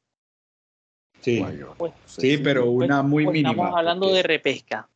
Sí, 1.20 1.44
Pues- 1.76 1.92
sí, 2.06 2.38
pero 2.38 2.70
una 2.70 3.02
muy 3.02 3.24
Pues 3.24 3.34
mínima. 3.34 3.50
Estamos 3.50 3.78
hablando 3.78 4.06
porque 4.06 4.16
de 4.16 4.22
repesca. 4.22 4.88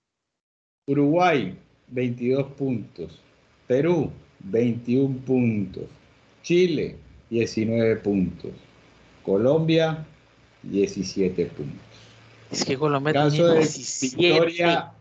Uruguay, 0.87 1.59
22 1.89 2.47
puntos. 2.53 3.21
Perú, 3.67 4.11
21 4.39 5.19
puntos. 5.19 5.85
Chile, 6.43 6.97
19 7.31 7.97
puntos. 7.97 8.51
Colombia, 9.23 10.05
17 10.63 11.47
puntos. 11.47 11.79
Es 12.51 12.65
que 12.65 12.77
Colombia 12.77 13.13
Caso 13.13 13.31
tiene 13.37 13.49
de 13.51 13.59
17. 13.61 14.17
victoria, 14.17 14.93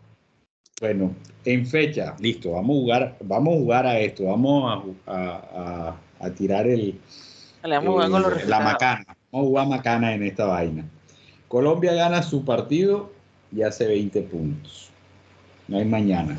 bueno, 0.80 1.14
en 1.44 1.66
fecha, 1.66 2.14
listo, 2.20 2.52
vamos 2.52 2.76
a 2.76 2.80
jugar, 2.80 3.16
vamos 3.24 3.54
a 3.54 3.58
jugar 3.58 3.86
a 3.86 3.98
esto, 3.98 4.24
vamos 4.24 4.64
a, 4.72 4.76
ju- 4.86 4.94
a- 5.06 5.96
a- 6.20 6.26
a 6.26 6.30
tirar 6.30 6.66
el, 6.66 6.98
vamos 7.62 8.04
jugar 8.04 8.22
los 8.22 8.42
eh, 8.42 8.46
la 8.46 8.60
macana, 8.60 9.04
vamos 9.32 9.46
a 9.46 9.48
jugar 9.48 9.68
macana 9.68 10.14
en 10.14 10.22
esta 10.22 10.46
vaina. 10.46 10.84
Colombia 11.48 11.92
gana 11.94 12.22
su 12.22 12.44
partido 12.44 13.10
y 13.50 13.62
hace 13.62 13.86
20 13.88 14.22
puntos. 14.22 14.90
No 15.66 15.78
hay 15.78 15.84
mañana. 15.84 16.38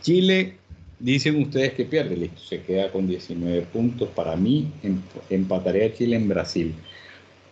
Chile, 0.00 0.56
dicen 1.02 1.42
ustedes 1.42 1.72
que 1.74 1.84
pierde, 1.84 2.16
listo, 2.16 2.40
se 2.40 2.62
queda 2.62 2.90
con 2.92 3.06
19 3.06 3.62
puntos. 3.62 4.08
Para 4.10 4.36
mí, 4.36 4.72
em- 4.82 5.02
empataría 5.28 5.86
a 5.86 5.92
Chile 5.92 6.16
en 6.16 6.28
Brasil. 6.28 6.74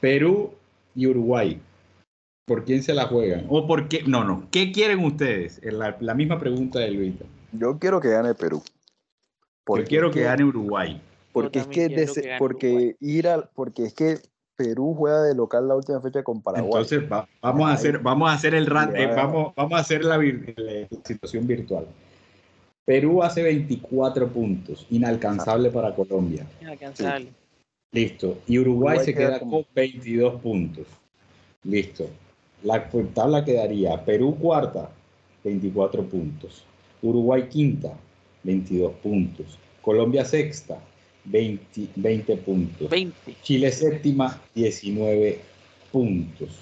Perú 0.01 0.53
y 0.95 1.07
Uruguay. 1.07 1.61
¿Por 2.47 2.65
quién 2.65 2.83
se 2.83 2.95
la 2.95 3.07
juegan? 3.07 3.47
¿O 3.49 3.67
por 3.67 3.89
qué? 3.89 4.03
No, 4.05 4.25
no. 4.25 4.49
¿Qué 4.51 4.73
quieren 4.73 5.05
ustedes? 5.05 5.61
Es 5.63 5.73
La, 5.73 5.97
la 6.01 6.15
misma 6.15 6.39
pregunta 6.39 6.79
de 6.79 6.91
Luisa. 6.91 7.25
Yo 7.53 7.79
quiero 7.79 8.01
que 8.01 8.09
gane 8.11 8.35
Perú. 8.35 8.63
Yo 9.69 9.85
quiero 9.85 10.11
que 10.11 10.23
gane 10.23 10.45
Uruguay. 10.45 11.01
Porque 11.33 11.61
es 11.61 11.67
que, 11.69 12.07
porque 12.39 12.67
Uruguay. 12.69 12.97
ir 13.01 13.29
al, 13.29 13.51
porque 13.55 13.85
es 13.85 13.95
que 13.95 14.19
Perú 14.57 14.95
juega 14.97 15.23
de 15.23 15.35
local 15.35 15.69
la 15.69 15.77
última 15.77 16.01
fecha 16.01 16.23
con 16.25 16.43
Paraguay. 16.43 16.67
Entonces 16.67 17.11
va- 17.11 17.29
vamos 17.41 17.71
a 17.71 17.75
hacer, 17.75 17.99
vamos 18.01 18.31
a 18.31 18.35
hacer 18.35 18.55
el 18.55 18.67
ran- 18.67 18.95
eh, 18.97 19.07
vamos, 19.15 19.55
vamos 19.55 19.79
a 19.79 19.81
hacer 19.83 20.05
la, 20.05 20.19
vir- 20.19 20.55
la 20.57 20.89
situación 21.05 21.47
virtual. 21.47 21.87
Perú 22.91 23.23
hace 23.23 23.41
24 23.45 24.27
puntos, 24.33 24.85
inalcanzable 24.91 25.71
para 25.71 25.95
Colombia. 25.95 26.45
Inalcanzable. 26.61 27.29
Listo. 27.93 28.39
Y 28.49 28.59
Uruguay, 28.59 28.97
Uruguay 28.97 29.07
se 29.07 29.15
queda 29.15 29.39
con 29.39 29.65
22 29.73 30.41
puntos. 30.41 30.89
Listo. 31.63 32.09
La 32.65 32.91
tabla 33.15 33.45
quedaría 33.45 34.05
Perú 34.05 34.37
cuarta, 34.37 34.91
24 35.45 36.03
puntos. 36.03 36.65
Uruguay 37.01 37.47
quinta, 37.49 37.97
22 38.43 38.93
puntos. 38.95 39.57
Colombia 39.83 40.25
sexta, 40.25 40.77
20, 41.27 41.91
20 41.95 42.37
puntos. 42.39 42.91
20. 42.91 43.37
Chile 43.41 43.71
séptima, 43.71 44.43
19 44.53 45.39
puntos. 45.93 46.59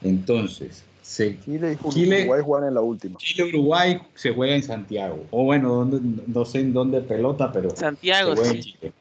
Entonces, 0.00 0.84
se- 1.10 1.40
Chile 1.40 1.72
y 1.84 1.88
Chile- 1.90 2.20
Uruguay 2.22 2.42
juegan 2.44 2.68
en 2.68 2.74
la 2.74 2.80
última. 2.82 3.18
Chile-Uruguay 3.18 4.00
se 4.14 4.32
juega 4.32 4.54
en 4.54 4.62
Santiago. 4.62 5.24
O 5.32 5.44
bueno, 5.44 5.84
no 5.84 6.44
sé 6.44 6.60
en 6.60 6.72
dónde 6.72 7.00
pelota, 7.00 7.50
pero 7.50 7.70
se 7.70 7.76
Santiago, 7.78 8.34
juega 8.36 8.50
en 8.50 8.62
sí. 8.62 8.72
Chile. 8.78 8.92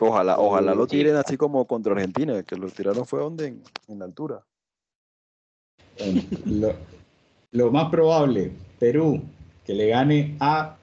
Ojalá, 0.00 0.38
ojalá 0.38 0.74
lo 0.74 0.86
tiren 0.86 1.16
así 1.16 1.36
como 1.38 1.64
contra 1.66 1.92
Argentina, 1.94 2.42
que 2.42 2.56
lo 2.56 2.68
tiraron 2.68 3.06
fue 3.06 3.20
donde 3.20 3.46
en, 3.46 3.62
en 3.88 3.98
la 4.00 4.04
altura. 4.04 4.42
Bueno, 5.98 6.22
lo, 6.44 6.74
lo 7.52 7.70
más 7.70 7.88
probable, 7.90 8.52
Perú, 8.78 9.22
que 9.64 9.72
le 9.72 9.88
gane 9.88 10.36
a 10.40 10.76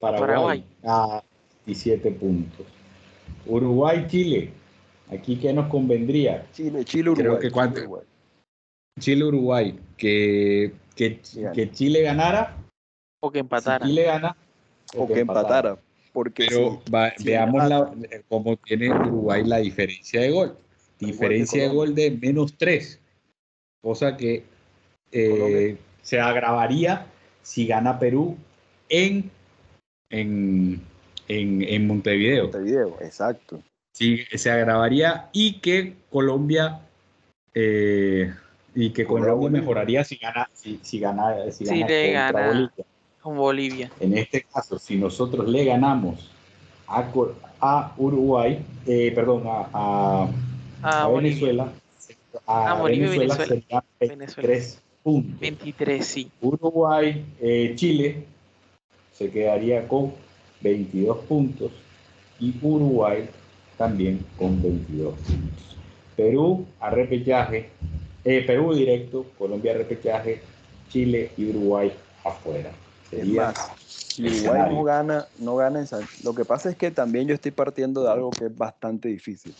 Paraguay, 0.00 0.26
Paraguay. 0.28 0.64
a 0.84 1.22
17 1.66 2.10
puntos. 2.12 2.66
Uruguay-Chile, 3.46 4.50
aquí 5.10 5.36
que 5.36 5.52
nos 5.52 5.68
convendría. 5.68 6.46
Chile, 6.52 6.84
Chile, 6.84 7.12
Creo 7.14 7.32
Uruguay. 7.32 7.40
que 7.42 7.50
cuánto- 7.52 7.74
Chile, 7.76 7.86
Uruguay. 7.86 8.06
Chile-Uruguay, 9.00 9.78
que, 9.96 10.72
que, 10.94 11.20
que 11.54 11.70
Chile 11.70 12.02
ganara. 12.02 12.56
O 13.20 13.30
que 13.30 13.38
Si 13.38 13.40
empataran. 13.40 13.88
Chile 13.88 14.02
gana. 14.04 14.36
O 14.96 15.06
que 15.06 15.20
empatara. 15.20 15.78
Porque 16.12 16.46
Pero 16.48 16.82
si- 16.84 16.90
va- 16.90 17.12
si 17.16 17.24
veamos 17.24 17.68
la, 17.68 17.90
cómo 18.28 18.56
tiene 18.56 18.90
Uruguay 18.90 19.44
la 19.44 19.58
diferencia 19.58 20.20
de 20.20 20.30
gol. 20.30 20.56
Diferencia 20.98 21.62
de 21.62 21.68
gol 21.68 21.94
de 21.94 22.10
menos 22.10 22.54
3. 22.56 23.00
Cosa 23.80 24.16
que 24.16 24.44
eh, 25.10 25.76
se 26.02 26.20
agravaría 26.20 27.06
si 27.42 27.66
gana 27.66 27.98
Perú 27.98 28.36
en, 28.88 29.30
en, 30.10 30.80
en, 31.28 31.62
en 31.62 31.86
Montevideo. 31.86 32.44
Montevideo, 32.44 32.98
exacto. 33.00 33.62
Sí, 33.94 34.20
se 34.34 34.50
agravaría 34.50 35.28
y 35.32 35.60
que 35.60 35.96
Colombia 36.10 36.80
eh, 37.54 38.32
y 38.74 38.90
que 38.92 39.06
Contra 39.06 39.32
Colombia 39.32 39.60
Bolivia. 39.60 39.60
mejoraría 39.60 40.04
si 40.04 40.16
gana 40.16 40.48
si, 40.52 40.78
si 40.82 40.98
gana 40.98 41.50
si 41.52 41.66
Si 41.66 41.80
gana 41.80 41.86
le 41.88 42.12
contra 42.12 42.42
gana. 42.42 42.46
Bolivia. 42.46 42.84
Con 43.20 43.36
Bolivia. 43.36 43.90
En 44.00 44.16
este 44.18 44.42
caso, 44.44 44.78
si 44.78 44.96
nosotros 44.96 45.48
le 45.48 45.64
ganamos 45.64 46.30
a, 46.86 47.10
a 47.60 47.94
Uruguay, 47.96 48.64
eh, 48.86 49.12
perdón, 49.14 49.44
a, 49.46 50.28
a-. 50.82 51.08
Venezuela, 51.08 51.72
a 52.46 52.74
Bolivia 52.74 53.10
Venezuela, 53.10 53.34
Venezuela. 53.36 53.46
serían 53.46 53.82
23 54.00 54.82
puntos. 55.02 55.40
23, 55.40 56.06
sí. 56.06 56.30
Uruguay, 56.40 57.24
eh, 57.40 57.72
Chile 57.76 58.24
se 59.12 59.30
quedaría 59.30 59.86
con 59.86 60.12
22 60.62 61.18
puntos 61.26 61.70
y 62.40 62.54
Uruguay 62.62 63.28
también 63.78 64.24
con 64.38 64.60
22 64.62 65.14
puntos. 65.18 65.76
Perú 66.16 66.66
a 66.80 66.90
repechaje, 66.90 67.70
eh, 68.24 68.44
Perú 68.46 68.74
directo, 68.74 69.26
Colombia 69.38 69.72
a 69.72 69.78
repechaje, 69.78 70.40
Chile 70.88 71.30
y 71.36 71.50
Uruguay 71.50 71.92
afuera. 72.24 72.70
Es 73.10 73.18
Sería 73.18 73.46
más, 73.46 73.70
si 73.86 74.26
Uruguay 74.26 74.62
no 74.70 74.84
gana, 74.84 75.26
no 75.38 75.56
gana 75.56 75.80
en 75.80 75.86
San... 75.86 76.02
Lo 76.22 76.34
que 76.34 76.44
pasa 76.44 76.70
es 76.70 76.76
que 76.76 76.90
también 76.90 77.26
yo 77.28 77.34
estoy 77.34 77.50
partiendo 77.50 78.02
de 78.02 78.10
algo 78.10 78.30
que 78.30 78.46
es 78.46 78.56
bastante 78.56 79.08
difícil, 79.08 79.54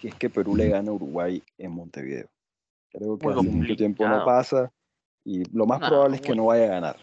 que 0.00 0.08
es 0.08 0.14
que 0.14 0.28
Perú 0.30 0.56
le 0.56 0.68
gana 0.68 0.90
a 0.90 0.94
Uruguay 0.94 1.42
en 1.58 1.72
Montevideo. 1.72 2.28
Creo 2.92 3.18
que 3.18 3.28
Muy 3.28 3.38
hace 3.40 3.50
mucho 3.50 3.76
tiempo 3.76 4.06
no 4.06 4.24
pasa 4.24 4.70
y 5.24 5.44
lo 5.56 5.66
más 5.66 5.80
No, 5.80 5.88
probable 5.88 6.16
es 6.16 6.22
que 6.22 6.28
muy- 6.28 6.36
no 6.36 6.46
vaya 6.46 6.64
a 6.64 6.68
ganar. 6.68 6.96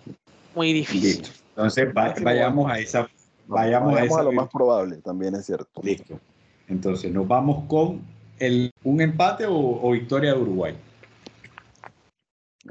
Muy 0.56 0.74
difícil. 0.74 1.22
Listo. 1.22 1.30
Entonces 1.56 1.88
va- 1.96 2.14
vayamos 2.22 2.72
a 2.72 2.80
esa, 2.80 3.10
vayamos, 3.48 3.96
a 3.98 4.04
esa 4.04 4.24
lo 4.24 4.32
más 4.32 4.50
probable, 4.50 4.98
también 4.98 5.36
es 5.36 5.46
cierto. 5.46 5.82
Listo. 5.82 6.20
Entonces 6.68 7.12
nos 7.12 7.28
vamos 7.28 7.66
con 7.68 8.02
el, 8.38 8.72
un 8.84 9.02
empate 9.02 9.46
o, 9.46 9.56
o 9.56 9.92
victoria 9.92 10.34
de 10.34 10.40
Uruguay. 10.42 10.76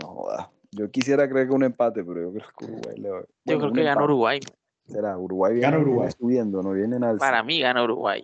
No 0.00 0.08
joda. 0.08 0.50
Yo 0.70 0.90
quisiera 0.90 1.28
creer 1.28 1.48
que 1.48 1.54
un 1.54 1.64
empate, 1.64 2.04
pero 2.04 2.20
yo 2.22 2.32
creo 2.32 2.46
que 2.58 2.64
Uruguay 2.66 2.96
le 2.98 3.10
va- 3.10 3.20
Yo 3.20 3.26
bueno, 3.44 3.58
creo 3.60 3.70
un 3.70 3.74
que 3.76 3.82
gana. 3.84 4.04
Uruguay. 4.04 4.40
Será, 4.86 5.18
Uruguay 5.18 5.52
viene, 5.54 5.66
Gana 5.70 5.78
Uruguay. 5.78 5.98
viene 6.08 6.12
subiendo, 6.18 6.62
no 6.62 6.72
viene 6.72 6.96
en 6.96 7.04
alza. 7.04 7.18
Para 7.24 7.42
mí 7.42 7.60
gana 7.60 7.82
Uruguay. 7.84 8.22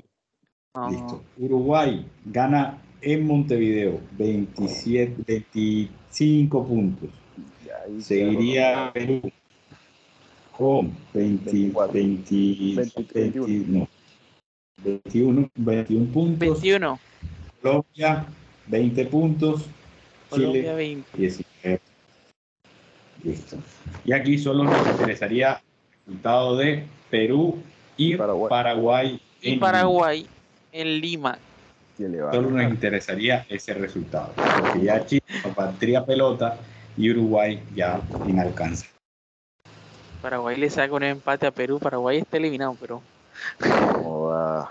Listo. 0.90 1.22
Uruguay 1.38 2.06
gana 2.24 2.78
en 3.00 3.26
Montevideo 3.26 4.00
27, 4.18 5.22
25 5.26 6.66
puntos. 6.66 7.10
Seguiría 8.00 8.90
Perú 8.92 9.20
con 10.56 10.92
20, 11.12 11.50
24. 11.52 11.92
20, 11.92 12.34
20, 12.76 13.06
20, 13.14 13.64
no, 13.68 13.88
21, 14.82 15.50
21 15.54 16.12
puntos. 16.12 16.38
21. 16.62 16.98
Colombia 17.62 18.26
20 18.66 19.06
puntos. 19.06 19.66
Colombia 20.34 20.62
Chile 20.62 20.74
20. 20.74 21.18
19. 21.18 21.80
Listo. 23.22 23.56
Y 24.04 24.12
aquí 24.12 24.38
solo 24.38 24.64
nos 24.64 24.86
interesaría 24.86 25.52
el 25.54 25.98
resultado 26.06 26.56
de 26.56 26.84
Perú 27.10 27.62
y 27.96 28.16
Paraguay. 28.16 28.48
Paraguay. 28.50 29.20
Y 29.40 29.52
en 29.52 29.60
Paraguay 29.60 30.26
en 30.72 31.00
Lima. 31.00 31.38
Solo 31.96 32.50
nos 32.50 32.62
interesaría 32.70 33.46
ese 33.48 33.72
resultado. 33.74 34.32
Porque 34.36 34.82
ya 34.84 35.06
Chile 35.06 35.22
no 35.44 35.54
valdría 35.54 36.04
pelota 36.04 36.58
y 36.96 37.10
Uruguay 37.10 37.62
ya 37.74 38.00
inalcanza. 38.26 38.86
Paraguay 40.20 40.56
le 40.56 40.70
saca 40.70 40.92
un 40.94 41.02
empate 41.04 41.46
a 41.46 41.50
Perú. 41.50 41.78
Paraguay 41.78 42.18
está 42.18 42.36
eliminado, 42.38 42.76
pero 42.80 43.02
No. 43.60 44.68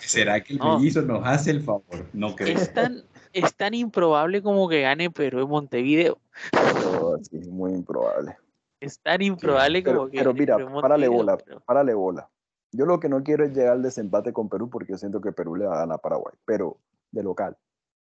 ¿Será 0.00 0.40
que 0.40 0.54
el 0.54 0.58
No. 0.58 0.78
mellizo 0.78 1.02
nos 1.02 1.26
hace 1.26 1.50
el 1.50 1.62
favor? 1.62 2.06
No 2.12 2.34
creo. 2.34 2.56
es 2.56 2.72
tan, 2.72 3.02
es 3.34 3.54
tan 3.54 3.74
improbable 3.74 4.42
como 4.42 4.68
que 4.68 4.80
gane 4.82 5.10
Perú 5.10 5.40
en 5.42 5.48
Montevideo. 5.48 6.18
No, 6.52 7.18
sí, 7.22 7.36
es 7.38 7.48
muy 7.48 7.72
improbable. 7.72 8.36
Es 8.80 8.98
tan 9.00 9.20
improbable 9.22 9.82
Pero, 9.82 9.98
como 9.98 10.10
que 10.10 10.18
pero 10.18 10.30
gane 10.30 10.40
mira, 10.40 10.56
Perú 10.56 10.68
en 10.76 10.80
párale 10.80 11.08
bola, 11.08 11.36
pero- 11.36 11.60
párale 11.60 11.94
bola. 11.94 12.28
Yo 12.72 12.86
lo 12.86 12.98
que 12.98 13.08
no 13.08 13.22
quiero 13.22 13.44
es 13.44 13.52
llegar 13.54 13.72
al 13.74 13.82
desempate 13.82 14.32
con 14.32 14.48
Perú 14.48 14.68
porque 14.68 14.92
yo 14.92 14.98
siento 14.98 15.20
que 15.20 15.30
Perú 15.32 15.54
le 15.56 15.66
va 15.66 15.74
a 15.76 15.78
ganar 15.80 15.96
a 15.96 16.02
Paraguay, 16.02 16.34
pero 16.44 16.76
de 17.12 17.22
local. 17.22 17.56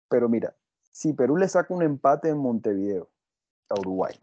Pero 0.09 0.27
mira, 0.27 0.55
si 0.91 1.13
Perú 1.13 1.37
le 1.37 1.47
saca 1.47 1.73
un 1.73 1.83
empate 1.83 2.29
en 2.29 2.37
Montevideo 2.37 3.07
a 3.69 3.79
Uruguay, 3.79 4.13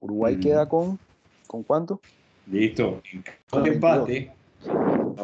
Uruguay 0.00 0.36
Mm. 0.36 0.40
queda 0.40 0.68
con, 0.68 0.98
¿con 1.46 1.62
cuánto? 1.64 2.00
Listo. 2.46 3.00
En 3.12 3.22
caso 3.22 3.38
Con 3.50 3.62
de 3.64 3.70
22. 3.70 4.08
empate, 4.08 4.32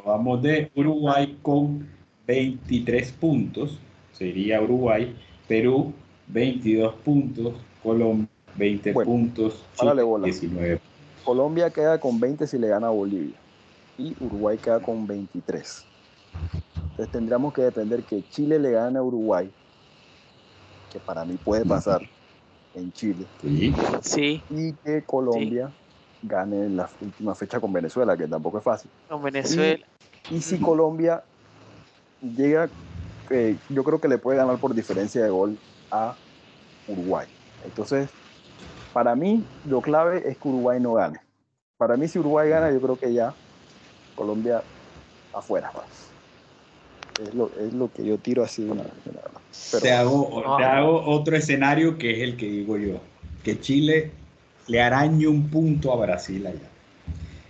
vamos 0.05 0.43
de 0.43 0.70
Uruguay 0.74 1.39
con 1.43 1.89
23 2.26 3.12
puntos. 3.12 3.79
Sería 4.19 4.61
Uruguay. 4.61 5.16
Perú, 5.47 5.93
22 6.27 6.95
puntos. 6.97 7.55
Colombia, 7.83 8.29
20 8.57 8.93
Bueno, 8.93 9.11
puntos. 9.11 9.64
Chile, 9.79 10.03
bola. 10.03 10.25
19. 10.25 10.81
Colombia 11.25 11.71
queda 11.71 12.01
con 12.01 12.19
20 12.19 12.47
si 12.47 12.59
le 12.59 12.69
gana 12.69 12.89
a 12.89 12.91
Bolivia 12.91 13.37
y 13.99 14.14
Uruguay 14.21 14.57
queda 14.59 14.81
con 14.81 15.07
23. 15.07 15.85
Entonces 16.91 17.12
tendríamos 17.12 17.53
que 17.53 17.62
depender 17.62 18.03
que 18.03 18.23
Chile 18.31 18.59
le 18.59 18.71
gane 18.73 18.99
a 18.99 19.03
Uruguay, 19.03 19.51
que 20.93 20.99
para 21.01 21.25
mí 21.25 21.37
puede 21.37 21.64
pasar 21.64 22.01
en 22.75 22.93
Chile, 22.93 23.27
Sí. 23.43 23.75
Sí, 24.03 24.43
y 24.51 24.73
que 24.73 25.03
Colombia 25.05 25.71
gane 26.23 26.64
en 26.66 26.77
la 26.77 26.89
última 27.01 27.35
fecha 27.35 27.61
con 27.61 27.73
Venezuela, 27.73 28.16
que 28.16 28.27
tampoco 28.27 28.59
es 28.59 28.64
fácil. 28.64 28.91
con 29.09 29.23
Venezuela. 29.23 29.85
Y 30.31 30.41
si 30.41 30.59
Colombia 30.59 31.23
llega, 32.23 32.69
eh, 33.31 33.57
yo 33.68 33.85
creo 33.85 34.01
que 34.01 34.09
le 34.09 34.18
puede 34.18 34.39
ganar 34.39 34.59
por 34.59 34.74
diferencia 34.74 35.22
de 35.22 35.31
gol 35.31 35.59
a 35.91 36.16
Uruguay. 36.87 37.26
Entonces, 37.64 38.09
para 38.93 39.14
mí, 39.14 39.45
lo 39.64 39.81
clave 39.81 40.22
es 40.29 40.37
que 40.39 40.49
Uruguay 40.49 40.81
no 40.81 40.95
gane. 40.95 41.18
Para 41.76 41.97
mí, 41.97 42.09
si 42.09 42.18
Uruguay 42.18 42.49
gana, 42.49 42.70
yo 42.72 42.81
creo 42.81 42.97
que 42.99 43.12
ya 43.12 43.35
Colombia 44.14 44.62
afuera. 45.33 45.70
pues. 45.72 45.87
Es 47.29 47.35
lo, 47.35 47.51
es 47.59 47.72
lo 47.74 47.93
que 47.93 48.05
yo 48.05 48.16
tiro 48.18 48.45
así 48.45 48.64
de 48.64 48.70
una, 48.70 48.83
una- 48.83 49.20
pero- 49.72 49.83
te, 49.83 49.93
hago, 49.93 50.43
te 50.57 50.64
Ah. 50.64 50.79
hago 50.79 51.03
otro 51.07 51.37
escenario 51.37 51.99
que 51.99 52.12
es 52.12 52.20
el 52.20 52.37
que 52.37 52.47
digo 52.47 52.76
yo. 52.76 53.01
Que 53.43 53.61
Chile 53.61 54.12
le 54.68 54.81
arañe 54.83 55.26
un 55.26 55.49
punto 55.49 55.93
a 55.93 55.97
Brasil 55.97 56.47
allá. 56.47 56.68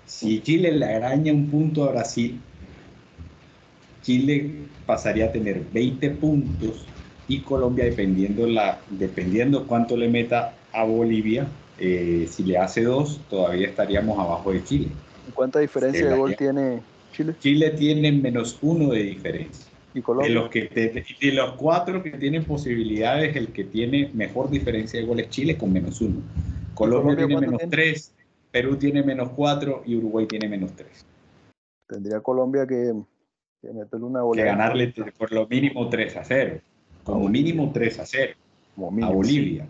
Si 0.07 0.41
Chile 0.43 0.73
le 0.73 0.87
araña 0.87 1.33
un 1.33 1.51
punto 1.51 1.85
a 1.85 1.91
Brasil, 1.93 2.41
Chile 4.09 4.65
pasaría 4.87 5.27
a 5.27 5.33
tener 5.33 5.61
20 5.71 6.09
puntos 6.09 6.87
y 7.29 7.43
Colombia, 7.43 7.85
dependiendo, 7.85 8.47
la, 8.47 8.81
dependiendo 8.89 9.67
cuánto 9.67 9.99
le 9.99 10.09
meta 10.09 10.55
a 10.73 10.83
Bolivia, 10.85 11.47
eh, 11.79 12.27
si 12.27 12.43
le 12.43 12.57
hace 12.57 12.85
dos, 12.85 13.21
todavía 13.29 13.69
estaríamos 13.69 14.19
abajo 14.19 14.51
de 14.51 14.65
Chile. 14.65 14.89
¿Cuánta 15.35 15.59
diferencia 15.59 16.09
de 16.09 16.17
gol 16.17 16.35
tiene 16.37 16.81
Chile 17.13 17.35
Chile 17.39 17.71
tiene 17.73 18.11
menos 18.11 18.59
uno 18.63 18.93
de 18.93 19.03
diferencia. 19.03 19.71
y 19.93 19.99
De 19.99 20.03
Colombia? 20.03 20.35
los, 20.35 20.49
que 20.49 20.63
te- 20.63 21.05
de 21.21 21.33
los 21.33 21.53
cuatro 21.57 22.03
que 22.03 22.13
tienen 22.13 22.45
posibilidades, 22.45 23.37
el 23.37 23.49
que 23.49 23.65
tiene 23.65 24.11
mejor 24.15 24.49
diferencia 24.49 24.99
de 24.99 25.05
goles 25.05 25.27
es 25.27 25.33
Chile 25.33 25.59
con 25.59 25.71
menos 25.71 26.01
uno. 26.01 26.23
Colombia, 26.73 27.15
Colombia 27.15 27.27
tiene 27.27 27.41
menos 27.43 27.59
tiene? 27.59 27.71
tres, 27.71 28.15
Perú 28.51 28.77
tiene 28.77 29.03
menos 29.03 29.29
cuatro 29.37 29.83
y 29.85 29.97
Uruguay 29.97 30.25
tiene 30.25 30.49
menos 30.49 30.73
tres. 30.75 31.05
Tendría 31.87 32.21
Colombia 32.21 32.67
que, 32.67 32.95
que 33.61 33.73
meterle 33.73 34.07
una 34.07 34.21
Que 34.35 34.45
ganarle 34.45 34.95
por 35.17 35.33
lo 35.33 35.47
mínimo 35.49 35.89
3 35.89 36.17
a 36.17 36.25
0. 36.25 36.61
Como 37.05 37.29
mínimo 37.29 37.71
3 37.73 37.99
a 38.01 38.07
0 38.07 38.35
como 38.75 38.89
a 38.89 38.91
mínimo. 38.91 39.13
Bolivia. 39.15 39.67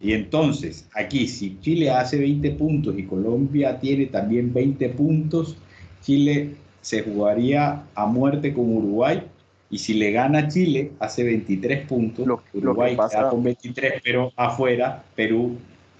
Y 0.00 0.12
entonces, 0.12 0.88
aquí, 0.94 1.26
si 1.26 1.58
Chile 1.60 1.90
hace 1.90 2.18
20 2.18 2.50
puntos 2.52 2.98
y 2.98 3.04
Colombia 3.04 3.78
tiene 3.78 4.06
también 4.06 4.52
20 4.52 4.88
puntos, 4.90 5.56
Chile 6.00 6.54
se 6.80 7.02
jugaría 7.02 7.84
a 7.94 8.06
muerte 8.06 8.52
con 8.52 8.74
Uruguay. 8.76 9.22
Y 9.70 9.78
si 9.78 9.94
le 9.94 10.10
gana 10.12 10.48
Chile, 10.48 10.92
hace 10.98 11.24
23 11.24 11.86
puntos. 11.86 12.26
Lo- 12.26 12.42
lo 12.52 12.60
Uruguay 12.70 12.94
pasa- 12.96 13.18
queda 13.20 13.30
con 13.30 13.42
23, 13.42 14.00
pero 14.04 14.30
afuera, 14.36 15.02
Perú 15.14 15.56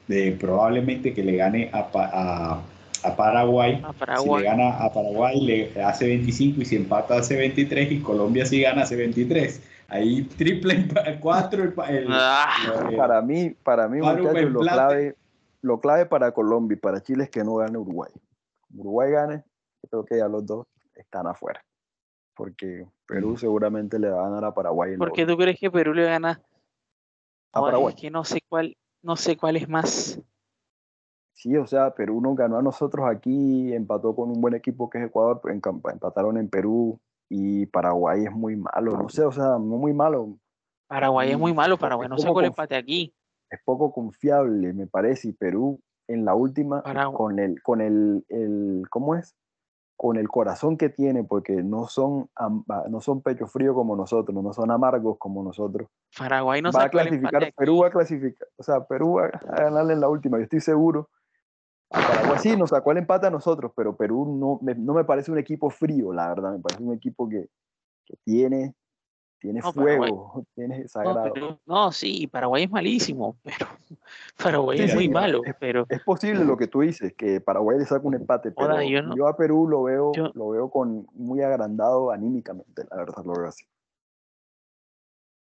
eh, 0.09 0.37
probablemente 0.39 1.15
que 1.15 1.23
le 1.23 1.37
gane 1.37 1.71
a, 1.73 1.89
a- 1.95 2.63
a 3.05 3.17
Paraguay. 3.17 3.83
A 3.85 4.17
Si 4.19 4.29
le 4.29 4.43
gana 4.43 4.79
a 4.79 4.93
Paraguay, 4.93 5.41
le 5.41 5.83
hace 5.83 6.07
25 6.07 6.61
y 6.63 6.65
si 6.65 6.77
empata 6.77 7.17
hace 7.17 7.37
23 7.37 7.93
y 7.93 8.01
Colombia 8.01 8.45
si 8.47 8.61
gana 8.61 8.83
hace 8.83 8.97
23. 8.97 9.69
Ahí 9.89 10.23
triple 10.23 10.87
4 11.21 11.65
el, 11.65 11.75
el- 11.89 12.07
Ah, 12.11 12.49
el- 12.89 12.97
Para 12.97 13.21
mí, 13.23 13.51
para 13.63 13.89
mí, 13.89 14.01
muchachos, 14.01 14.51
lo 14.51 14.61
clave, 14.61 15.17
lo 15.61 15.81
clave 15.81 16.07
para 16.07 16.33
Colombia 16.33 16.77
y 16.77 16.81
para 16.81 17.03
Chile 17.03 17.25
es 17.25 17.31
que 17.31 17.45
no 17.45 17.57
gane 17.57 17.77
Uruguay. 17.79 18.11
Uruguay 18.75 19.11
gane, 19.11 19.45
creo 19.91 20.05
que 20.05 20.17
ya 20.19 20.29
los 20.29 20.47
dos 20.47 20.67
están 20.95 21.27
afuera. 21.27 21.63
Porque 22.35 22.87
Perú 23.07 23.33
Mm. 23.33 23.37
seguramente 23.37 23.99
le 23.99 24.09
va 24.09 24.21
a 24.27 24.29
ganar 24.31 24.45
a 24.47 24.55
Paraguay. 24.55 24.97
¿Por 24.97 25.13
qué 25.13 25.27
tú 25.27 25.37
crees 25.37 25.59
que 25.61 25.71
Perú 25.71 25.93
le 25.93 26.05
gana? 26.05 26.41
A 27.53 27.61
Paraguay. 27.61 27.95
Es 27.95 28.01
que 28.01 28.11
no 28.11 28.25
sé 28.25 28.41
cuál, 28.49 28.75
no 29.03 29.17
sé 29.17 29.37
cuál 29.37 29.57
es 29.57 29.69
más. 29.69 30.19
Sí, 31.43 31.57
o 31.57 31.67
sea, 31.67 31.93
Perú 31.93 32.21
nos 32.21 32.37
ganó 32.37 32.57
a 32.57 32.63
nosotros 32.63 33.05
aquí, 33.05 33.73
empató 33.73 34.15
con 34.15 34.31
un 34.31 34.41
buen 34.41 34.55
equipo 34.55 34.89
que 34.89 34.99
es 34.99 35.07
Ecuador, 35.07 35.41
encam- 35.47 35.81
empataron 35.93 36.37
en 36.37 36.49
Perú 36.49 37.01
y 37.29 37.67
Paraguay 37.67 38.27
es 38.27 38.31
muy 38.31 38.55
malo, 38.55 38.97
no 38.97 39.09
sé, 39.09 39.25
o 39.25 39.33
sea, 39.33 39.47
no 39.59 39.59
muy 39.59 39.93
malo, 39.93 40.37
Paraguay 40.87 41.33
es 41.33 41.39
muy 41.41 41.53
malo. 41.53 41.77
Paraguay 41.79 42.09
no 42.09 42.17
sacó 42.17 42.39
el 42.39 42.47
empate 42.47 42.77
aquí. 42.77 43.13
es 43.51 43.59
poco 43.65 43.93
confiable, 43.93 44.73
me 44.73 44.87
parece, 44.87 45.31
y 45.31 45.33
Perú 45.33 45.81
en 46.07 46.25
la 46.25 46.37
última, 46.37 46.81
Paraguay. 46.81 47.17
con 47.17 47.39
el, 47.41 47.61
con 47.61 47.81
el, 47.81 48.25
el, 48.29 48.85
¿cómo 48.89 49.17
es? 49.17 49.35
Con 49.97 50.19
el 50.19 50.29
corazón 50.29 50.77
que 50.77 50.91
tiene, 50.91 51.25
porque 51.25 51.61
no 51.65 51.89
son, 51.89 52.31
no 52.89 53.01
son 53.01 53.21
pecho 53.21 53.49
frío 53.49 53.75
como 53.75 53.97
nosotros, 53.97 54.45
no 54.45 54.53
son 54.53 54.71
amargos 54.71 55.17
como 55.19 55.43
nosotros. 55.43 55.89
Paraguay 56.17 56.63
no 56.63 56.71
va 56.71 56.83
a 56.83 56.83
sacó 56.85 57.01
el 57.01 57.09
clasificar, 57.09 57.35
empate 57.35 57.47
aquí. 57.47 57.55
Perú 57.57 57.79
va 57.83 57.89
a 57.89 57.91
clasificar, 57.91 58.47
o 58.57 58.63
sea, 58.63 58.85
Perú 58.85 59.15
va 59.15 59.27
a 59.27 59.63
ganarle 59.63 59.95
en 59.95 60.01
la 60.01 60.09
última, 60.09 60.39
yo 60.39 60.45
estoy 60.45 60.61
seguro. 60.61 61.11
A 61.95 62.07
Paraguay 62.07 62.39
sí, 62.39 62.57
nos 62.57 62.71
sacó 62.71 62.93
el 62.93 62.99
empate 62.99 63.27
a 63.27 63.31
nosotros, 63.31 63.73
pero 63.77 63.95
Perú 63.97 64.37
no 64.39 64.59
me, 64.63 64.75
no 64.75 64.95
me 64.95 65.05
parece 65.05 65.31
un 65.31 65.39
equipo 65.39 65.69
frío, 65.71 66.13
la 66.13 66.29
verdad, 66.29 66.53
me 66.53 66.59
parece 66.61 66.83
un 66.83 66.95
equipo 66.95 67.29
que, 67.29 67.49
que 68.07 68.15
tiene, 68.25 68.75
tiene 69.39 69.61
No, 69.61 69.73
Paraguay- 69.73 69.99
fuego, 70.11 70.47
tiene 70.55 70.83
No, 70.83 70.89
sagrado. 70.89 71.33
pero- 71.35 71.61
no, 71.67 71.93
sí, 71.93 72.27
Paraguay 72.29 72.65
es 72.65 72.71
malísimo, 72.71 73.37
pero 73.43 73.67
Paraguay 74.43 74.79
Sí, 74.79 74.85
es 74.85 74.95
muy 74.95 75.09
mira, 75.09 75.21
malo, 75.21 75.43
es- 75.45 75.55
pero 75.61 75.87
Es 75.89 76.03
posible 76.03 76.45
lo 76.45 76.57
que 76.57 76.67
tú 76.69 76.81
dices, 76.81 77.13
que 77.15 77.41
Paraguay 77.43 77.79
le 77.79 77.85
saca 77.85 78.07
un 78.07 78.15
empate, 78.15 78.53
pero 78.53 78.81
yo, 79.15 79.27
a 79.29 79.37
Perú 79.37 79.69
lo 79.69 79.83
veo, 79.83 80.13
yo- 80.15 80.31
lo 80.35 80.49
veo 80.51 80.71
con 80.71 81.07
muy 81.13 81.43
agrandado 81.43 82.11
anímicamente, 82.11 82.85
la 82.91 82.97
verdad, 82.97 83.23
lo 83.25 83.33
veo 83.35 83.49
así. 83.49 83.67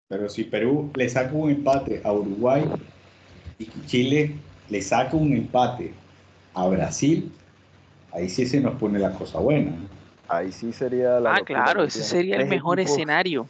Pero 0.08 0.28
si 0.28 0.42
Perú 0.42 0.90
le 0.96 1.08
saca 1.08 1.32
un 1.32 1.50
empate 1.50 2.00
a 2.04 2.12
Uruguay 2.12 2.64
y 3.58 3.66
Chile 3.86 4.36
le 4.68 4.82
saca 4.82 5.16
un 5.16 5.32
empate 5.32 5.94
a 6.54 6.66
Brasil, 6.68 7.30
ahí 8.12 8.28
sí 8.28 8.46
se 8.46 8.60
nos 8.60 8.74
pone 8.76 8.98
la 8.98 9.12
cosa 9.12 9.38
buena. 9.38 9.72
Ahí 10.28 10.52
sí 10.52 10.72
sería 10.72 11.18
la 11.20 11.34
ah, 11.34 11.40
claro, 11.44 11.80
¿me 11.82 11.86
ese 11.88 12.02
sería 12.02 12.36
el 12.36 12.48
mejor 12.48 12.78
equipos, 12.78 12.96
escenario. 12.96 13.46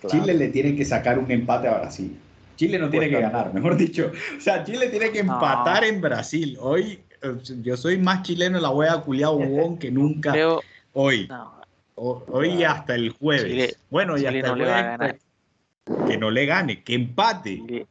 claro. 0.00 0.20
Chile 0.20 0.34
le 0.34 0.48
tiene 0.48 0.76
que 0.76 0.84
sacar 0.84 1.18
un 1.18 1.30
empate 1.30 1.68
a 1.68 1.78
Brasil. 1.78 2.16
Chile 2.56 2.78
no 2.78 2.90
tiene 2.90 3.06
Pues 3.08 3.16
que 3.16 3.22
ganar, 3.22 3.54
mejor 3.54 3.76
dicho. 3.76 4.12
O 4.36 4.40
sea, 4.40 4.62
Chile 4.64 4.88
tiene 4.90 5.10
que 5.10 5.22
No. 5.22 5.34
empatar 5.34 5.84
en 5.84 6.00
Brasil. 6.00 6.58
Hoy, 6.60 7.00
yo 7.62 7.76
soy 7.76 7.96
más 7.96 8.22
chileno 8.22 8.56
en 8.58 8.62
la 8.62 8.70
hueá 8.70 9.00
culiao 9.00 9.36
huevón 9.36 9.78
que 9.78 9.90
nunca. 9.90 10.32
Creo, 10.32 10.62
Hoy, 10.92 11.26
no, 11.28 11.54
O- 11.94 12.24
hoy 12.30 12.48
y 12.50 12.64
hasta 12.64 12.94
el 12.94 13.10
jueves. 13.10 13.44
Chile- 13.44 13.76
bueno, 13.90 14.18
y 14.18 14.26
hasta 14.26 14.48
no 14.48 14.54
el 14.54 14.62
a 14.68 14.96
jueves. 14.98 15.22
Que 16.06 16.16
no 16.18 16.30
le 16.30 16.46
gane, 16.46 16.82
que 16.82 16.94
empate. 16.94 17.56
Chile- 17.56 17.86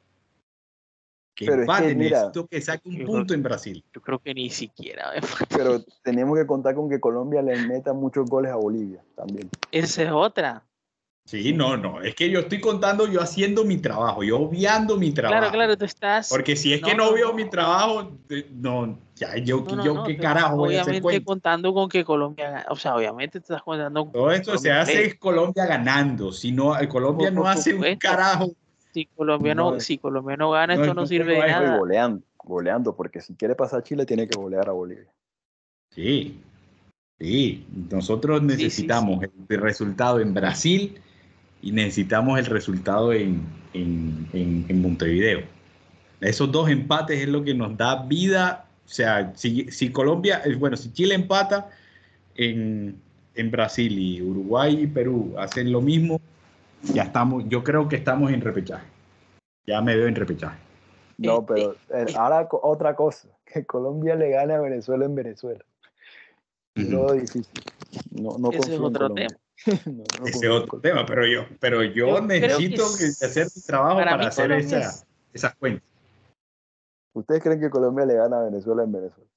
Que 1.40 1.46
Pero 1.46 1.64
es 1.64 1.80
que, 1.80 1.96
mira, 1.96 2.18
Necesito 2.18 2.48
que 2.48 2.60
saque 2.62 2.90
un 2.90 3.06
punto 3.06 3.28
creo- 3.28 3.36
en 3.38 3.44
Brasil. 3.44 3.86
yo 3.94 4.02
creo 4.02 4.20
que 4.20 4.34
ni 4.34 4.50
siquiera. 4.50 5.12
Pero 5.50 5.82
tenemos 6.04 6.38
que 6.38 6.46
contar 6.46 6.76
con 6.76 6.90
que 6.90 7.00
Colombia 7.00 7.42
le 7.42 7.56
meta 7.66 7.94
muchos 7.94 8.30
goles 8.30 8.52
a 8.52 8.58
Bolivia 8.58 9.02
también. 9.16 9.50
Esa 9.72 10.04
es 10.04 10.12
otra. 10.12 10.66
Sí, 11.24 11.54
no, 11.54 11.78
no. 11.78 12.02
Es 12.02 12.14
que 12.16 12.30
yo 12.30 12.40
estoy 12.42 12.60
contando 12.60 13.08
yo 13.08 13.22
haciendo 13.22 13.64
mi 13.64 13.78
trabajo, 13.78 14.22
yo 14.24 14.38
obviando 14.40 14.98
mi 14.98 15.12
trabajo. 15.14 15.40
Claro, 15.40 15.54
claro, 15.54 15.78
tú 15.78 15.86
estás. 15.86 16.28
Porque 16.28 16.58
si 16.58 16.74
es 16.74 16.82
que 16.82 16.94
No, 16.94 17.14
veo 17.14 17.30
no. 17.30 17.34
mi 17.36 17.50
trabajo, 17.50 18.12
no, 18.52 19.00
ya, 19.16 19.38
yo, 19.38 19.62
no, 19.62 19.76
no, 19.78 19.86
yo 19.86 19.94
no, 19.94 20.04
qué 20.04 20.18
carajo 20.18 20.58
voy 20.58 20.76
a 20.76 20.82
hacer 20.82 20.96
Obviamente 20.96 21.04
cuenta. 21.04 21.26
contando 21.26 21.74
con 21.74 21.88
que 21.88 22.04
Colombia, 22.04 22.66
o 22.70 22.76
sea, 22.76 22.96
obviamente 22.96 23.40
te 23.40 23.46
estás 23.46 23.62
contando 23.62 24.04
con 24.06 24.12
Todo 24.12 24.32
esto 24.32 24.58
se 24.58 24.72
hace 24.72 25.06
es 25.06 25.16
Colombia 25.20 25.66
ganando. 25.68 26.34
Si 26.34 26.52
no, 26.52 26.74
Colombia 26.90 27.28
Por- 27.28 27.36
no 27.36 27.42
por 27.44 27.52
hace 27.52 27.74
un 27.76 27.96
carajo. 27.98 28.52
Si 28.94 29.06
Colombia 29.06 29.54
no, 29.56 29.72
No, 29.74 29.80
si 29.80 29.98
Colombia 29.98 30.36
no 30.38 30.52
gana, 30.52 30.76
no, 30.76 30.82
esto 30.82 30.94
no 30.94 31.06
sirve 31.06 31.34
de 31.36 31.48
nada. 31.48 31.78
goleando, 31.78 32.24
goleando, 32.44 32.96
porque 32.96 33.22
si 33.22 33.36
quiere 33.36 33.56
pasar 33.56 33.84
Chile 33.84 34.06
tiene 34.06 34.28
que 34.28 34.36
golear 34.38 34.68
a 34.68 34.72
Bolivia. 34.72 35.08
Sí, 35.92 36.40
sí. 37.20 37.66
Nosotros 37.92 38.42
necesitamos 38.42 39.24
el 39.50 39.60
resultado 39.60 40.20
en 40.20 40.34
Brasil 40.34 41.00
y 41.62 41.72
necesitamos 41.72 42.40
el 42.40 42.46
resultado 42.46 43.14
en, 43.14 43.46
en, 43.74 44.28
en- 44.34 44.66
en 44.68 44.82
Montevideo. 44.82 45.42
Esos 46.22 46.52
dos 46.52 46.70
empates 46.70 47.22
es 47.22 47.28
lo 47.30 47.44
que 47.44 47.54
nos 47.54 47.78
da 47.78 48.04
vida. 48.04 48.66
O 48.86 48.90
sea, 48.90 49.34
si, 49.36 49.70
si 49.72 49.92
Colombia, 49.92 50.42
eh, 50.46 50.56
bueno, 50.56 50.76
si 50.76 50.92
Chile 50.92 51.14
empata, 51.16 51.70
en, 52.36 52.96
en 53.36 53.52
Brasil 53.52 53.98
y 54.00 54.22
Uruguay 54.22 54.84
y 54.84 54.88
Perú 54.88 55.36
hacen 55.38 55.72
lo 55.72 55.82
mismo, 55.82 56.20
ya 56.84 57.04
estamos, 57.04 57.44
yo 57.48 57.64
creo 57.64 57.88
que 57.88 57.96
estamos 57.98 58.32
en 58.32 58.42
repechaje. 58.42 58.88
Ya 59.66 59.82
me 59.82 59.96
veo 59.96 60.08
en 60.08 60.16
repechaje. 60.16 60.58
No, 61.18 61.40
Este, 61.40 61.54
pero 61.54 61.76
eh, 61.90 62.14
ahora 62.18 62.48
co- 62.48 62.60
otra 62.64 62.96
cosa, 62.96 63.28
que 63.46 63.66
Colombia 63.66 64.16
le 64.16 64.30
gane 64.30 64.54
a 64.54 64.62
Venezuela 64.62 65.06
en 65.06 65.16
Venezuela. 65.16 65.64
Ujú. 66.78 66.88
Lo 66.90 67.14
difícil. 67.14 67.64
No, 68.12 68.38
no 68.38 68.52
Ese 68.52 68.74
es 68.74 68.80
otro 68.80 69.00
Colombia. 69.08 69.28
tema. 69.28 69.40
No, 69.86 70.04
no 70.22 70.26
Ese 70.26 70.46
es 70.46 70.52
otro 70.52 70.80
tema, 70.80 71.06
pero 71.06 71.28
yo, 71.28 71.46
pero 71.60 71.84
yo, 71.84 71.92
Yo 71.94 72.16
creo 72.16 72.28
que 72.30 72.40
necesito 72.40 72.84
que 72.98 73.04
es- 73.06 73.22
hacer 73.22 73.48
mi 73.54 73.62
trabajo 73.62 73.98
para 74.00 74.28
hacer 74.28 74.52
esa- 74.54 74.80
es- 74.80 75.06
esas 75.34 75.56
cuentas. 75.56 75.84
¿Ustedes 77.14 77.44
creen 77.44 77.60
que 77.60 77.70
Colombia 77.70 78.06
le 78.06 78.14
gana 78.14 78.40
a 78.40 78.44
Venezuela 78.44 78.84
en 78.84 78.92
Venezuela? 78.94 79.29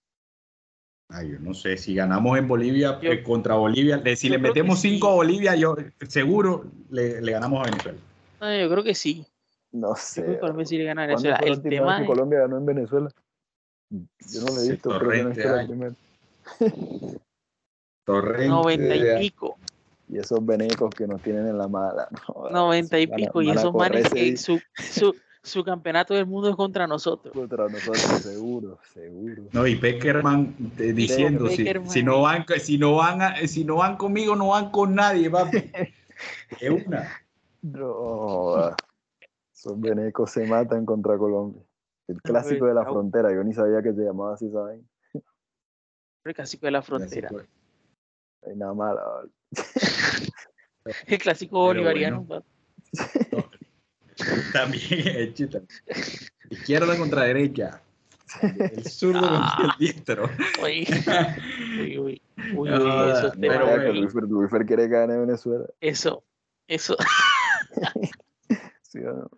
Ay, 1.14 1.32
yo 1.32 1.38
no 1.40 1.52
sé, 1.54 1.76
si 1.76 1.94
ganamos 1.94 2.38
en 2.38 2.48
Bolivia 2.48 2.98
Yo- 3.00 3.10
eh, 3.12 3.22
contra 3.22 3.54
Bolivia, 3.56 4.02
si 4.16 4.28
yo 4.28 4.34
le 4.34 4.38
metemos 4.38 4.80
sí. 4.80 4.90
5 4.94 5.08
a 5.08 5.14
Bolivia, 5.14 5.54
yo 5.56 5.76
seguro 6.08 6.64
le, 6.90 7.20
le 7.20 7.32
ganamos 7.32 7.60
a 7.60 7.70
Venezuela. 7.70 7.98
No, 8.40 8.56
yo 8.58 8.70
creo 8.70 8.82
que 8.84 8.94
sí. 8.94 9.24
No 9.72 9.90
Yo 9.90 9.94
sé. 9.96 10.22
creo 10.22 10.34
que 10.34 10.40
Colombia 10.40 10.66
sí 10.66 10.78
le 10.78 10.84
gana 10.84 11.04
a 11.04 11.06
¿Cuándo 11.08 11.22
Venezuela. 11.28 11.54
El 11.54 11.62
tema 11.62 11.96
que 11.96 12.02
es 12.02 12.08
Colombia 12.08 12.38
ganó 12.40 12.56
en 12.58 12.66
Venezuela? 12.66 13.10
Yo 13.90 14.40
no 14.40 14.54
lo 14.54 14.60
he 14.62 14.70
visto, 14.70 14.98
creo 14.98 15.10
que 15.10 15.22
no 15.22 15.30
torrente 15.32 15.40
es 15.40 15.46
que 15.46 15.52
la 15.52 15.58
hay. 15.60 15.66
primera. 15.66 15.94
Torrente. 18.04 18.48
90 18.48 18.84
de- 18.94 19.14
y 19.16 19.18
pico. 19.30 19.58
Y 20.08 20.18
esos 20.18 20.44
venecos 20.44 20.90
que 20.94 21.06
nos 21.06 21.22
tienen 21.22 21.46
en 21.46 21.56
la 21.58 21.68
mala. 21.68 22.08
no, 22.34 22.50
90 22.50 22.98
y 22.98 23.06
pico. 23.06 23.40
Y 23.42 23.50
esos 23.50 23.72
manes 23.72 24.08
que 24.10 24.36
su, 24.36 24.60
su, 24.76 25.14
su 25.43 25.64
campeonato 25.64 26.14
del 26.14 26.26
mundo 26.26 26.49
es 26.51 26.57
contra 26.57 26.86
nosotros. 26.86 27.34
Contra 27.34 27.68
nosotros, 27.68 28.01
seguro, 28.22 28.78
seguro. 28.93 29.43
No, 29.53 29.66
y 29.66 29.76
Peckerman 29.76 30.55
eh, 30.78 30.93
diciendo, 30.93 31.49
si, 31.49 31.59
Peckerman. 31.59 31.90
si 31.90 32.03
no 32.03 32.22
van, 32.22 32.45
si 32.61 32.78
no 32.78 32.95
van, 32.97 33.22
a- 33.22 33.36
si 33.49 33.64
no 33.64 33.76
van 33.76 33.97
conmigo, 33.97 34.36
no 34.36 34.49
van 34.49 34.70
con 34.70 34.95
nadie, 34.95 35.28
papi. 35.30 35.70
Es 36.61 36.86
una. 36.86 37.11
No, 37.62 38.74
esos 39.53 39.80
venecos 39.80 40.30
se 40.30 40.47
matan 40.47 40.84
contra 40.86 41.16
Colombia. 41.18 41.62
El 42.09 42.20
clásico 42.22 42.66
de 42.66 42.74
la 42.74 42.84
frontera, 42.84 43.32
yo 43.32 43.43
ni 43.45 43.53
sabía 43.53 43.82
que 43.82 43.93
se 43.93 44.03
llamaba 44.03 44.34
así, 44.34 44.51
¿saben? 44.51 44.86
El 46.24 46.34
clásico 46.34 46.66
de 46.66 46.72
la 46.72 46.82
frontera. 46.82 47.30
Hay 48.47 48.57
nada 48.57 48.74
mala. 48.74 49.03
¿vale? 50.84 50.97
El 51.07 51.18
clásico 51.18 51.61
bolivariano. 51.61 52.22
bueno. 52.22 52.45
También, 54.52 55.02
eh, 55.06 55.32
chita. 55.34 55.60
Izquierda 56.50 56.96
contra 56.96 57.22
derecha. 57.24 57.82
El 58.40 58.84
zurdo 58.84 59.20
Ah. 59.24 59.54
contra 59.56 59.74
el 59.74 59.78
diestro. 59.78 60.30
Uy, 60.62 60.86
uy, 61.80 61.98
uy. 61.98 62.22
Uy, 62.56 62.70
No, 62.70 62.78
no, 62.78 62.84
temas, 62.84 63.36
pero 63.38 63.66
bueno. 63.66 63.92
Luisfer 64.26 64.64
quiere 64.66 64.82
que 64.84 64.88
gane 64.88 65.16
Venezuela. 65.18 65.66
Eso, 65.80 66.24
eso. 66.66 66.96
¿sí 68.82 68.98
o 68.98 69.12
no? 69.12 69.30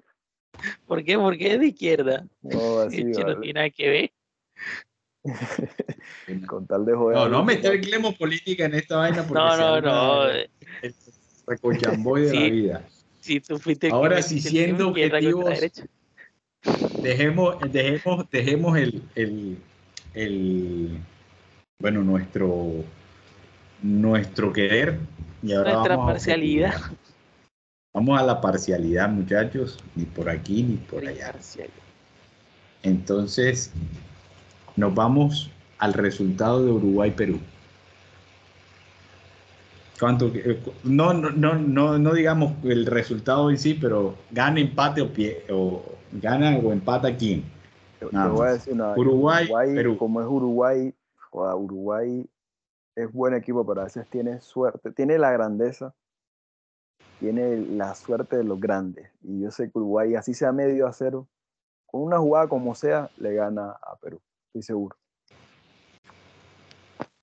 ¿Por 0.87 1.05
qué? 1.05 1.15
Es 1.55 1.61
de 1.61 1.67
izquierda. 1.67 2.27
No, 2.43 2.79
así, 2.81 3.01
El 3.03 3.11
no 3.11 3.41
tiene 3.41 3.53
nada 3.53 3.71
que 3.71 3.89
ver. 3.91 4.13
Con 6.47 6.67
tal 6.67 6.85
de 6.85 6.95
joder. 6.95 7.17
No, 7.17 7.29
no 7.29 7.45
mezclemos 7.45 8.15
política 8.15 8.67
en 8.67 8.75
esta 8.75 8.97
vaina 8.97 9.23
porque 9.27 9.35
No, 9.43 9.57
no, 9.57 9.81
no. 9.81 10.29
el- 10.29 10.51
el 10.83 10.95
de 12.23 12.31
Sí. 12.31 12.37
la 12.39 12.51
vida. 12.51 12.89
Si 13.25 13.41
tú 13.41 13.59
fuiste 13.59 13.87
el 13.87 13.93
que 13.93 13.97
Ahora, 13.97 14.21
si 14.21 14.39
siendo 14.39 14.89
objetivos. 14.89 15.59
Dejemos, 17.03 17.57
dejemos, 17.73 18.31
dejemos 18.31 18.77
el, 18.77 19.03
el, 19.15 19.57
el- 20.13 20.99
bueno, 21.81 22.03
nuestro, 22.03 22.85
nuestro 23.83 24.53
querer 24.53 24.99
y 25.43 25.55
ahora 25.55 25.73
Nuestra 25.73 25.97
vamos 25.97 26.11
a 26.11 26.13
parcialidad. 26.13 26.75
Vamos 27.95 28.21
a 28.21 28.25
la 28.25 28.43
parcialidad, 28.43 29.09
muchachos, 29.09 29.83
ni 29.95 30.05
por 30.05 30.29
aquí 30.29 30.63
ni 30.63 30.77
por 30.77 31.07
allá. 31.07 31.35
Entonces, 32.83 33.73
nos 34.77 34.95
vamos 34.95 35.51
al 35.79 35.95
resultado 35.95 36.63
de 36.63 36.73
Uruguay-Perú. 36.73 37.41
¿Cuánto? 39.99 40.33
que- 40.33 40.61
No, 40.83 41.13
no, 41.15 41.31
no, 41.31 41.55
no, 41.55 41.99
no 41.99 42.15
digamos 42.15 42.53
el 42.65 42.87
resultado 42.87 43.51
en 43.51 43.59
sí, 43.59 43.75
pero 43.75 44.17
gana, 44.31 44.61
empate 44.61 45.01
o, 45.01 45.13
pie, 45.13 45.45
o 45.51 45.83
gana 46.13 46.57
o 46.59 46.73
empata 46.73 47.17
quién. 47.17 47.45
Nada 48.11 48.29
voy 48.33 48.49
a 48.49 48.53
decir 48.53 48.75
una 48.75 48.95
Uruguay, 48.97 49.49
Perú. 49.75 49.97
como 49.97 50.21
es 50.21 50.27
Uruguay, 50.27 50.95
Uruguay 51.33 52.29
es 52.97 53.13
buen 53.13 53.35
equipo, 53.35 53.67
pero 53.67 53.81
a 53.81 53.85
veces 53.85 54.07
tiene 54.09 54.41
suerte, 54.41 54.93
tiene 54.93 55.19
la 55.19 55.33
grandeza, 55.33 55.95
tiene 57.19 57.57
la 57.57 57.95
suerte 57.95 58.37
de 58.37 58.45
los 58.45 58.61
grandes. 58.61 59.11
Y 59.23 59.41
yo 59.41 59.51
sé 59.51 59.71
que 59.71 59.79
Uruguay, 59.79 60.15
así 60.15 60.35
sea 60.35 60.53
medio 60.53 60.87
a 60.87 60.93
cero, 60.93 61.27
con 61.87 62.03
una 62.03 62.19
jugada 62.19 62.49
como 62.49 62.75
sea, 62.75 63.11
le 63.17 63.35
gana 63.35 63.71
a 63.71 63.97
Perú, 64.01 64.21
estoy 64.49 64.63
seguro. 64.63 64.97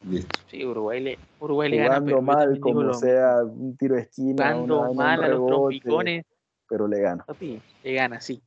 Listo. 0.09 0.39
Sí, 0.49 0.65
Uruguay 0.65 0.99
le, 0.99 1.19
Uruguay 1.39 1.69
le 1.69 1.77
gana 1.77 1.99
Jugando 1.99 2.21
mal, 2.21 2.59
como 2.59 2.81
lo 2.81 2.93
sea, 2.93 3.43
un 3.43 3.77
tiro 3.77 3.95
de 3.95 4.01
esquina, 4.01 4.55
una 4.55 4.75
Jugando 4.75 4.81
un 4.81 4.97
mal 4.97 5.23
a 5.23 5.27
los 5.27 5.45
trompicones. 5.45 6.25
pero 6.67 6.87
le 6.87 6.99
gana. 6.99 7.23
Papi, 7.23 7.61
le 7.83 7.93
gana, 7.93 8.19
sí. 8.19 8.41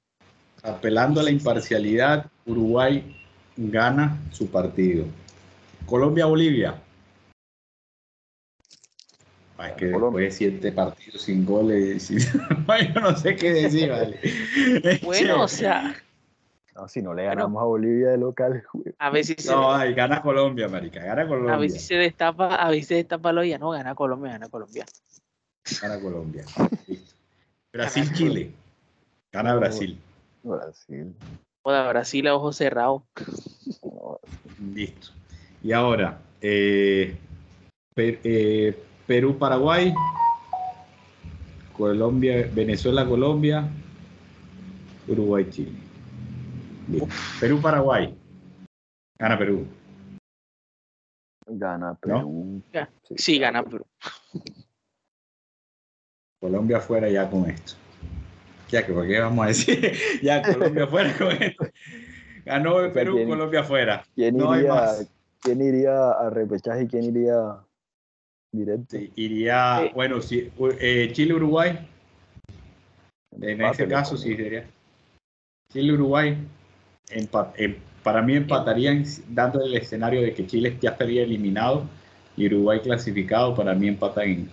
Apelando 0.63 1.21
a 1.21 1.25
la 1.25 1.31
imparcialidad, 1.31 2.31
Uruguay 2.47 3.17
gana 3.57 4.19
su 4.33 4.51
partido. 4.51 5.05
Colombia-Bolivia. 5.87 6.81
Ah, 9.57 9.69
es 9.69 9.75
que 9.77 9.93
Colombia. 9.93 10.25
después 10.25 10.25
de 10.25 10.31
siete 10.51 10.73
partidos 10.73 11.23
sin 11.23 11.45
goles, 11.45 12.09
yo 12.95 13.01
no 13.01 13.17
sé 13.17 13.37
qué 13.37 13.53
decir, 13.53 13.91
vale. 13.91 14.19
Bueno, 15.05 15.43
o 15.43 15.49
sea, 15.49 15.95
No, 16.75 16.89
si 16.89 17.01
no 17.03 17.15
le 17.15 17.23
Bueno. 17.23 17.37
ganamos 17.43 17.63
a 17.63 17.65
Bolivia 17.67 18.09
de 18.11 18.19
local, 18.19 18.63
güey. 18.73 18.95
a 18.99 19.11
ver 19.11 19.25
si 19.25 19.35
se, 19.39 19.53
No, 19.53 19.73
ay, 19.73 19.95
gana 19.95 20.21
Colombia, 20.23 20.69
marica, 20.69 21.01
gana 21.05 21.23
a 21.23 21.29
Colombia. 21.29 21.57
ver 21.57 21.71
si 21.71 21.79
se 21.79 21.95
destapa, 21.95 22.57
a 22.57 22.69
ver 22.71 22.81
si 22.81 22.85
se 22.87 22.95
destapa 22.97 23.33
la 23.33 23.43
olla. 23.43 23.59
No, 23.59 23.71
gana 23.71 23.95
Colombia, 23.95 24.33
gana 24.33 24.49
Colombia. 24.49 24.85
Gana 25.81 26.01
Colombia. 26.01 26.45
Listo. 26.89 27.15
Brasil-Chile. 27.73 28.51
Gana 29.33 29.55
Brasil. 29.55 29.99
Brasil. 30.43 31.15
Joda, 31.65 31.89
Brasil 31.89 32.27
a 32.29 32.35
ojos 32.35 32.57
cerrados. 32.57 33.03
Listo. 34.75 35.09
Y 35.63 35.73
ahora, 35.73 36.19
eh, 36.41 37.17
Per- 37.95 38.21
eh, 38.25 38.77
Perú-Paraguay, 39.07 39.95
Colombia, 41.77 42.49
Venezuela-Colombia, 42.53 43.69
Uruguay-Chile. 45.09 45.71
Listo. 45.71 45.84
Perú-Paraguay. 47.41 48.15
Gana 49.19 49.39
Perú. 49.39 49.67
Gana 51.47 51.95
Perú. 51.95 52.63
Sí, 53.17 53.39
gana 53.39 53.63
Perú. 53.63 53.87
Colombia 56.41 56.81
fuera 56.81 57.09
ya 57.09 57.31
con 57.31 57.49
esto. 57.49 57.75
Ya 58.69 58.85
que, 58.85 58.93
¿por 58.93 59.07
qué 59.07 59.21
vamos 59.21 59.45
a 59.45 59.49
decir? 59.49 59.93
ya, 60.23 60.43
Colombia 60.43 60.87
fuera 60.87 61.17
con 61.17 61.31
esto. 61.31 61.65
Ganó 62.45 62.77
sea, 62.81 62.93
Perú, 62.93 63.15
¿quién- 63.15 63.29
Colombia 63.29 63.65
fuera. 63.65 64.05
¿Quién 64.15 64.37
No 64.37 64.53
hay 64.53 64.61
iría, 64.61 64.75
más. 64.75 65.11
¿Quién 65.41 65.61
iría 65.63 66.11
a 66.11 66.31
repechaje 66.31 66.83
y 66.85 66.89
quién 66.89 67.05
iría 67.05 67.59
directo? 68.53 68.97
Sí, 68.97 69.13
iría, 69.17 69.91
bueno, 69.95 70.21
sí, 70.21 70.51
eh, 70.81 71.11
Chile-Uruguay. 71.13 71.89
En 73.41 73.61
ese 73.63 73.89
caso 73.89 74.17
sí 74.17 74.37
sería. 74.37 74.67
Chile-Uruguay. 75.73 76.37
Em- 77.11 77.77
para 78.03 78.21
mí 78.23 78.37
empatarían 78.37 79.05
dando 79.29 79.63
el 79.65 79.75
escenario 79.75 80.21
de 80.23 80.35
que 80.35 80.47
Chile 80.47 80.77
ya 80.81 80.91
estaría 80.91 81.23
eliminado 81.23 81.85
y 82.37 82.47
Uruguay 82.47 82.81
clasificado. 82.81 83.55
Para 83.55 83.75
mí 83.75 83.89
empatan, 83.89 84.49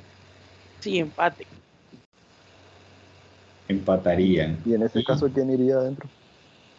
Sí, 0.79 0.99
empate. 0.99 1.45
empatarían. 3.67 4.57
Y 4.65 4.73
en 4.73 4.83
ese 4.83 4.99
Y- 4.99 5.03
caso, 5.03 5.29
¿quién 5.33 5.49
iría 5.51 5.75
adentro? 5.75 6.09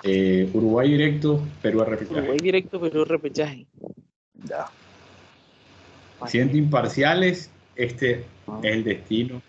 Eh, 0.04 0.50
Uruguay 0.52 0.90
directo, 0.90 1.40
Perú 1.62 1.80
a 1.82 1.84
repechaje. 1.84 2.18
Uruguay 2.20 2.38
directo, 2.38 2.80
Perú 2.80 3.04
repechaje. 3.04 3.66
Ya. 4.44 4.66
Siendo 6.26 6.56
imparciales, 6.56 7.50
este 7.76 8.24
Ah. 8.46 8.60
es 8.62 8.72
el 8.74 8.84
destino 8.84 9.40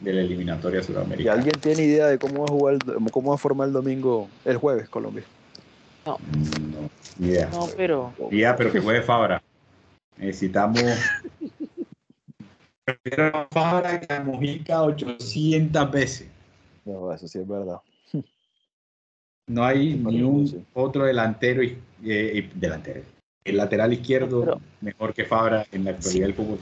de 0.00 0.12
la 0.12 0.20
eliminatoria 0.20 0.80
¿Y 0.80 0.84
sudamericana. 0.84 1.36
alguien 1.38 1.54
tiene 1.60 1.84
idea 1.84 2.06
de 2.08 2.18
cómo 2.18 2.40
va 2.40 2.44
a 2.44 2.48
jugar, 2.52 2.78
cómo 3.10 3.30
va 3.30 3.34
a 3.36 3.38
formar 3.38 3.68
el 3.68 3.72
domingo, 3.72 4.28
el 4.44 4.56
jueves, 4.58 4.88
Colombia? 4.88 5.24
No, 6.06 6.18
ni 7.18 7.28
idea. 7.28 7.48
No, 7.50 7.66
pero 7.76 8.12
Ya, 8.30 8.54
pero 8.56 8.70
que 8.72 8.80
juegue 8.80 9.02
Fabra. 9.02 9.42
Necesitamos. 10.16 10.80
Prefiero 12.84 13.36
a 13.36 13.48
Fabra 13.50 14.00
que 14.00 14.12
a 14.12 14.22
Mojica 14.22 14.82
800 14.82 15.90
veces. 15.90 16.28
No, 16.84 17.12
eso 17.12 17.26
sí 17.26 17.38
es 17.38 17.48
verdad. 17.48 17.78
No 19.48 19.64
hay 19.64 19.94
Por 19.96 20.12
ni 20.12 20.22
un 20.22 20.46
sí. 20.48 20.64
otro 20.74 21.04
delantero 21.04 21.62
y, 21.62 21.78
eh, 22.04 22.32
y- 22.52 22.58
delantero. 22.58 23.02
el 23.44 23.56
lateral 23.56 23.92
izquierdo 23.92 24.40
Pero- 24.40 24.60
mejor 24.80 25.14
que 25.14 25.24
Fabra 25.24 25.64
en 25.70 25.84
la 25.84 25.92
actualidad 25.92 26.26
del 26.26 26.34
fútbol. 26.34 26.58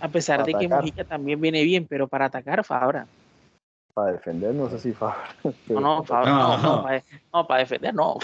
A 0.00 0.08
pesar 0.08 0.44
de 0.46 0.54
que. 0.54 0.66
Mojica 0.68 1.04
también 1.04 1.38
viene 1.40 1.62
bien, 1.62 1.86
pero 1.86 2.08
para 2.08 2.24
atacar, 2.26 2.64
Fabra. 2.64 3.06
Para 3.94 4.12
defender, 4.12 4.54
no 4.54 4.70
sé 4.70 4.78
si 4.78 4.92
Fabra. 4.92 5.34
No, 5.68 5.80
no, 5.80 6.04
Fabra, 6.04 6.30
No, 6.30 6.38
no, 6.38 6.56
no, 6.56 6.76
no. 6.76 6.82
para, 6.82 7.04
no, 7.32 7.46
para 7.46 7.60
defender, 7.60 7.94
no. 7.94 8.18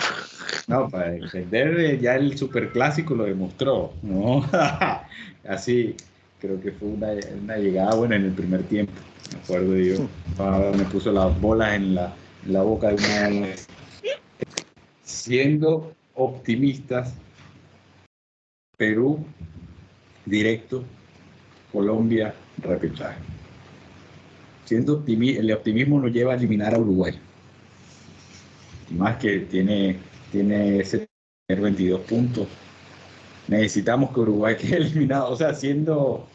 No, 0.69 0.89
para 0.89 1.11
defender 1.11 1.79
eh, 1.81 1.99
ya 1.99 2.17
el 2.17 2.37
superclásico 2.37 3.14
lo 3.14 3.25
demostró, 3.25 3.93
¿no? 4.03 4.45
Así, 5.49 5.97
creo 6.41 6.61
que 6.61 6.73
fue 6.73 6.89
una, 6.89 7.09
una 7.43 7.57
llegada 7.57 7.95
buena 7.95 8.17
en 8.17 8.25
el 8.27 8.33
primer 8.33 8.62
tiempo. 8.64 8.93
Me 9.33 9.41
acuerdo 9.41 9.77
yo, 9.77 9.97
Fabra 10.37 10.73
me 10.73 10.85
puso 10.85 11.12
las 11.12 11.41
bolas 11.41 11.75
en 11.75 11.95
la, 11.95 12.12
en 12.45 12.53
la 12.53 12.62
boca 12.62 12.89
de 12.89 12.95
una 12.95 13.47
vez. 13.47 13.69
Siendo 15.03 15.93
optimistas, 16.14 17.14
Perú 18.77 19.25
directo, 20.27 20.85
Colombia 21.73 22.35
repechaje. 22.59 23.36
Siendo 24.67 24.99
optimi- 25.05 25.37
el 25.39 25.51
optimismo 25.53 26.01
nos 26.01 26.12
lleva 26.12 26.33
a 26.33 26.37
eliminar 26.37 26.75
a 26.75 26.79
Uruguay. 26.79 27.14
Y 28.91 28.95
más 28.95 29.17
que 29.17 29.39
tiene, 29.41 29.99
tiene 30.33 30.81
ese 30.81 31.07
tener 31.47 31.62
22 31.62 32.01
puntos. 32.01 32.49
Necesitamos 33.47 34.12
que 34.12 34.21
Uruguay 34.21 34.57
quede 34.61 34.79
eliminado. 34.79 35.31
O 35.31 35.37
sea, 35.37 35.55
siendo, 35.55 36.27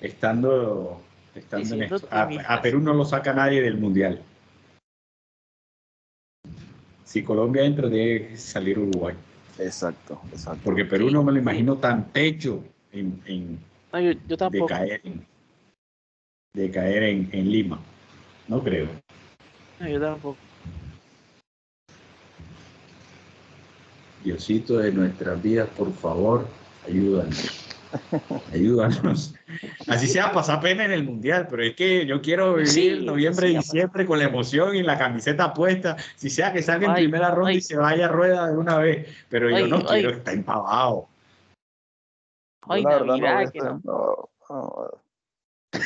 estando, 0.00 1.02
estando 1.34 1.74
en 1.74 1.82
esto. 1.82 2.08
A, 2.10 2.62
Perú 2.62 2.80
no 2.80 2.94
lo 2.94 3.04
saca 3.04 3.34
nadie 3.34 3.60
del 3.60 3.76
Mundial. 3.76 4.20
Si 7.04 7.22
Colombia 7.22 7.62
entra, 7.62 7.88
debe 7.88 8.36
salir 8.38 8.78
Uruguay. 8.78 9.14
Exacto, 9.58 10.20
exacto. 10.32 10.60
Porque 10.64 10.84
Perú 10.86 11.10
no 11.10 11.22
me 11.22 11.32
lo 11.32 11.38
imagino 11.38 11.76
tan 11.76 12.04
pecho 12.08 12.64
en, 12.92 13.20
en- 13.26 13.58
No, 13.92 14.00
yo, 14.00 14.12
yo 14.26 14.50
de 14.50 14.64
caer, 14.66 15.00
en, 15.04 15.24
de 16.56 16.70
caer 16.70 17.02
en, 17.02 17.28
en 17.32 17.50
Lima. 17.52 17.78
No 18.48 18.62
creo. 18.62 18.88
No, 19.78 19.86
yo 19.88 20.00
tampoco. 20.00 20.38
Diosito 24.24 24.78
de 24.78 24.90
nuestras 24.90 25.40
vidas, 25.42 25.68
por 25.76 25.92
favor, 25.92 26.48
ayúdanos. 26.86 27.62
Ayúdanos. 28.52 29.34
Así 29.86 30.08
sea 30.08 30.32
pasar 30.32 30.60
pena 30.60 30.84
en 30.84 30.90
el 30.90 31.04
mundial, 31.04 31.46
pero 31.48 31.62
es 31.62 31.76
que 31.76 32.04
yo 32.04 32.20
quiero 32.20 32.54
vivir 32.54 32.68
Sí, 32.68 33.04
noviembre 33.04 33.46
sí, 33.46 33.52
y 33.54 33.56
diciembre 33.58 34.04
con 34.04 34.18
la 34.18 34.24
emoción 34.24 34.74
y 34.74 34.82
la 34.82 34.98
camiseta 34.98 35.54
puesta. 35.54 35.96
Si 36.16 36.28
sea 36.28 36.52
que 36.52 36.62
salga 36.62 36.86
en 36.86 36.92
Ay, 36.92 37.02
primera 37.04 37.30
ronda 37.30 37.50
ay. 37.50 37.58
y 37.58 37.60
se 37.60 37.76
vaya 37.76 38.06
a 38.06 38.08
rueda 38.08 38.48
de 38.48 38.56
una 38.56 38.78
vez, 38.78 39.06
pero 39.28 39.48
yo 39.50 39.56
Ay, 39.56 39.70
no 39.70 39.76
ay. 39.76 39.84
quiero 39.86 40.10
estar 40.10 40.34
empavado. 40.34 41.06
Ay, 42.68 42.82
Yo 42.82 42.88
la 42.88 42.98
verdad 42.98 43.06
Navidad, 43.18 43.52
que 43.52 43.58
no. 43.60 43.80
no, 43.84 44.28
no. 44.50 45.05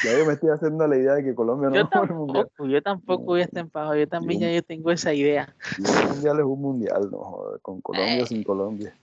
Ya 0.04 0.18
yo 0.18 0.26
me 0.26 0.32
estoy 0.34 0.50
haciendo 0.50 0.86
la 0.86 0.96
idea 0.96 1.14
de 1.14 1.24
que 1.24 1.34
Colombia 1.34 1.68
no 1.70 1.76
Yo 1.76 1.88
va 1.94 2.02
al 2.02 2.14
mundial. 2.14 2.44
tampoco, 2.44 2.70
yo 2.70 2.82
tampoco 2.82 3.24
voy 3.24 3.40
a 3.40 3.44
estar 3.44 3.60
empajado. 3.62 3.96
Yo 3.96 4.08
también 4.08 4.40
ya 4.40 4.52
yo 4.52 4.62
tengo 4.62 4.90
esa 4.90 5.12
idea. 5.12 5.54
Y 5.76 5.82
un 5.82 6.08
mundial 6.08 6.38
es 6.38 6.44
un 6.44 6.60
mundial, 6.60 7.08
no 7.10 7.18
joder, 7.18 7.60
con 7.60 7.80
Colombia 7.80 8.22
o 8.22 8.26
sin 8.26 8.42
Colombia. 8.42 8.94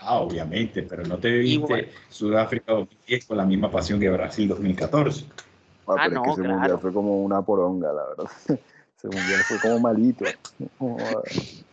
Ah, 0.00 0.20
obviamente, 0.20 0.82
pero 0.82 1.02
no 1.04 1.18
te 1.18 1.28
viste 1.30 1.54
Igual. 1.54 1.88
Sudáfrica 2.08 2.72
2010 2.72 3.26
con 3.26 3.36
la 3.36 3.44
misma 3.44 3.70
pasión 3.70 3.98
que 3.98 4.08
Brasil 4.08 4.48
2014. 4.48 5.24
Ah, 5.28 5.42
Ah, 5.88 5.94
pero 6.04 6.06
es 6.06 6.14
no, 6.14 6.22
que 6.22 6.30
ese 6.30 6.40
claro. 6.42 6.54
mundial 6.54 6.78
fue 6.80 6.92
como 6.92 7.24
una 7.24 7.42
poronga, 7.42 7.92
la 7.92 8.04
verdad. 8.04 8.26
Ese 8.98 9.06
mundial 9.06 9.40
fue 9.46 9.58
como 9.60 9.78
malito. 9.78 10.24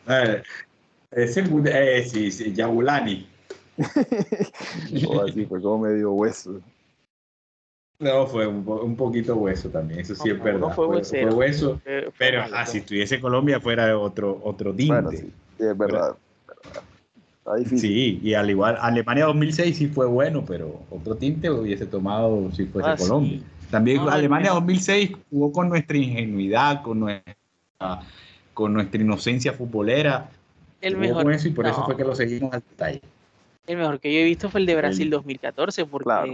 Eh, 0.08 0.44
ese 1.10 1.42
mundial, 1.42 1.76
eh, 1.76 2.04
sí, 2.08 2.32
sí, 2.32 2.54
Yabulani. 2.54 3.28
O 5.08 5.22
así, 5.22 5.46
fue 5.46 5.60
como 5.62 5.80
medio 5.88 6.12
hueso. 6.14 6.62
No, 8.00 8.28
fue 8.28 8.46
un, 8.46 8.64
po- 8.66 8.82
un 8.82 8.96
poquito 8.96 9.36
hueso 9.36 9.70
también, 9.70 10.02
eso 10.02 10.16
sí 10.16 10.28
No, 10.28 10.34
es 10.36 10.40
no 10.40 10.44
verdad. 10.44 10.76
fue 10.76 10.86
Fue, 10.86 10.96
huesero. 10.98 11.28
fue 11.28 11.38
hueso, 11.38 11.82
Eh, 11.86 12.02
fue 12.04 12.14
pero 12.18 12.42
malo, 12.42 12.56
ah, 12.58 12.66
si 12.66 12.78
estuviese 12.80 13.22
Colombia 13.22 13.60
fuera 13.62 13.98
otro, 13.98 14.42
otro 14.44 14.74
tinte. 14.74 14.94
Bueno, 14.94 15.12
sí, 15.12 15.18
sí, 15.18 15.32
es 15.60 15.78
verdad. 15.78 16.16
verdad. 16.48 16.84
Está 17.38 17.56
difícil. 17.56 17.80
Sí, 17.80 18.20
y 18.24 18.34
al 18.34 18.50
igual, 18.50 18.78
Alemania 18.82 19.26
2006 19.26 19.78
sí 19.78 19.88
fue 19.88 20.08
bueno, 20.08 20.44
pero 20.46 20.82
otro 20.90 21.16
tinte 21.16 21.48
lo 21.48 21.62
hubiese 21.62 21.86
tomado 21.86 22.52
si 22.52 22.66
fuese 22.66 22.90
Ah, 22.90 22.98
sí. 22.98 23.04
Colombia. 23.04 23.40
También 23.72 23.98
No, 23.98 24.06
no, 24.06 24.12
Alemania 24.12 24.50
no. 24.50 24.56
2006 24.56 25.12
jugó 25.30 25.52
con 25.52 25.70
nuestra 25.70 25.96
ingenuidad, 25.98 26.82
con 26.82 27.00
nuestra, 27.00 27.36
con 28.54 28.74
nuestra 28.74 29.02
inocencia 29.02 29.54
futbolera. 29.54 30.30
El 30.82 30.96
Jugó 30.96 31.08
mejor, 31.08 31.24
con 31.24 31.34
eso 31.34 31.48
y 31.48 31.52
por 31.52 31.66
eso 31.68 31.80
no, 31.80 31.86
fue 31.86 31.96
que 31.98 32.04
lo 32.04 32.16
seguimos 32.16 32.54
al 32.54 32.64
detalle. 32.70 33.02
el 33.68 33.78
mejor 33.78 34.00
que 34.00 34.14
yo 34.14 34.20
he 34.20 34.24
visto 34.24 34.50
fue 34.50 34.60
el 34.60 34.66
de 34.66 34.76
Brasil 34.76 35.10
2014, 35.10 35.86
porque 35.86 36.04
Claro. 36.06 36.34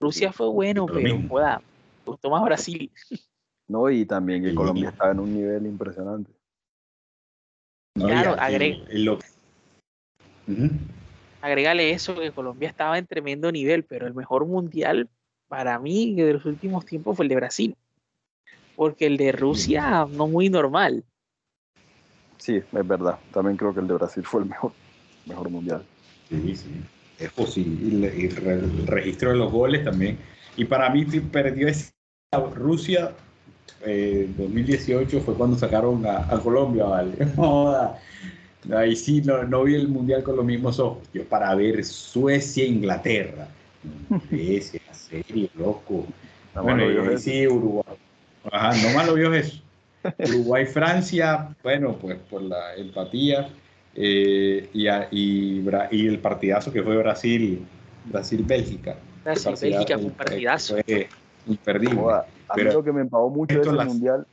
Rusia 0.00 0.32
fue 0.32 0.48
bueno, 0.48 0.86
pero 0.86 1.18
joda, 1.28 1.58
me 2.04 2.12
gustó 2.12 2.30
más 2.30 2.42
Brasil. 2.44 2.90
No, 3.68 3.90
y 3.90 4.06
también 4.06 4.42
que. 4.42 4.54
Colombia 4.54 4.90
estaba 4.90 5.12
en 5.12 5.20
un 5.20 5.34
nivel 5.34 5.66
impresionante. 5.66 6.30
¿no? 7.96 8.06
Claro, 8.06 8.36
agrega- 8.38 8.78
lo-. 8.92 9.18
Agrégale 11.40 11.90
eso, 11.90 12.14
que 12.18 12.32
Colombia 12.32 12.68
estaba 12.68 12.98
en 12.98 13.06
tremendo 13.06 13.50
nivel, 13.50 13.84
pero 13.84 14.06
el 14.06 14.14
mejor 14.14 14.46
mundial 14.46 15.08
para 15.48 15.78
mí 15.78 16.14
de 16.14 16.34
los 16.34 16.44
últimos 16.44 16.84
tiempos 16.84 17.16
fue 17.16 17.24
el 17.24 17.28
de 17.28 17.36
Brasil. 17.36 17.76
Porque 18.74 19.06
el 19.06 19.16
de 19.16 19.32
Rusia 19.32 20.06
no 20.10 20.28
muy 20.28 20.48
normal. 20.50 21.04
Sí, 22.38 22.56
es 22.56 22.86
verdad. 22.86 23.18
También 23.32 23.56
creo 23.56 23.72
que 23.72 23.80
el 23.80 23.88
de 23.88 23.94
Brasil 23.94 24.22
fue 24.24 24.42
el 24.42 24.48
mejor, 24.48 24.72
mejor 25.24 25.48
mundial. 25.48 25.84
Sí, 26.28 26.54
sí, 26.54 26.70
es 27.18 27.30
posible. 27.32 28.12
Y 28.16 28.26
el 28.26 28.86
registro 28.86 29.30
de 29.30 29.36
los 29.36 29.52
goles 29.52 29.84
también. 29.84 30.18
Y 30.56 30.64
para 30.64 30.90
mí 30.90 31.04
perdió 31.04 31.68
esa 31.68 31.92
Rusia 32.54 33.12
eh, 33.84 34.28
2018 34.36 35.20
fue 35.20 35.34
cuando 35.34 35.56
sacaron 35.56 36.04
a, 36.06 36.18
a 36.32 36.40
Colombia, 36.40 36.84
¿vale? 36.84 37.16
Ahí 38.76 38.96
sí 38.96 39.22
no, 39.22 39.44
no 39.44 39.64
vi 39.64 39.74
el 39.76 39.88
mundial 39.88 40.22
con 40.24 40.36
los 40.36 40.44
mismos 40.44 40.78
ojos. 40.80 41.08
Yo 41.12 41.24
para 41.28 41.54
ver 41.54 41.84
Suecia 41.84 42.64
e 42.64 42.68
Inglaterra. 42.68 43.48
Ese, 44.30 44.80
serio, 44.92 45.48
loco. 45.54 46.06
Más 46.54 46.64
Bueno, 46.64 46.84
lo 46.84 46.90
y 46.90 46.90
vio 46.90 47.02
ahí 47.02 47.18
Jesús. 47.18 47.22
sí, 47.22 47.46
Uruguay. 47.46 47.96
Ajá, 48.50 48.76
no 48.76 48.90
más 48.90 49.06
lo 49.06 49.14
vio 49.14 49.32
eso. 49.34 49.62
Uruguay, 50.18 50.66
Francia, 50.66 51.54
bueno, 51.62 51.96
pues 51.98 52.18
por 52.30 52.42
la 52.42 52.74
empatía 52.76 53.48
eh, 53.96 54.68
y, 54.72 54.86
a- 54.88 55.08
y, 55.10 55.64
y 55.90 56.06
el 56.06 56.18
partidazo 56.20 56.72
que 56.72 56.82
fue 56.82 56.96
Brasil, 56.96 57.66
Brasil-Bélgica. 58.04 58.96
Brasil, 59.24 59.52
Partidazo, 59.52 59.66
Bélgica 59.66 59.98
fue 59.98 60.06
un 60.06 60.14
partidazo. 60.14 60.74
Fue 60.74 61.08
imperdible. 61.46 61.96
Joda, 61.96 62.18
a 62.20 62.22
mí 62.24 62.62
Pero 62.62 62.72
lo 62.74 62.84
que 62.84 62.92
me 62.92 63.00
empavó 63.00 63.30
mucho 63.30 63.60
ese 63.60 63.72
las- 63.72 63.86
mundial, 63.86 64.26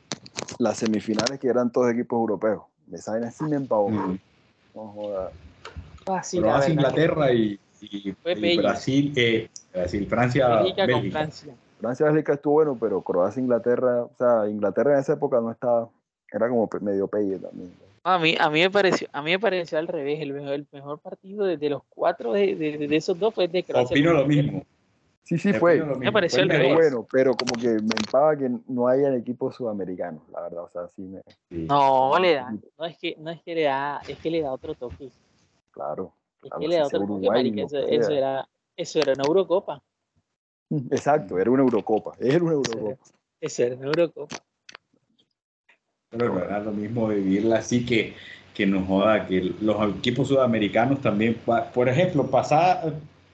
las 0.58 0.76
semifinales 0.78 1.38
que 1.40 1.48
eran 1.48 1.70
todos 1.72 1.92
equipos 1.92 2.18
europeos. 2.18 2.62
Esa 2.92 3.12
vaina 3.12 3.30
sí 3.30 3.44
me 3.44 3.56
empavó. 3.56 3.90
Mm. 3.90 4.18
No 4.74 4.88
joda. 4.92 5.32
Brasil, 6.06 6.42
verdad 6.42 6.64
que 6.66 6.72
Inglaterra 6.72 7.32
y, 7.32 7.60
y- 7.80 8.12
Fue 8.22 8.32
y. 8.34 8.56
Brasil, 8.58 9.12
eh, 9.16 9.48
Brasil, 9.72 10.06
Francia, 10.06 10.48
Bélgica 10.56 10.86
Bélgica. 10.86 11.02
con 11.02 11.10
Francia. 11.10 11.56
Francia 11.78 12.06
Bélgica 12.06 12.34
estuvo 12.34 12.54
bueno, 12.54 12.78
pero 12.80 13.02
Croacia 13.02 13.40
Inglaterra, 13.40 14.04
o 14.04 14.14
sea, 14.16 14.48
Inglaterra 14.48 14.94
en 14.94 15.00
esa 15.00 15.14
época 15.14 15.40
no 15.40 15.50
estaba, 15.50 15.90
era 16.34 16.48
como 16.48 16.68
medio 16.80 17.06
pelle 17.06 17.38
también. 17.38 17.72
A 18.02 18.18
mí, 18.18 18.34
a 18.38 18.50
mí 18.50 18.60
me 18.60 18.70
pareció, 18.70 19.08
a 19.12 19.22
mí 19.22 19.30
me 19.30 19.38
pareció 19.38 19.78
al 19.78 19.86
revés, 19.88 20.20
el 20.20 20.32
mejor, 20.34 20.52
el 20.52 20.66
mejor 20.72 20.98
partido 20.98 21.46
de, 21.46 21.56
de 21.56 21.70
los 21.70 21.82
cuatro 21.88 22.32
de, 22.32 22.54
de- 22.54 22.86
de 22.88 22.96
esos 22.96 23.18
dos 23.18 23.32
fue 23.34 23.44
el 23.44 23.52
de 23.52 23.62
Croacia. 23.62 23.94
Opino 23.94 24.12
lo 24.12 24.26
mismo. 24.26 24.62
Sí, 25.22 25.38
sí 25.38 25.54
fue. 25.54 25.80
Mismo. 25.82 26.12
pareció 26.12 26.36
Fue 26.36 26.42
al 26.42 26.50
el 26.50 26.58
revés. 26.58 26.74
bueno, 26.74 27.06
pero 27.10 27.34
como 27.34 27.58
que 27.58 27.68
me 27.68 27.94
empava 27.96 28.36
que 28.36 28.50
no 28.68 28.88
hayan 28.88 29.14
equipos 29.14 29.54
sudamericanos, 29.56 30.20
la 30.30 30.42
verdad, 30.42 30.64
o 30.64 30.68
sea, 30.68 30.86
sí 30.88 31.00
me, 31.02 31.22
Sí. 31.48 31.66
No, 31.66 32.18
le 32.18 32.34
da, 32.34 32.50
no 32.78 32.84
es 32.84 32.98
que, 32.98 33.16
no 33.18 33.30
es 33.30 33.40
que 33.42 33.54
le 33.54 33.62
da, 33.62 34.02
es 34.06 34.18
que 34.18 34.30
le 34.30 34.42
da 34.42 34.52
otro 34.52 34.74
toque. 34.74 35.08
claro. 35.70 36.12
Es 36.42 36.50
Claro, 36.50 36.60
que 36.60 36.68
le 36.68 36.76
da 36.76 36.86
otro 36.86 36.98
toque, 37.00 37.12
Uruguay, 37.12 37.30
marica, 37.38 37.60
no 37.62 37.66
eso, 37.68 37.78
eso 37.78 38.12
era, 38.12 38.48
eso 38.76 38.98
era 38.98 39.12
una 39.14 39.24
Eurocopa. 39.24 39.82
Exacto, 40.90 41.38
era 41.38 41.50
una 41.50 41.62
Eurocopa, 41.62 42.12
era 42.20 42.44
una 42.44 42.52
Eurocopa. 42.52 43.02
Eso 43.40 43.62
era 43.62 43.76
una 43.76 43.86
Eurocopa. 43.86 44.36
Pero 46.18 46.34
no 46.34 46.44
era 46.44 46.60
lo 46.60 46.72
mismo 46.72 47.08
vivirla 47.08 47.58
así 47.58 47.84
que, 47.84 48.14
que 48.54 48.66
nos 48.66 48.86
joda, 48.86 49.26
que 49.26 49.52
los 49.60 49.96
equipos 49.96 50.28
sudamericanos 50.28 51.00
también, 51.00 51.36
por 51.72 51.88
ejemplo, 51.88 52.26
pasaba 52.30 52.82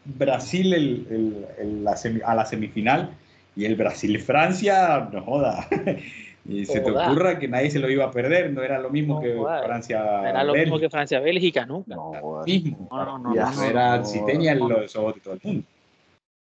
Brasil 0.05 0.73
el- 0.73 1.07
el- 1.11 1.47
el- 1.59 1.85
la 1.85 1.93
semi- 1.97 2.23
a 2.25 2.35
la 2.35 2.47
semifinal 2.47 3.11
y 3.55 3.65
el 3.67 3.77
Brasil-Francia, 3.77 5.09
no 5.13 5.23
joda. 5.23 5.67
Y 6.49 6.65
se 6.65 6.81
te 6.81 6.91
Joda. 6.91 7.11
ocurra 7.11 7.39
que 7.39 7.47
nadie 7.49 7.71
se 7.71 7.79
lo 7.79 7.89
iba 7.91 8.07
a 8.07 8.11
perder, 8.11 8.51
no 8.51 8.63
era 8.63 8.79
lo 8.79 8.89
mismo 8.89 9.17
No 9.17 9.21
que. 9.21 9.37
Francia. 9.67 10.01
Era 10.27 10.43
lo 10.43 10.55
mismo 10.55 10.77
que 10.77 10.81
Bélgica, 10.85 10.91
Francia-Bélgica, 10.91 11.67
nunca. 11.67 11.95
No, 11.95 12.43
mismo. 12.47 12.89
No, 12.91 13.05
no, 13.05 13.19
no, 13.19 13.35
Ya, 13.35 13.45
no, 13.45 13.51
No 13.57 13.63
no. 13.63 13.69
era, 13.69 14.05
si 14.05 14.25
tenía 14.25 14.55
los 14.55 14.97
ojos 14.97 15.17
de 15.17 15.21
todo 15.21 15.35
el 15.35 15.41
mundo. 15.45 15.65